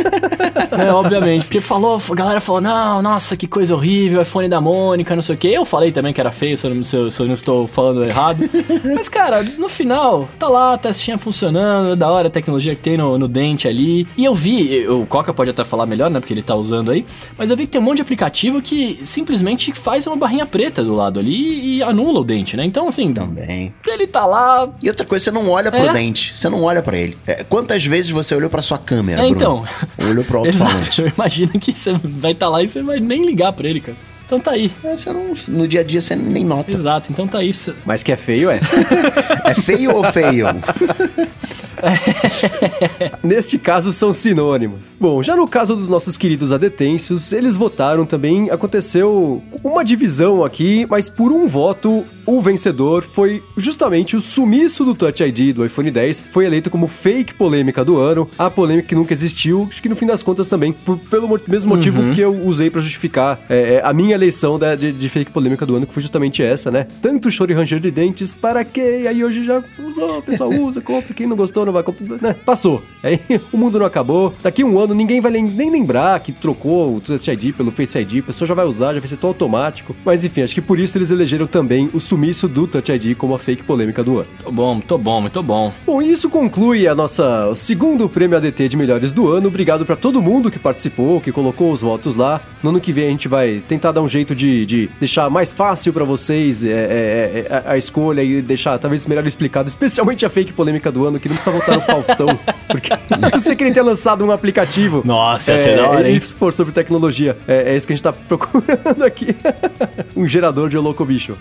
[0.72, 1.44] é, obviamente.
[1.44, 5.34] Porque falou, a galera falou: não, nossa, que coisa horrível, iPhone da Mônica, não sei
[5.34, 5.48] o quê.
[5.48, 7.66] Eu falei também que era feio, se eu não, se eu, se eu não estou
[7.66, 8.48] falando errado.
[8.82, 12.80] Mas, cara, no final, tá lá, a testinha funcionando, é da hora a tecnologia que
[12.80, 14.08] tem no, no dente ali.
[14.16, 16.20] E eu vi, o Coca pode até falar melhor, né?
[16.20, 17.04] Porque ele tá usando aí.
[17.36, 20.84] Mas eu vi que tem um monte de aplicativo que simplesmente faz uma barrinha preta
[20.84, 22.64] do lado ali e anula o dente, né?
[22.64, 23.12] Então, assim.
[23.12, 23.74] Também.
[23.84, 24.68] Ele tá lá.
[24.80, 25.92] E outra coisa, você não olha pro é?
[25.92, 26.32] dente.
[26.36, 27.18] Você não olha para ele.
[27.26, 29.22] É, quantas vezes você olhou para sua câmera?
[29.22, 29.64] É, então.
[29.98, 31.02] Ou olhou pro alto-falante?
[31.12, 33.96] Imagina que você vai estar tá lá e você vai nem ligar para ele, cara.
[34.24, 34.70] Então tá aí.
[34.84, 36.70] É, você não, no dia a dia você nem nota.
[36.70, 37.50] Exato, então tá aí.
[37.84, 38.60] Mas que é feio, é?
[39.44, 40.46] é feio ou feio?
[43.22, 44.96] Neste caso, são sinônimos.
[45.00, 48.50] Bom, já no caso dos nossos queridos adetensos, eles votaram também.
[48.50, 54.94] Aconteceu uma divisão aqui, mas por um voto, o vencedor foi justamente o sumiço do
[54.94, 56.26] Touch ID do iPhone 10.
[56.30, 58.28] Foi eleito como fake polêmica do ano.
[58.38, 61.74] A polêmica que nunca existiu, acho que no fim das contas também, por, pelo mesmo
[61.74, 62.14] motivo uhum.
[62.14, 65.66] que eu usei para justificar é, é, a minha eleição da, de, de, fake polêmica
[65.66, 66.86] do ano, que foi justamente essa, né?
[67.00, 69.04] Tanto choro e ranger de dentes, para quê?
[69.08, 72.34] Aí hoje já usou, o pessoal usa, compra, quem não gostou não vai comprar, né?
[72.44, 72.82] Passou.
[73.02, 73.20] Aí
[73.52, 74.34] o mundo não acabou.
[74.42, 78.20] Daqui um ano ninguém vai nem lembrar que trocou o Touch ID pelo Face ID,
[78.20, 79.94] a pessoa já vai usar, já vai ser tão automático.
[80.04, 83.34] Mas enfim, acho que por isso eles elegeram também o sumiço do Touch ID como
[83.34, 84.28] a fake polêmica do ano.
[84.42, 85.72] Tô bom, tô bom, muito bom.
[85.86, 89.48] Bom, e isso conclui a nossa segundo prêmio ADT de melhores do ano.
[89.48, 92.40] Obrigado pra todo mundo que participou, que colocou os votos lá.
[92.62, 95.52] No ano que vem a gente vai tentar dar um jeito de, de deixar mais
[95.52, 100.24] fácil pra vocês é, é, é, a, a escolha e deixar talvez melhor explicado, especialmente
[100.24, 102.38] a fake polêmica do ano, que não precisa votar no Faustão,
[102.68, 102.90] porque
[103.32, 105.02] eu sei que ele tenha lançado um aplicativo.
[105.04, 106.20] Nossa, ia ser da hora, ele hein?
[106.20, 107.36] for sobre tecnologia.
[107.46, 109.36] É, é isso que a gente tá procurando aqui.
[110.16, 111.36] um gerador de louco bicho.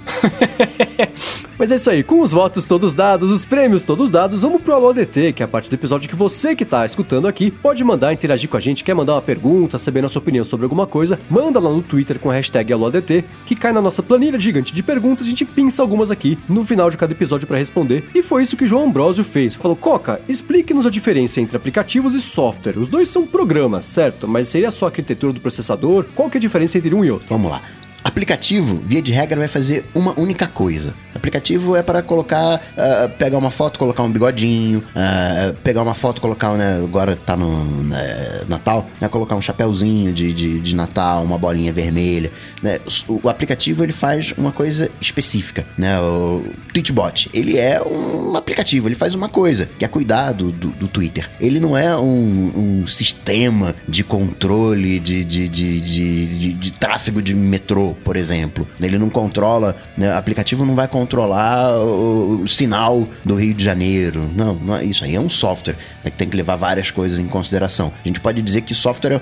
[1.57, 4.74] Mas é isso aí, com os votos todos dados, os prêmios todos dados, vamos pro
[4.74, 7.84] Alô ADT, que é a parte do episódio que você que tá escutando aqui pode
[7.84, 11.18] mandar interagir com a gente, quer mandar uma pergunta, saber nossa opinião sobre alguma coisa,
[11.30, 14.84] manda lá no Twitter com a hashtag AlôADT, que cai na nossa planilha gigante de
[14.84, 18.09] perguntas, a gente pinça algumas aqui no final de cada episódio pra responder.
[18.14, 19.55] E foi isso que o João Ambrosio fez.
[19.55, 22.78] Falou, Coca, explique-nos a diferença entre aplicativos e software.
[22.78, 24.28] Os dois são programas, certo?
[24.28, 26.06] Mas seria só a arquitetura do processador?
[26.14, 27.28] Qual que é a diferença entre um e outro?
[27.30, 27.62] Vamos lá.
[28.04, 30.93] Aplicativo, via de regra, vai fazer uma única coisa.
[31.16, 36.19] Aplicativo é para colocar, ah, pegar uma foto, colocar um bigodinho, ah, pegar uma foto,
[36.19, 41.23] colocar, né, agora tá no né, Natal, né, colocar um chapéuzinho de, de, de Natal,
[41.23, 42.80] uma bolinha vermelha, né.
[43.07, 48.88] O, o aplicativo, ele faz uma coisa específica, né, o Tweetbot, ele é um aplicativo,
[48.90, 51.30] ele faz uma coisa, que é cuidar do, do, do Twitter.
[51.40, 57.22] Ele não é um, um sistema de controle de, de, de, de, de- de tráfego
[57.22, 58.68] de metrô, por exemplo.
[58.80, 63.64] Ele não controla, né, o aplicativo não vai controlar o, o sinal do Rio de
[63.64, 64.30] Janeiro.
[64.36, 67.20] Não, não é- isso aí é um software né, que tem que levar várias coisas
[67.20, 67.91] em consideração.
[68.03, 69.22] A gente pode dizer que software, é,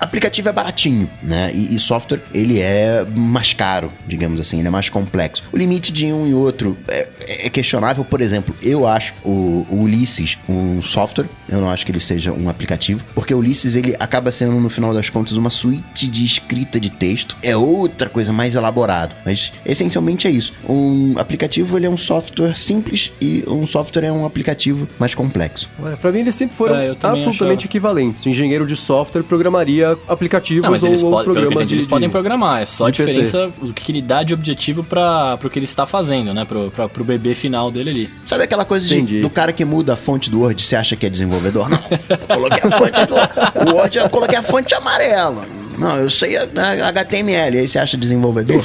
[0.00, 1.50] aplicativo é baratinho, né?
[1.54, 5.44] E, e software ele é mais caro, digamos assim, ele é mais complexo.
[5.52, 8.04] O limite de um e outro é, é questionável.
[8.04, 11.26] Por exemplo, eu acho o, o Ulysses um software.
[11.48, 14.68] Eu não acho que ele seja um aplicativo, porque o Ulysses ele acaba sendo no
[14.68, 17.36] final das contas uma suíte de escrita de texto.
[17.42, 20.52] É outra coisa mais elaborado, mas essencialmente é isso.
[20.68, 25.68] Um aplicativo ele é um software simples e um software é um aplicativo mais complexo.
[25.82, 27.64] Ué, Pra mim eles sempre foram É, absolutamente achava.
[27.66, 28.24] equivalentes.
[28.24, 31.74] O engenheiro de software programaria aplicativos Não, mas ou, eles, ou podem, programas entendi, de,
[31.76, 32.62] eles podem de- programar.
[32.62, 33.20] É só a de PC.
[33.22, 36.44] diferença do que ele dá de objetivo para o que ele está fazendo, né?
[36.44, 38.10] Pro, pra, pro bebê final dele ali.
[38.24, 40.96] Sabe aquela coisa de, do cara que muda a fonte do Word e você acha
[40.96, 41.68] que é desenvolvedor?
[41.68, 41.78] Não.
[42.08, 45.44] Eu coloquei a fonte do o Word, eu coloquei a fonte amarela.
[45.78, 48.64] Não, eu sei a HTML, aí você acha desenvolvedor?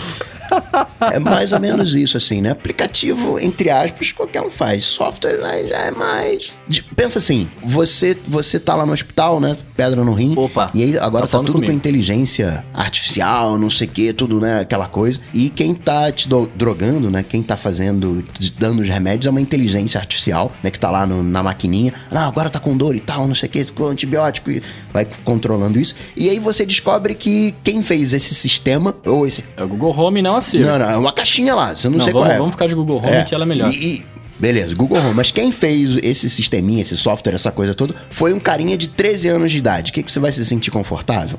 [1.12, 2.52] É mais ou menos isso, assim, né?
[2.52, 4.84] Aplicativo, entre aspas, qualquer um faz.
[4.86, 6.52] Software né, já é mais.
[6.68, 9.58] de- pensa assim, você, você tá lá no hospital, né?
[9.76, 10.34] Pedra no rim.
[10.38, 11.72] Opa, E aí agora tá tá, tudo comigo.
[11.72, 14.60] com inteligência artificial, não sei o que, tudo, né?
[14.62, 15.20] Aquela coisa.
[15.34, 17.24] E quem tá te do- drogando, né?
[17.28, 18.24] Quem tá fazendo,
[18.60, 20.70] dando os remédios é uma inteligência artificial, né?
[20.70, 21.94] Que tá lá no- na maquininha.
[22.12, 24.52] Não, agora tá com dor e tal, não sei o que, com antibiótico.
[24.52, 24.62] E
[24.94, 25.96] vai controlando isso.
[26.16, 29.44] E aí você descobre que quem fez esse sistema, ou esse.
[29.58, 30.64] É o Google Home não Siri.
[30.64, 32.40] Não, não, é uma caixinha lá, você não, Não, sei vamos, qual é.
[32.40, 33.72] vamos ficar de Google Home que ela é melhor.
[33.72, 34.06] E, e-
[34.40, 35.14] beleza, Google Home.
[35.14, 39.28] Mas quem fez esse sisteminha, esse software, essa coisa toda, foi um carinha de 13
[39.30, 39.92] anos de idade.
[39.92, 41.38] O que, que você vai se sentir confortável?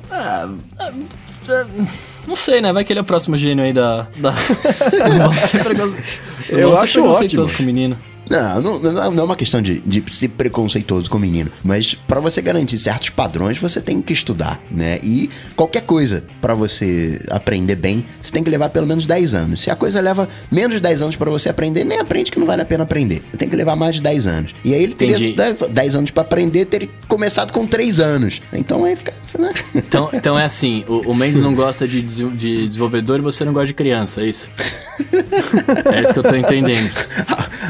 [2.27, 2.71] Não sei, né?
[2.71, 4.07] Vai que ele é o próximo gênio aí da.
[4.17, 4.31] da...
[5.17, 5.33] Não
[6.49, 7.57] Eu ser acho preconceituosos ótimo.
[7.57, 7.97] com o menino.
[8.29, 12.19] Não, não, não é uma questão de, de ser preconceituoso com o menino, mas pra
[12.19, 14.99] você garantir certos padrões, você tem que estudar, né?
[15.03, 19.61] E qualquer coisa pra você aprender bem, você tem que levar pelo menos 10 anos.
[19.61, 22.47] Se a coisa leva menos de 10 anos pra você aprender, nem aprende que não
[22.47, 23.21] vale a pena aprender.
[23.37, 24.55] Tem que levar mais de 10 anos.
[24.63, 25.35] E aí ele teria Entendi.
[25.35, 28.41] 10 10 anos pra aprender, teria começado com 3 anos.
[28.51, 29.51] Então aí fica, né?
[29.75, 33.53] Então, então é assim: o, o Mendes não gosta de, de desenvolvedor e você não
[33.53, 34.49] gosta de criança, é isso?
[35.91, 36.91] É isso que eu tô entendendo.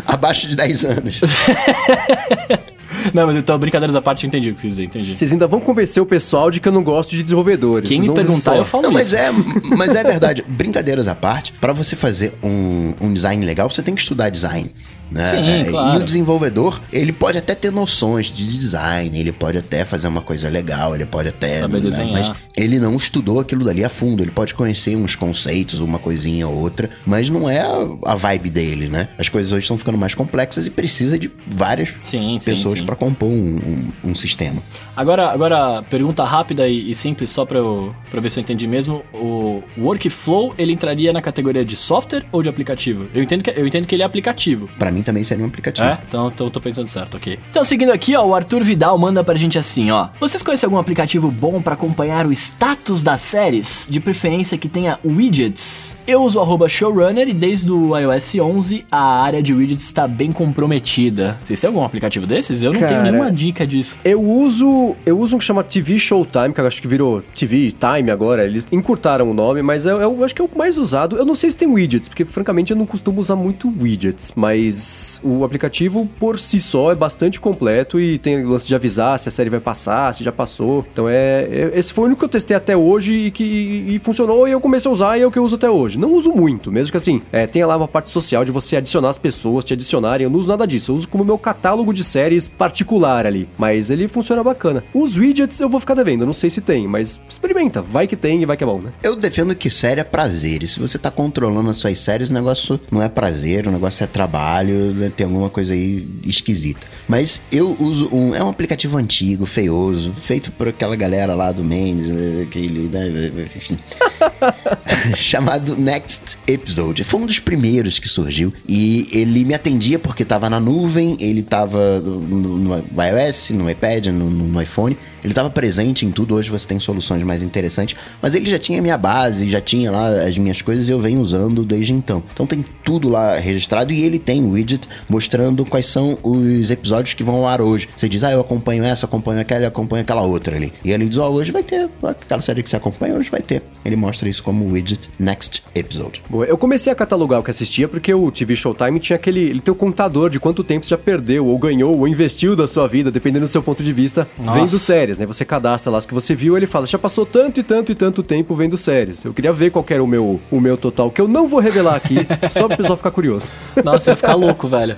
[0.05, 1.21] Abaixo de 10 anos.
[3.13, 5.13] Não, mas então, brincadeiras à parte, eu entendi o que dizer, entendi.
[5.13, 7.89] Vocês ainda vão convencer o pessoal de que eu não gosto de desenvolvedores.
[7.89, 9.17] Quem Vocês me perguntar, eu falo Não, mas isso.
[9.17, 9.31] é,
[9.77, 10.45] mas é verdade.
[10.47, 14.71] Brincadeiras à parte, pra você fazer um, um design legal, você tem que estudar design.
[15.11, 15.29] Né?
[15.29, 15.99] Sim, É, claro.
[15.99, 20.21] E o desenvolvedor, ele pode até ter noções de design, ele pode até fazer uma
[20.21, 21.59] coisa legal, ele pode até.
[21.59, 22.11] Saber né, desenhar.
[22.13, 24.23] Mas ele não estudou aquilo dali a fundo.
[24.23, 28.49] Ele pode conhecer uns conceitos, uma coisinha ou outra, mas não é a, a vibe
[28.49, 29.07] dele, né?
[29.17, 33.29] As coisas hoje estão ficando mais complexas e precisa de várias Sim, pessoas pra compor
[33.29, 33.55] um,
[34.03, 34.61] um- um sistema.
[34.95, 38.67] Agora, agora pergunta rápida e, e simples, só pra, eu, pra ver se eu entendi
[38.67, 39.03] mesmo.
[39.13, 43.07] O workflow, ele entraria na categoria de software ou de aplicativo?
[43.13, 44.69] Eu entendo que, eu entendo que ele é aplicativo.
[44.77, 45.87] Pra mim, também seria um aplicativo.
[45.87, 45.99] É?
[46.07, 47.39] Então eu tô pensando certo, ok.
[47.49, 50.09] Então, seguindo aqui, ó, o Arthur Vidal manda pra gente assim, ó.
[50.19, 53.87] Vocês conhecem algum aplicativo bom pra acompanhar o status das séries?
[53.89, 55.97] De preferência que tenha widgets.
[56.05, 60.07] Eu uso o arroba showrunner e desde o iOS 11 a área de widgets está
[60.07, 61.37] bem comprometida.
[61.45, 62.61] Vocês têm algum aplicativo desses?
[62.61, 63.97] Eu não Cara, tenho nenhuma dica disso.
[64.03, 67.71] Eu uso, eu uso um que chama TV Showtime, que eu acho que virou TV
[67.71, 68.45] Time agora.
[68.45, 71.17] Eles encurtaram o nome, mas eu, eu acho que é o mais usado.
[71.17, 74.75] Eu não sei se tem widgets, porque francamente eu não costumo usar muito widgets, mas
[75.23, 79.31] o aplicativo por si só é bastante completo e tem lance de avisar se a
[79.31, 80.85] série vai passar, se já passou.
[80.91, 83.99] Então é, é- esse foi o único que eu testei até hoje e que e
[83.99, 85.97] funcionou e eu comecei a usar e é o que eu uso até hoje.
[85.97, 89.09] Não uso muito, mesmo que assim, é, tenha lá uma parte social de você adicionar
[89.09, 90.23] as pessoas, te adicionarem.
[90.25, 90.91] Eu não uso nada disso.
[90.91, 94.83] Eu uso como meu catálogo de séries particular ali, mas ele funciona bacana.
[94.93, 98.41] Os widgets eu vou ficar devendo, não sei se tem, mas experimenta, vai que tem
[98.41, 98.91] e vai que é bom, né?
[99.03, 100.63] Eu defendo que série é prazer.
[100.63, 104.03] E se você tá controlando as suas séries, o negócio não é prazer, o negócio
[104.03, 106.87] é trabalho, né, tem alguma coisa aí esquisita.
[107.07, 108.33] Mas eu uso um.
[108.35, 112.89] É um aplicativo antigo, feioso, feito por aquela galera lá do Mendes, né, aquele.
[112.89, 113.77] né, Enfim.
[115.15, 117.03] chamado Next Episode.
[117.03, 118.53] Foi um dos primeiros que surgiu.
[118.67, 124.07] E ele me atendia porque tava na nuvem, ele tava no, no iOS, no iPad,
[124.07, 124.97] no, no iPhone.
[125.23, 126.35] Ele tava presente em tudo.
[126.35, 127.95] Hoje você tem soluções mais interessantes.
[128.21, 131.21] Mas ele já tinha minha base, já tinha lá as minhas coisas e eu venho
[131.21, 132.23] usando desde então.
[132.33, 137.13] Então tem tudo lá registrado e ele tem um widget mostrando quais são os episódios
[137.13, 137.89] que vão ao ar hoje.
[137.95, 140.71] Você diz, ah, eu acompanho essa, acompanho aquela, acompanho aquela outra ali.
[140.83, 143.61] E ele diz, ó, hoje vai ter aquela série que você acompanha, hoje vai ter.
[143.83, 146.23] Ele mostra isso como widget Next Episode.
[146.29, 149.41] Boa, Eu comecei a catalogar o que assistia porque o TV Showtime tinha aquele.
[149.41, 152.67] Ele tem o contador de quanto tempo você já perdeu, ou ganhou, ou investiu da
[152.67, 154.59] sua vida, dependendo do seu ponto de vista, Nossa.
[154.59, 155.25] vendo séries, né?
[155.25, 157.95] Você cadastra lá as que você viu, ele fala, já passou tanto e tanto e
[157.95, 159.23] tanto tempo vendo séries.
[159.25, 161.59] Eu queria ver qual que era o meu, o meu total, que eu não vou
[161.59, 162.15] revelar aqui,
[162.49, 163.51] só pro pessoal ficar curioso.
[163.83, 164.95] Nossa, eu ia ficar louco, velho.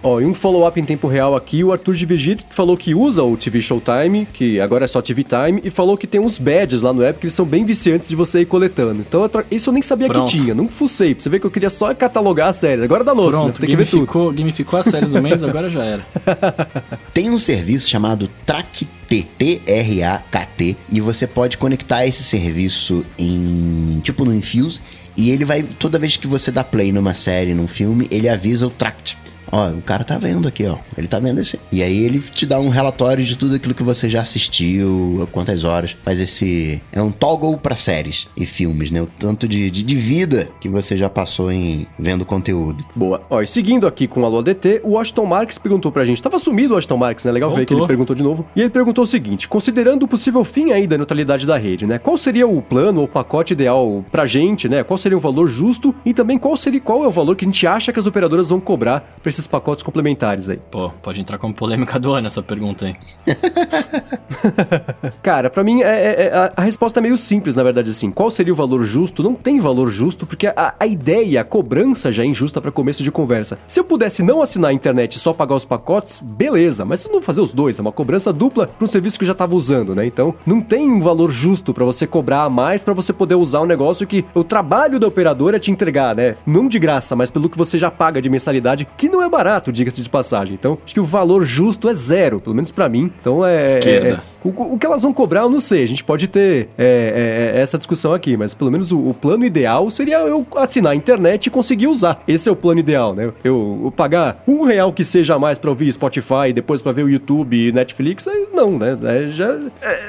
[0.00, 2.94] Ó, e um follow-up em tempo real aqui, o Arthur de Vigito que falou que
[2.94, 6.38] usa o TV Showtime, que agora é só TV Time, e falou que tem uns
[6.38, 9.00] badges lá no app que eles são bem viciantes de você ir coletando.
[9.00, 10.30] Então, eu tra- isso eu nem sabia Pronto.
[10.30, 12.84] que tinha, não fucei, pra você ver que eu queria só catalogar a série.
[12.84, 13.42] Agora dá louça, né?
[13.42, 13.96] Pronto, Tem que ver tudo.
[14.06, 16.06] gamificou, gamificou as séries do mês, agora já era.
[17.12, 24.32] Tem um serviço chamado TrackT, T-R-A-K-T, e você pode conectar esse serviço em tipo no
[24.32, 24.80] Infuse
[25.18, 28.68] e ele vai toda vez que você dá play numa série, num filme, ele avisa
[28.68, 29.18] o Tract.
[29.50, 30.76] Ó, o cara tá vendo aqui, ó.
[30.96, 31.58] Ele tá vendo esse.
[31.70, 35.64] E aí ele te dá um relatório de tudo aquilo que você já assistiu, quantas
[35.64, 35.96] horas.
[36.04, 36.80] Faz esse.
[36.92, 39.00] É um toggle pra séries e filmes, né?
[39.02, 42.84] O tanto de, de, de vida que você já passou em vendo conteúdo.
[42.94, 43.22] Boa.
[43.30, 46.22] Ó, e seguindo aqui com o Alô ADT, o Washington Marques perguntou pra gente.
[46.22, 47.32] Tava sumido o Washington Marques, né?
[47.32, 47.84] Legal ver que Voltou.
[47.84, 48.46] ele perguntou de novo.
[48.54, 51.98] E ele perguntou o seguinte: considerando o possível fim aí da neutralidade da rede, né?
[51.98, 54.82] Qual seria o plano ou pacote ideal pra gente, né?
[54.82, 57.48] Qual seria o valor justo e também qual seria qual é o valor que a
[57.48, 60.58] gente acha que as operadoras vão cobrar pra esses pacotes complementares aí?
[60.70, 62.96] Pô, pode entrar como polêmica do ano essa pergunta aí.
[65.22, 68.10] Cara, pra mim é, é- é- a, a resposta é meio simples, na verdade, assim.
[68.10, 69.22] Qual seria o valor justo?
[69.22, 73.02] Não tem valor justo, porque a, a ideia, a cobrança já é injusta pra começo
[73.02, 73.58] de conversa.
[73.66, 77.08] Se eu pudesse não assinar a internet e só pagar os pacotes, beleza, mas se
[77.08, 79.54] não fazer os dois, é uma cobrança dupla pra um serviço que eu já tava
[79.54, 80.04] usando, né?
[80.06, 83.60] Então, não tem um valor justo pra você cobrar a mais pra você poder usar
[83.60, 86.36] um negócio que o trabalho da operadora é te entregar, né?
[86.46, 89.72] Não de graça, mas pelo que você já paga de mensalidade, que não é barato,
[89.72, 90.54] diga-se de passagem.
[90.54, 93.10] Então, acho que o valor justo é zero, pelo menos pra mim.
[93.20, 94.22] Então, é- Esquerda.
[94.44, 95.84] É o, o que elas vão cobrar, eu não sei.
[95.84, 99.44] A gente pode ter é, é, essa discussão aqui, mas pelo menos o, o plano
[99.44, 102.22] ideal seria eu assinar a internet e conseguir usar.
[102.26, 103.32] Esse é o plano ideal, né?
[103.44, 107.04] Eu, eu pagar um real que seja a mais pra ouvir Spotify, depois pra ver
[107.04, 108.96] o YouTube e Netflix, não, né?
[109.02, 110.02] É, já, é,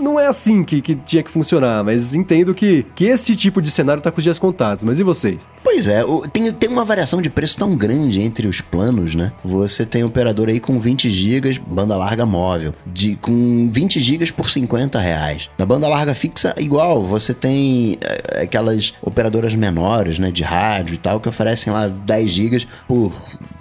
[0.00, 3.70] não é assim que, que tinha que funcionar, mas entendo que, que esse tipo de
[3.70, 4.84] cenário tá com os dias contados.
[4.84, 5.48] Mas e vocês?
[5.62, 6.02] Pois é,
[6.32, 9.32] tem, tem uma variação de preço tão grande entre os planos, né?
[9.44, 14.50] Você tem operador aí com 20 GB, banda larga móvel, de, com 20 GB por
[14.50, 15.48] 50 reais.
[15.58, 20.98] Na banda larga fixa, igual, você tem eh, aquelas operadoras menores, né, de rádio e
[20.98, 23.12] tal, que oferecem lá 10 GB por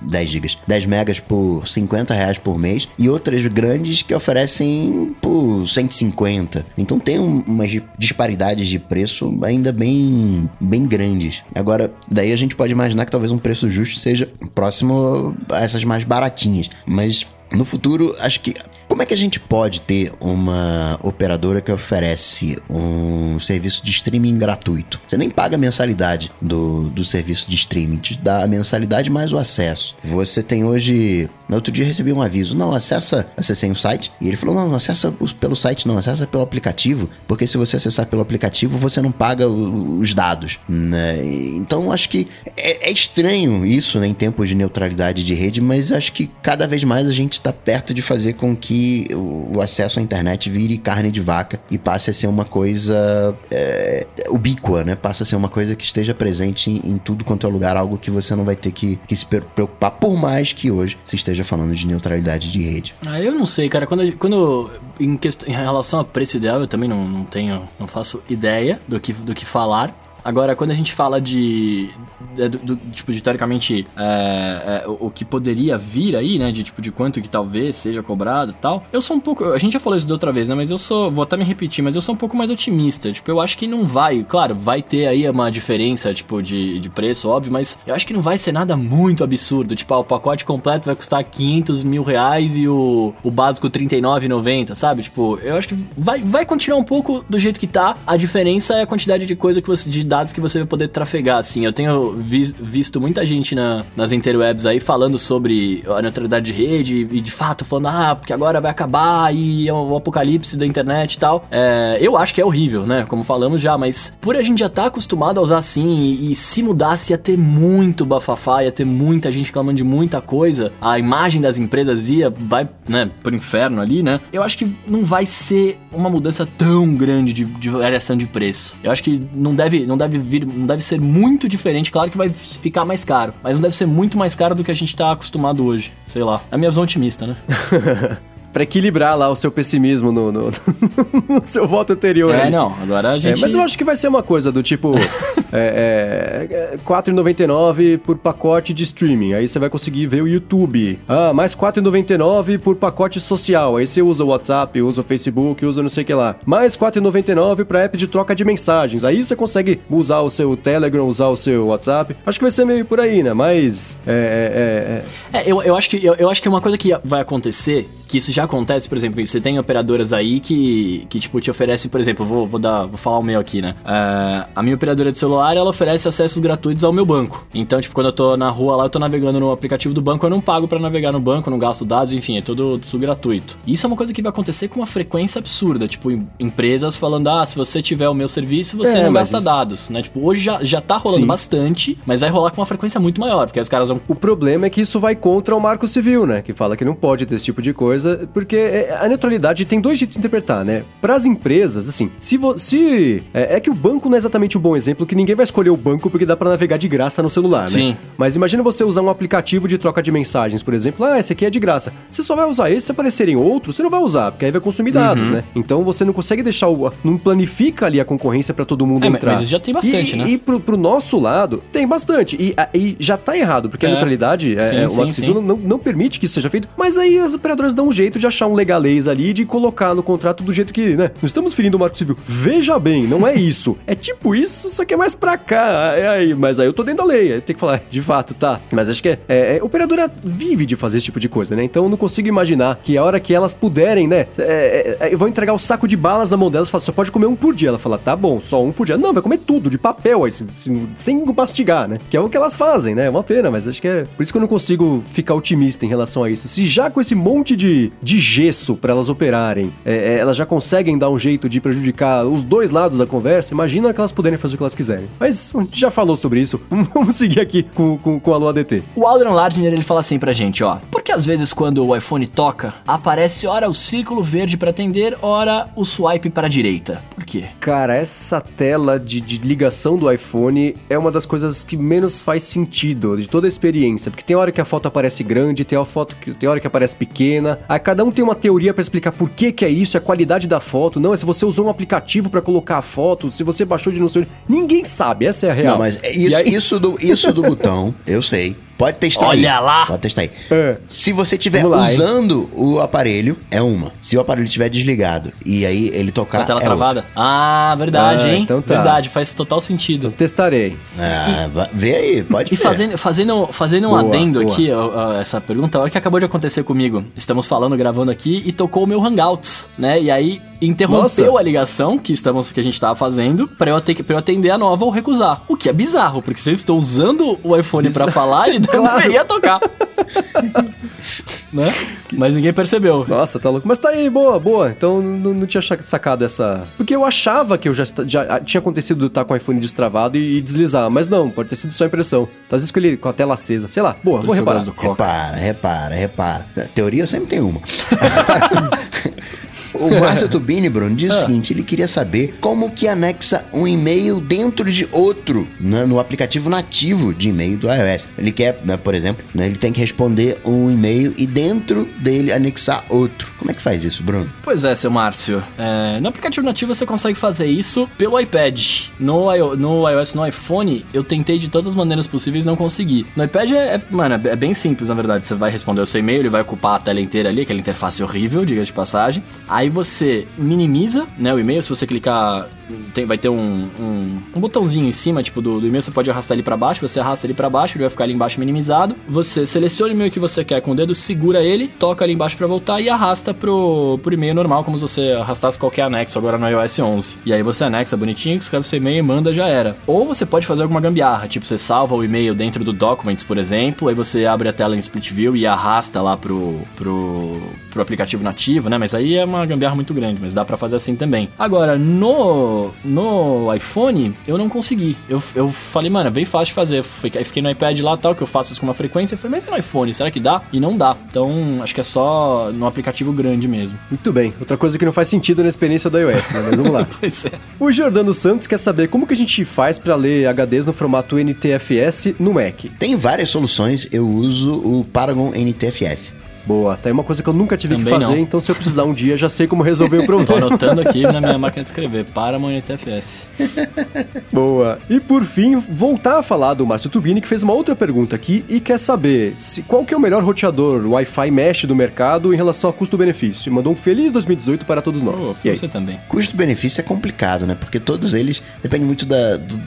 [0.01, 5.67] 10 GB, 10 megas por 50 reais por mês, e outras grandes que oferecem por
[5.67, 6.65] 150.
[6.77, 11.43] Então tem um- umas di- disparidades de preço ainda bem, bem grandes.
[11.55, 15.83] Agora, daí a gente pode imaginar que talvez um preço justo seja próximo a essas
[15.83, 16.69] mais baratinhas.
[16.85, 18.53] Mas no futuro, acho que
[18.87, 24.37] como é que a gente pode ter uma operadora que oferece um serviço de streaming
[24.37, 24.99] gratuito?
[25.07, 29.33] Você nem paga a mensalidade do, do serviço de streaming, te dá a mensalidade mais
[29.33, 29.95] o acesso.
[30.03, 31.29] Você tem hoje.
[31.49, 33.27] No outro dia recebi um aviso: não, acessa.
[33.35, 34.11] Acessei um site.
[34.21, 37.09] E ele falou: não, não acessa pelo site, não, acessa pelo aplicativo.
[37.27, 40.59] Porque se você acessar pelo aplicativo, você não paga os dados.
[40.67, 41.23] Né?
[41.55, 45.91] Então acho que é, é estranho isso né, em tempos de neutralidade de rede, mas
[45.91, 48.76] acho que cada vez mais a gente está perto de fazer com que
[49.13, 54.05] o, acesso à internet vire carne de vaca e passe a ser uma coisa é,
[54.29, 54.95] ubíqua, né?
[54.95, 57.97] Passa a ser uma coisa que esteja presente em, em, tudo quanto é lugar, algo
[57.97, 61.43] que você não vai ter que, que se preocupar, por mais que hoje se esteja
[61.43, 62.95] falando de neutralidade de rede.
[63.05, 63.87] Ah, eu não sei, cara.
[63.87, 68.21] Quando, quando em, em relação a preço ideal, eu também não, não tenho, não faço
[68.29, 69.93] ideia do que, do que falar.
[70.27, 71.89] Agora, quando a gente fala de.
[72.35, 76.51] de do, do, tipo, de teoricamente é, é, o, o, que poderia vir aí, né?
[76.51, 78.83] De tipo, de quanto que talvez seja cobrado e tal.
[78.91, 79.45] Eu sou um pouco.
[79.45, 80.55] A gente já falou isso da outra vez, né?
[80.55, 81.09] Mas eu sou.
[81.09, 83.09] Vou até me repetir, mas eu sou um pouco mais otimista.
[83.09, 84.21] Tipo, eu acho que não vai.
[84.27, 88.11] Claro, vai ter aí uma diferença, tipo, de, de preço, óbvio, mas eu acho que
[88.11, 89.77] não vai ser nada muito absurdo.
[89.77, 94.75] Tipo, ah, o pacote completo vai custar 500 mil reais e o, o básico 39,90,
[94.75, 95.03] sabe?
[95.03, 97.95] Tipo, eu acho que vai, vai continuar um pouco do jeito que tá.
[98.05, 99.89] A diferença é a quantidade de coisa que você.
[99.89, 101.63] de dados que você vai poder trafegar, assim.
[101.63, 106.53] Eu tenho vi visto muita gente na, nas interwebs aí falando sobre a neutralidade de
[106.53, 110.65] rede e de fato falando, ah, porque agora vai acabar e é o apocalipse da
[110.65, 111.45] internet e tal.
[111.51, 113.05] É, eu acho que é horrível, né?
[113.07, 116.31] Como falamos já, mas por a gente já estar tá acostumado a usar assim e,
[116.31, 120.71] e, se mudasse ia ter muito bafafá, ia ter muita gente reclamando de muita coisa,
[120.81, 124.19] a imagem das empresas ia, vai, né, pro inferno ali, né?
[124.31, 128.75] Eu acho que não vai ser uma mudança tão grande de, de variação de preço.
[128.83, 131.91] Eu acho que não deve, não deve deve vir, não deve ser muito diferente.
[131.91, 134.71] Claro que vai ficar mais caro, mas não deve ser muito mais caro do que
[134.71, 135.91] a gente tá acostumado hoje.
[136.07, 136.41] Sei lá.
[136.51, 137.37] É a minha visão otimista, né?
[138.51, 140.51] para equilibrar lá o seu pessimismo no, no,
[141.29, 142.33] no seu voto anterior.
[142.33, 142.51] É, aí.
[142.51, 143.37] não, agora a gente...
[143.37, 144.95] É, mas eu acho que vai ser uma coisa do tipo
[145.51, 150.99] é, é, 4,99 por pacote de streaming, aí você vai conseguir ver o YouTube.
[151.07, 155.81] Ah, mais 4,99 por pacote social, aí você usa o WhatsApp, usa o Facebook, usa
[155.81, 156.35] não sei o que lá.
[156.45, 161.07] Mais 4,99 para app de troca de mensagens, aí você consegue usar o seu Telegram,
[161.07, 162.15] usar o seu WhatsApp.
[162.25, 163.33] Acho que vai ser meio por aí, né?
[163.33, 163.97] Mas...
[164.05, 165.03] É,
[165.33, 165.41] é, é, é.
[165.41, 168.17] é eu, eu, acho que, eu, eu acho que uma coisa que vai acontecer que
[168.17, 171.99] isso já acontece, por exemplo, você tem operadoras aí que, que tipo, te oferecem, por
[171.99, 173.75] exemplo, vou, vou dar, vou falar o meu aqui, né?
[173.81, 177.45] Uh, a minha operadora de celular, ela oferece acessos gratuitos ao meu banco.
[177.53, 180.25] Então, tipo, quando eu tô na rua lá, eu tô navegando no aplicativo do banco,
[180.25, 183.57] eu não pago para navegar no banco, não gasto dados, enfim, é tudo, tudo gratuito.
[183.67, 186.09] E isso é uma coisa que vai acontecer com uma frequência absurda, tipo,
[186.39, 189.45] empresas falando, ah, se você tiver o meu serviço, você é, não gasta isso...
[189.45, 190.01] dados, né?
[190.01, 191.27] Tipo, hoje já, já tá rolando Sim.
[191.27, 193.99] bastante, mas vai rolar com uma frequência muito maior, porque os caras vão...
[194.07, 196.41] O problema é que isso vai contra o marco civil, né?
[196.41, 199.65] Que fala que não pode ter esse tipo de coisa coisa, porque é, a neutralidade
[199.65, 200.83] tem dois jeitos de interpretar, né?
[201.01, 204.61] Para as empresas, assim, se você é, é, que o banco não é exatamente um
[204.61, 207.29] bom exemplo, que ninguém vai escolher o banco porque dá para navegar de graça no
[207.29, 207.67] celular, né?
[207.67, 207.97] Sim.
[208.17, 211.45] Mas imagina você usar um aplicativo de troca de mensagens, por exemplo, ah, esse aqui
[211.45, 211.91] é de graça.
[212.09, 214.61] Você só vai usar esse se aparecerem outros, você não vai usar, porque aí vai
[214.61, 215.37] consumir dados, uhum.
[215.37, 215.43] né?
[215.55, 219.07] Então você não consegue deixar o não planifica ali a concorrência para todo mundo é,
[219.07, 219.33] entrar.
[219.33, 220.29] Mas já tem bastante, e, né?
[220.29, 222.35] E pro, pro, nosso lado, tem bastante.
[222.39, 223.91] E, e já tá errado, porque a é.
[223.91, 225.33] neutralidade, sim, é, sim, o sim.
[225.33, 228.27] Não, não permite que isso seja feito, mas aí as operadoras dão um jeito de
[228.27, 231.11] achar um legalês ali de colocar no contrato do jeito que, né?
[231.21, 232.17] Não estamos ferindo o marco civil.
[232.25, 233.77] Veja bem, não é isso.
[233.85, 235.93] É tipo isso, só que é mais pra cá.
[235.95, 237.39] É aí, mas aí eu tô dentro da lei.
[237.41, 238.59] Tem que falar, de fato, tá.
[238.71, 241.63] Mas acho que é, é, é operadora vive de fazer esse tipo de coisa, né?
[241.63, 244.27] Então eu não consigo imaginar que a hora que elas puderem, né?
[244.37, 246.91] É, é, é vão entregar o saco de balas na mão delas e falar, só
[246.91, 247.69] pode comer um por dia.
[247.69, 248.97] Ela fala, tá bom, só um por dia.
[248.97, 251.99] Não, vai comer tudo, de papel, aí, sem mastigar, né?
[252.09, 253.05] Que é o que elas fazem, né?
[253.05, 254.03] É uma pena, mas acho que é.
[254.15, 256.47] Por isso que eu não consigo ficar otimista em relação a isso.
[256.47, 260.45] Se já com esse monte de, de gesso para elas operarem, é, é, elas já
[260.45, 264.37] conseguem dar um jeito de prejudicar os dois lados da conversa, imagina que elas puderem
[264.37, 265.07] fazer o que elas quiserem.
[265.19, 266.59] Mas a gente já falou sobre isso,
[266.93, 268.83] vamos seguir aqui com, com, com a Lua DT.
[268.95, 272.27] O Aldrin Lardner, ele fala assim pra gente, ó, porque às vezes quando o iPhone
[272.27, 277.01] toca, aparece ora o círculo verde para atender, ora o swipe para direita.
[277.15, 277.45] Por quê?
[277.59, 282.43] Cara, essa tela de, de ligação do iPhone é uma das coisas que menos faz
[282.43, 285.85] sentido de toda a experiência, porque tem hora que a foto aparece grande, tem, a
[285.85, 289.11] foto que, tem hora que aparece pequena, aí cada um tem uma teoria para explicar
[289.11, 291.67] por que que é isso, é a qualidade da foto, não, é se você usou
[291.67, 295.47] um aplicativo para colocar a foto, se você baixou de não sei Ninguém sabe, essa
[295.47, 295.73] é a real.
[295.73, 296.53] Não, mas isso, aí...
[296.53, 298.55] isso, do, isso do botão, eu sei.
[298.77, 299.39] Pode testar aí.
[299.39, 299.85] Olha lá!
[299.87, 300.31] Pode testar aí.
[300.51, 300.77] É.
[300.87, 303.91] Se você estiver usando o aparelho, é uma.
[303.99, 307.05] Se o aparelho estiver desligado e aí ele tocar, Com a tela é travada?
[307.15, 308.43] Ah, verdade, Ah, hein?
[308.43, 308.75] então tá.
[308.75, 310.11] Verdade, faz total sentido.
[310.11, 310.77] Testarei.
[310.93, 311.61] outra.
[311.65, 314.53] Ah, vê aí, pode E fazendo, fazendo, fazendo um Boa, adendo boa.
[314.53, 317.03] aqui, ó, ó, essa pergunta, olha o que acabou de acontecer comigo.
[317.15, 319.99] Estamos falando, gravando aqui e tocou o meu Hangouts, né?
[320.01, 321.39] E aí interrompeu Nossa.
[321.39, 324.19] a ligação que, estamos, que a gente tava fazendo pra eu, ter, que- pra eu
[324.19, 325.43] atender a nova ou recusar.
[325.47, 328.81] O que é bizarro, porque se eu estou usando o iPhone pra falar, ele não
[328.83, 328.97] Claro.
[328.97, 329.59] deveria tocar.
[331.51, 331.73] né?
[332.13, 333.05] Mas ninguém percebeu.
[333.07, 333.67] Nossa, tá louco.
[333.67, 334.69] Mas tá aí, boa, boa.
[334.69, 336.63] Então não, não tinha sacado essa.
[336.77, 340.17] Porque eu achava que eu já, já tinha acontecido de estar com o iPhone destravado
[340.17, 340.89] e, e deslizar.
[340.89, 342.27] Mas não, pode ter sido só impressão.
[342.49, 343.67] Tá, Às vezes com ele com a tela acesa.
[343.67, 344.63] Sei lá, boa, Por vou eu reparar.
[344.77, 346.45] Repara, repara, repara.
[346.73, 347.61] Teoria eu sempre tenho uma.
[349.73, 354.19] O Márcio Tubini, Bruno, diz o seguinte: ele queria saber como que anexa um e-mail
[354.19, 358.07] dentro de outro né, no aplicativo nativo de e-mail do iOS.
[358.17, 362.31] Ele quer, né, por exemplo, né, ele tem que responder um e-mail e dentro dele
[362.31, 363.31] anexar outro.
[363.37, 364.29] Como é que faz isso, Bruno?
[364.43, 365.43] Pois é, seu Márcio.
[365.57, 368.59] É, no aplicativo nativo você consegue fazer isso pelo iPad.
[368.99, 373.05] No, no iOS, no iPhone, eu tentei de todas as maneiras possíveis e não consegui.
[373.15, 375.25] No iPad é, é- mano, é bem simples, na verdade.
[375.25, 378.01] Você vai responder o seu e-mail, ele vai ocupar a tela inteira ali, aquela interface
[378.03, 379.23] horrível, diga de passagem.
[379.57, 381.63] Aí você minimiza, né, o e-mail.
[381.63, 382.47] Se você clicar,
[382.93, 385.81] tem- vai ter um, um, um botãozinho em cima, tipo, do, do e-mail.
[385.81, 388.13] Você pode arrastar ele pra baixo, você arrasta ele pra baixo, ele vai ficar ali
[388.13, 388.95] embaixo minimizado.
[389.09, 392.37] Você seleciona o e-mail que você quer com o dedo, segura ele, toca ali embaixo
[392.37, 396.37] pra voltar e arrasta pro, pro e-mail normal, como se você arrastasse qualquer anexo agora
[396.37, 397.15] no iOS 11.
[397.25, 399.75] E aí você anexa bonitinho, escreve seu e-mail e manda, já era.
[399.87, 403.39] Ou você pode fazer alguma gambiarra, tipo, você salva o e-mail dentro do Documents, por
[403.39, 407.81] exemplo, aí você abre a tela em Split View e arrasta lá pro, pro, pro
[407.81, 408.77] aplicativo nativo, né?
[408.77, 411.29] Mas aí é uma gambiarra muito grande, mas dá pra fazer assim também.
[411.37, 414.95] Agora, no, no iPhone, eu não consegui.
[415.09, 416.83] Eu, eu falei, mano, é bem fácil de fazer.
[416.83, 419.15] Fiquei, fiquei no iPad lá tal, que eu faço isso com uma frequência.
[419.15, 420.41] Eu falei, mas e no iPhone, será que dá?
[420.51, 420.95] E não dá.
[421.09, 423.77] Então, acho que é só no aplicativo grande mesmo.
[423.89, 424.33] Muito bem.
[424.39, 426.41] Outra coisa que não faz sentido na experiência do iOS, né?
[426.43, 426.87] Mas vamos lá.
[426.99, 427.31] Pois é.
[427.59, 431.17] O Jordano Santos quer saber como que a gente faz pra ler HDs no formato
[431.17, 432.65] NTFS no Mac.
[432.79, 436.15] Tem várias soluções, eu uso o Paragon NTFS.
[436.47, 438.21] Boa, tá aí uma coisa que eu nunca tive que Também fazer, não.
[438.21, 440.47] então se eu precisar um dia, já sei como resolver o Tô problema.
[440.47, 442.05] anotando aqui na minha máquina de escrever.
[442.05, 443.27] Paramount NTFS.
[444.31, 444.79] Boa.
[444.89, 448.45] E por fim, voltar a falar do Márcio Tubini, que fez uma outra pergunta aqui
[448.47, 452.37] e quer saber se, qual que é o melhor roteador Wi-Fi mesh do mercado em
[452.37, 453.49] relação a custo-benefício.
[453.49, 455.37] E mandou um feliz 2018 para todos nós.
[455.43, 455.57] Oh, e aí?
[455.57, 455.99] você também.
[456.07, 457.55] Custo-benefício é complicado, né?
[457.59, 459.57] Porque todos eles dependem muito da- do,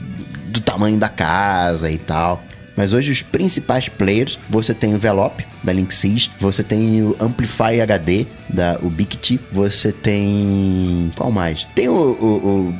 [0.47, 2.41] do tamanho da casa e tal.
[2.75, 7.81] Mas hoje os principais players, você tem o Velop, da Linksys, você tem o Amplify
[7.81, 11.11] HD, da Ubiquiti, você tem...
[11.15, 11.67] qual mais?
[11.75, 12.75] Tem o, o- o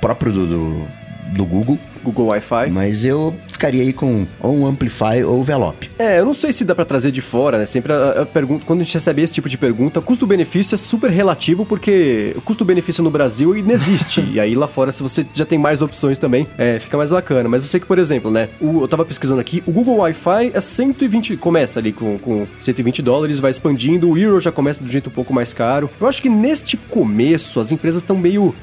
[0.00, 0.86] próprio do, do,
[1.34, 2.70] do Google, Google Wi-Fi.
[2.70, 5.84] mas eu ficaria aí com ou um Amplify ou Velop.
[5.98, 7.66] É, eu não sei se dá pra trazer de fora, né?
[7.66, 11.10] Sempre a, a pergunta, quando a gente recebe esse tipo de pergunta, custo-benefício é super
[11.10, 14.20] relativo porque o custo-benefício no Brasil inexiste.
[14.32, 17.48] e aí lá fora, se você já tem mais opções também, é, fica mais bacana.
[17.48, 18.48] Mas eu sei que, por exemplo, né?
[18.60, 23.02] o- eu tava pesquisando aqui, o Google Wi-Fi é 120, começa ali com, com 120
[23.02, 25.90] dólares, vai expandindo, o Euro já começa do jeito um pouco mais caro.
[26.00, 28.54] Eu acho que neste começo as empresas estão meio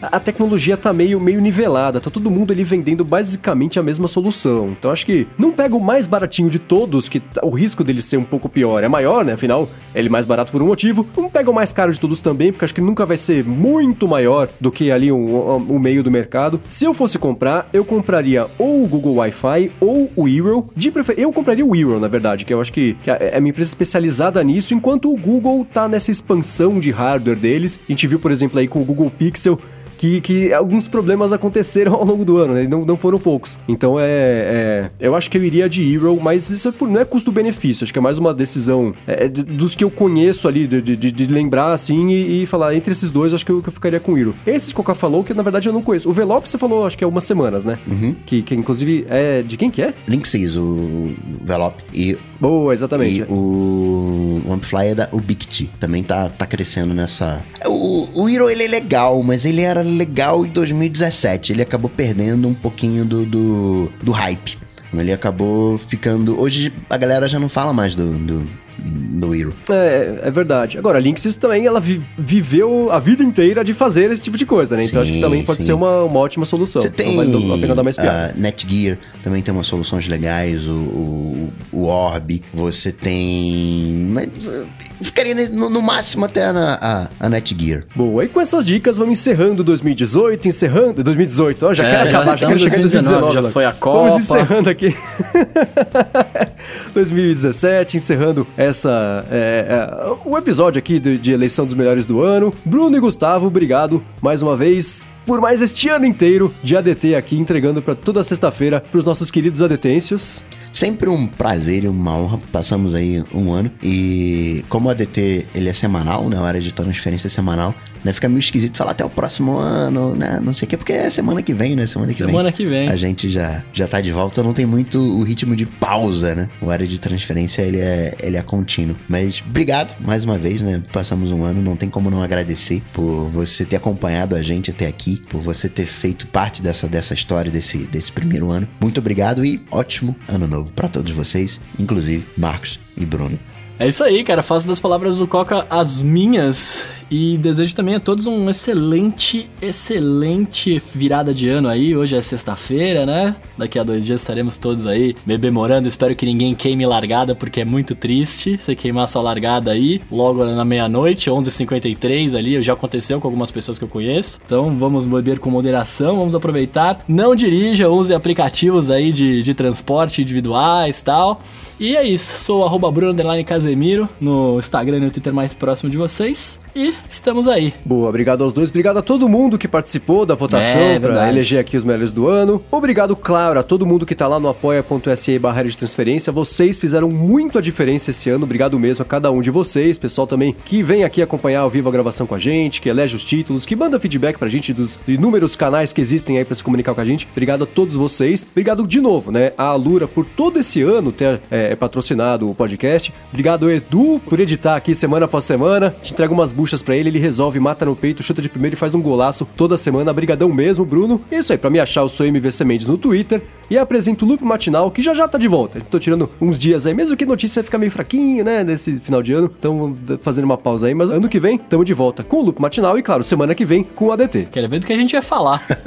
[0.00, 4.68] a tecnologia tá meio, meio nivelada, tá todo mundo ali vendendo basicamente a mesma solução.
[4.78, 8.00] Então acho que não pega o mais baratinho de todos, que tá- o risco dele
[8.02, 9.32] ser um pouco pior é maior, né?
[9.32, 11.06] Afinal, ele é mais barato por um motivo.
[11.16, 14.06] Não pega o mais caro de todos também, porque acho que nunca vai ser muito
[14.06, 16.60] maior do que ali o, o- o meio do mercado.
[16.68, 20.68] Se eu fosse comprar, eu compraria ou o Google Wi-Fi ou o Eero.
[20.76, 21.14] De prefer...
[21.18, 23.68] Eu compraria o Eero, na verdade, que eu acho que, que é é uma empresa
[23.70, 27.78] especializada nisso, enquanto o Google tá nessa expansão de hardware deles.
[27.88, 29.58] A gente viu, por exemplo, aí com o Google Pixel
[29.98, 32.64] que, que alguns problemas aconteceram ao longo do ano, né?
[32.64, 33.58] E não, não foram poucos.
[33.68, 37.00] Então é, é- Eu acho que eu iria de Hero, mas isso é por- não
[37.00, 37.84] é custo-benefício.
[37.84, 41.10] Acho que é mais uma decisão é, de- dos que eu conheço ali, de, de-
[41.10, 44.00] de lembrar assim e, e falar entre esses dois, acho que eu, que eu ficaria
[44.00, 44.34] com Hero.
[44.46, 46.08] Esses que o Cacá falou, que na verdade eu não conheço.
[46.08, 47.78] O Velop você falou, acho que é umas semanas, né?
[48.24, 49.42] Que, que inclusive é.
[49.42, 49.92] De quem que é?
[50.06, 51.08] Linksys, o
[51.44, 51.74] Velop.
[51.92, 53.20] E Boa, exatamente.
[53.20, 55.68] E o, o Amplify é da Ubiquiti.
[55.80, 57.42] Também tá, tá crescendo nessa.
[57.66, 61.52] O, o Hero ele é legal, mas ele era legal em 2017.
[61.52, 64.58] Ele acabou perdendo um pouquinho do, do, do hype.
[64.92, 66.40] Ele acabou ficando.
[66.40, 68.48] Hoje a galera já não fala mais do, do,
[68.84, 69.52] no Hero.
[69.70, 70.78] É, é verdade.
[70.78, 74.46] Agora, a Linksys também, ela vi- viveu a vida inteira de fazer esse tipo de
[74.46, 74.82] coisa, né?
[74.84, 75.66] Então Sim, acho que também pode sim.
[75.66, 76.80] ser uma, uma ótima solução.
[76.82, 78.32] Você tem Então vale a pena dar mais piada.
[78.34, 84.08] a Netgear, também tem umas soluções legais, o, o, o Orb, você tem...
[84.10, 84.66] mas, uh,
[85.00, 87.84] Ficaria no, no máximo até a, a, a Netgear.
[87.94, 92.18] Boa, e com essas dicas vamos encerrando 2018, encerrando 2018, ó, já É, quero já
[92.18, 93.46] acabar, já quero chegar em 2019, 2019.
[93.46, 94.40] já foi a Vamos Copa.
[94.40, 94.94] encerrando aqui
[96.92, 102.54] 2017, encerrando essa é, é, o episódio aqui de, de eleição dos melhores do ano.
[102.64, 107.38] Bruno e Gustavo, obrigado mais uma vez por mais este ano inteiro de ADT aqui
[107.38, 110.44] entregando para toda sexta-feira para os nossos queridos adetêncios.
[110.72, 112.40] Sempre um prazer e uma honra.
[112.50, 116.38] Passamos aí um ano e como o ADT ele é semanal, né?
[116.38, 117.74] A área de transferência é semanal,
[118.04, 118.12] né?
[118.12, 120.38] Fica meio esquisito falar até o próximo ano, né?
[120.42, 121.86] Não sei o que, porque é semana que vem, né?
[121.86, 122.52] Semana que Semana vem.
[122.52, 122.88] que vem.
[122.88, 126.48] A gente já, já tá de volta, não tem muito o ritmo de pausa, né?
[126.60, 128.96] O área de transferência ele é, ele é contínuo.
[129.08, 130.82] Mas obrigado mais uma vez, né?
[130.92, 134.86] Passamos um ano, não tem como não agradecer por você ter acompanhado a gente até
[134.86, 138.66] aqui, por você ter feito parte dessa, dessa história, desse, desse primeiro ano.
[138.80, 143.38] Muito obrigado e ótimo ano novo pra todos vocês, inclusive Marcos e Bruno.
[143.80, 144.42] É isso aí, cara.
[144.42, 150.82] Faço das palavras do Coca as minhas e desejo também a todos um excelente, excelente
[150.94, 151.96] virada de ano aí.
[151.96, 153.36] Hoje é sexta-feira, né?
[153.56, 155.88] Daqui a dois dias estaremos todos aí bebemorando.
[155.88, 160.44] Espero que ninguém queime largada, porque é muito triste você queimar sua largada aí logo
[160.44, 162.60] na meia-noite, 11h53 ali.
[162.60, 164.40] Já aconteceu com algumas pessoas que eu conheço.
[164.44, 167.04] Então vamos beber com moderação, vamos aproveitar.
[167.08, 171.40] Não dirija, use aplicativos aí de, de transporte individuais e tal.
[171.80, 172.42] E é isso.
[172.42, 176.58] Sou arroba Bruno underline Casemiro no Instagram e no Twitter mais próximo de vocês.
[176.74, 177.74] E estamos aí.
[177.84, 181.30] Boa, obrigado aos dois, obrigado a todo mundo que participou da votação É, para verdade.
[181.30, 182.62] eleger aqui os melhores do ano.
[182.70, 186.32] Obrigado, claro, a todo mundo que tá lá no apoia.se barra de transferência.
[186.32, 188.44] Vocês fizeram muito a diferença esse ano.
[188.44, 191.88] Obrigado mesmo a cada um de vocês, pessoal também que vem aqui acompanhar ao vivo
[191.88, 194.98] a gravação com a gente, que elege os títulos, que manda feedback pra gente dos
[195.06, 197.28] inúmeros canais que existem aí para se comunicar com a gente.
[197.32, 198.46] Obrigado a todos vocês.
[198.50, 203.12] Obrigado de novo, né, a Alura por todo esse ano ter é, patrocinado o podcast.
[203.30, 205.88] Obrigado, Edu, por editar aqui semana após semana.
[205.88, 208.74] A gente entrega umas buchas pra ele, ele resolve, mata no peito, chuta de primeiro
[208.74, 210.12] e faz um golaço toda semana.
[210.12, 211.20] Brigadão mesmo, Bruno.
[211.30, 214.28] É isso aí, pra me achar, eu sou MVC Mendes no Twitter e apresento o
[214.28, 215.80] Loop Matinal, que já já tá de volta.
[215.80, 219.32] Tô tirando uns dias aí, mesmo que notícia fica meio fraquinho, né, nesse final de
[219.32, 219.50] ano.
[219.58, 222.60] Então, fazendo uma pausa aí, mas ano que vem, tamo de volta com o Loop
[222.60, 224.48] Matinal e, claro, semana que vem com o ADT.
[224.50, 225.62] Quero ver do que a gente vai falar.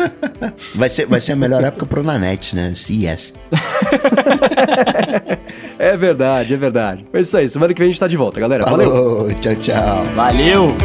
[0.76, 2.74] Vai ser, vai ser a melhor época pro Nanete, né?
[2.74, 3.34] CES.
[5.78, 7.06] É verdade, é verdade.
[7.12, 8.66] É isso aí, semana que vem a gente tá de volta, galera.
[8.66, 8.92] Valeu!
[8.92, 10.04] Falou, tchau, tchau.
[10.16, 10.76] Valeu!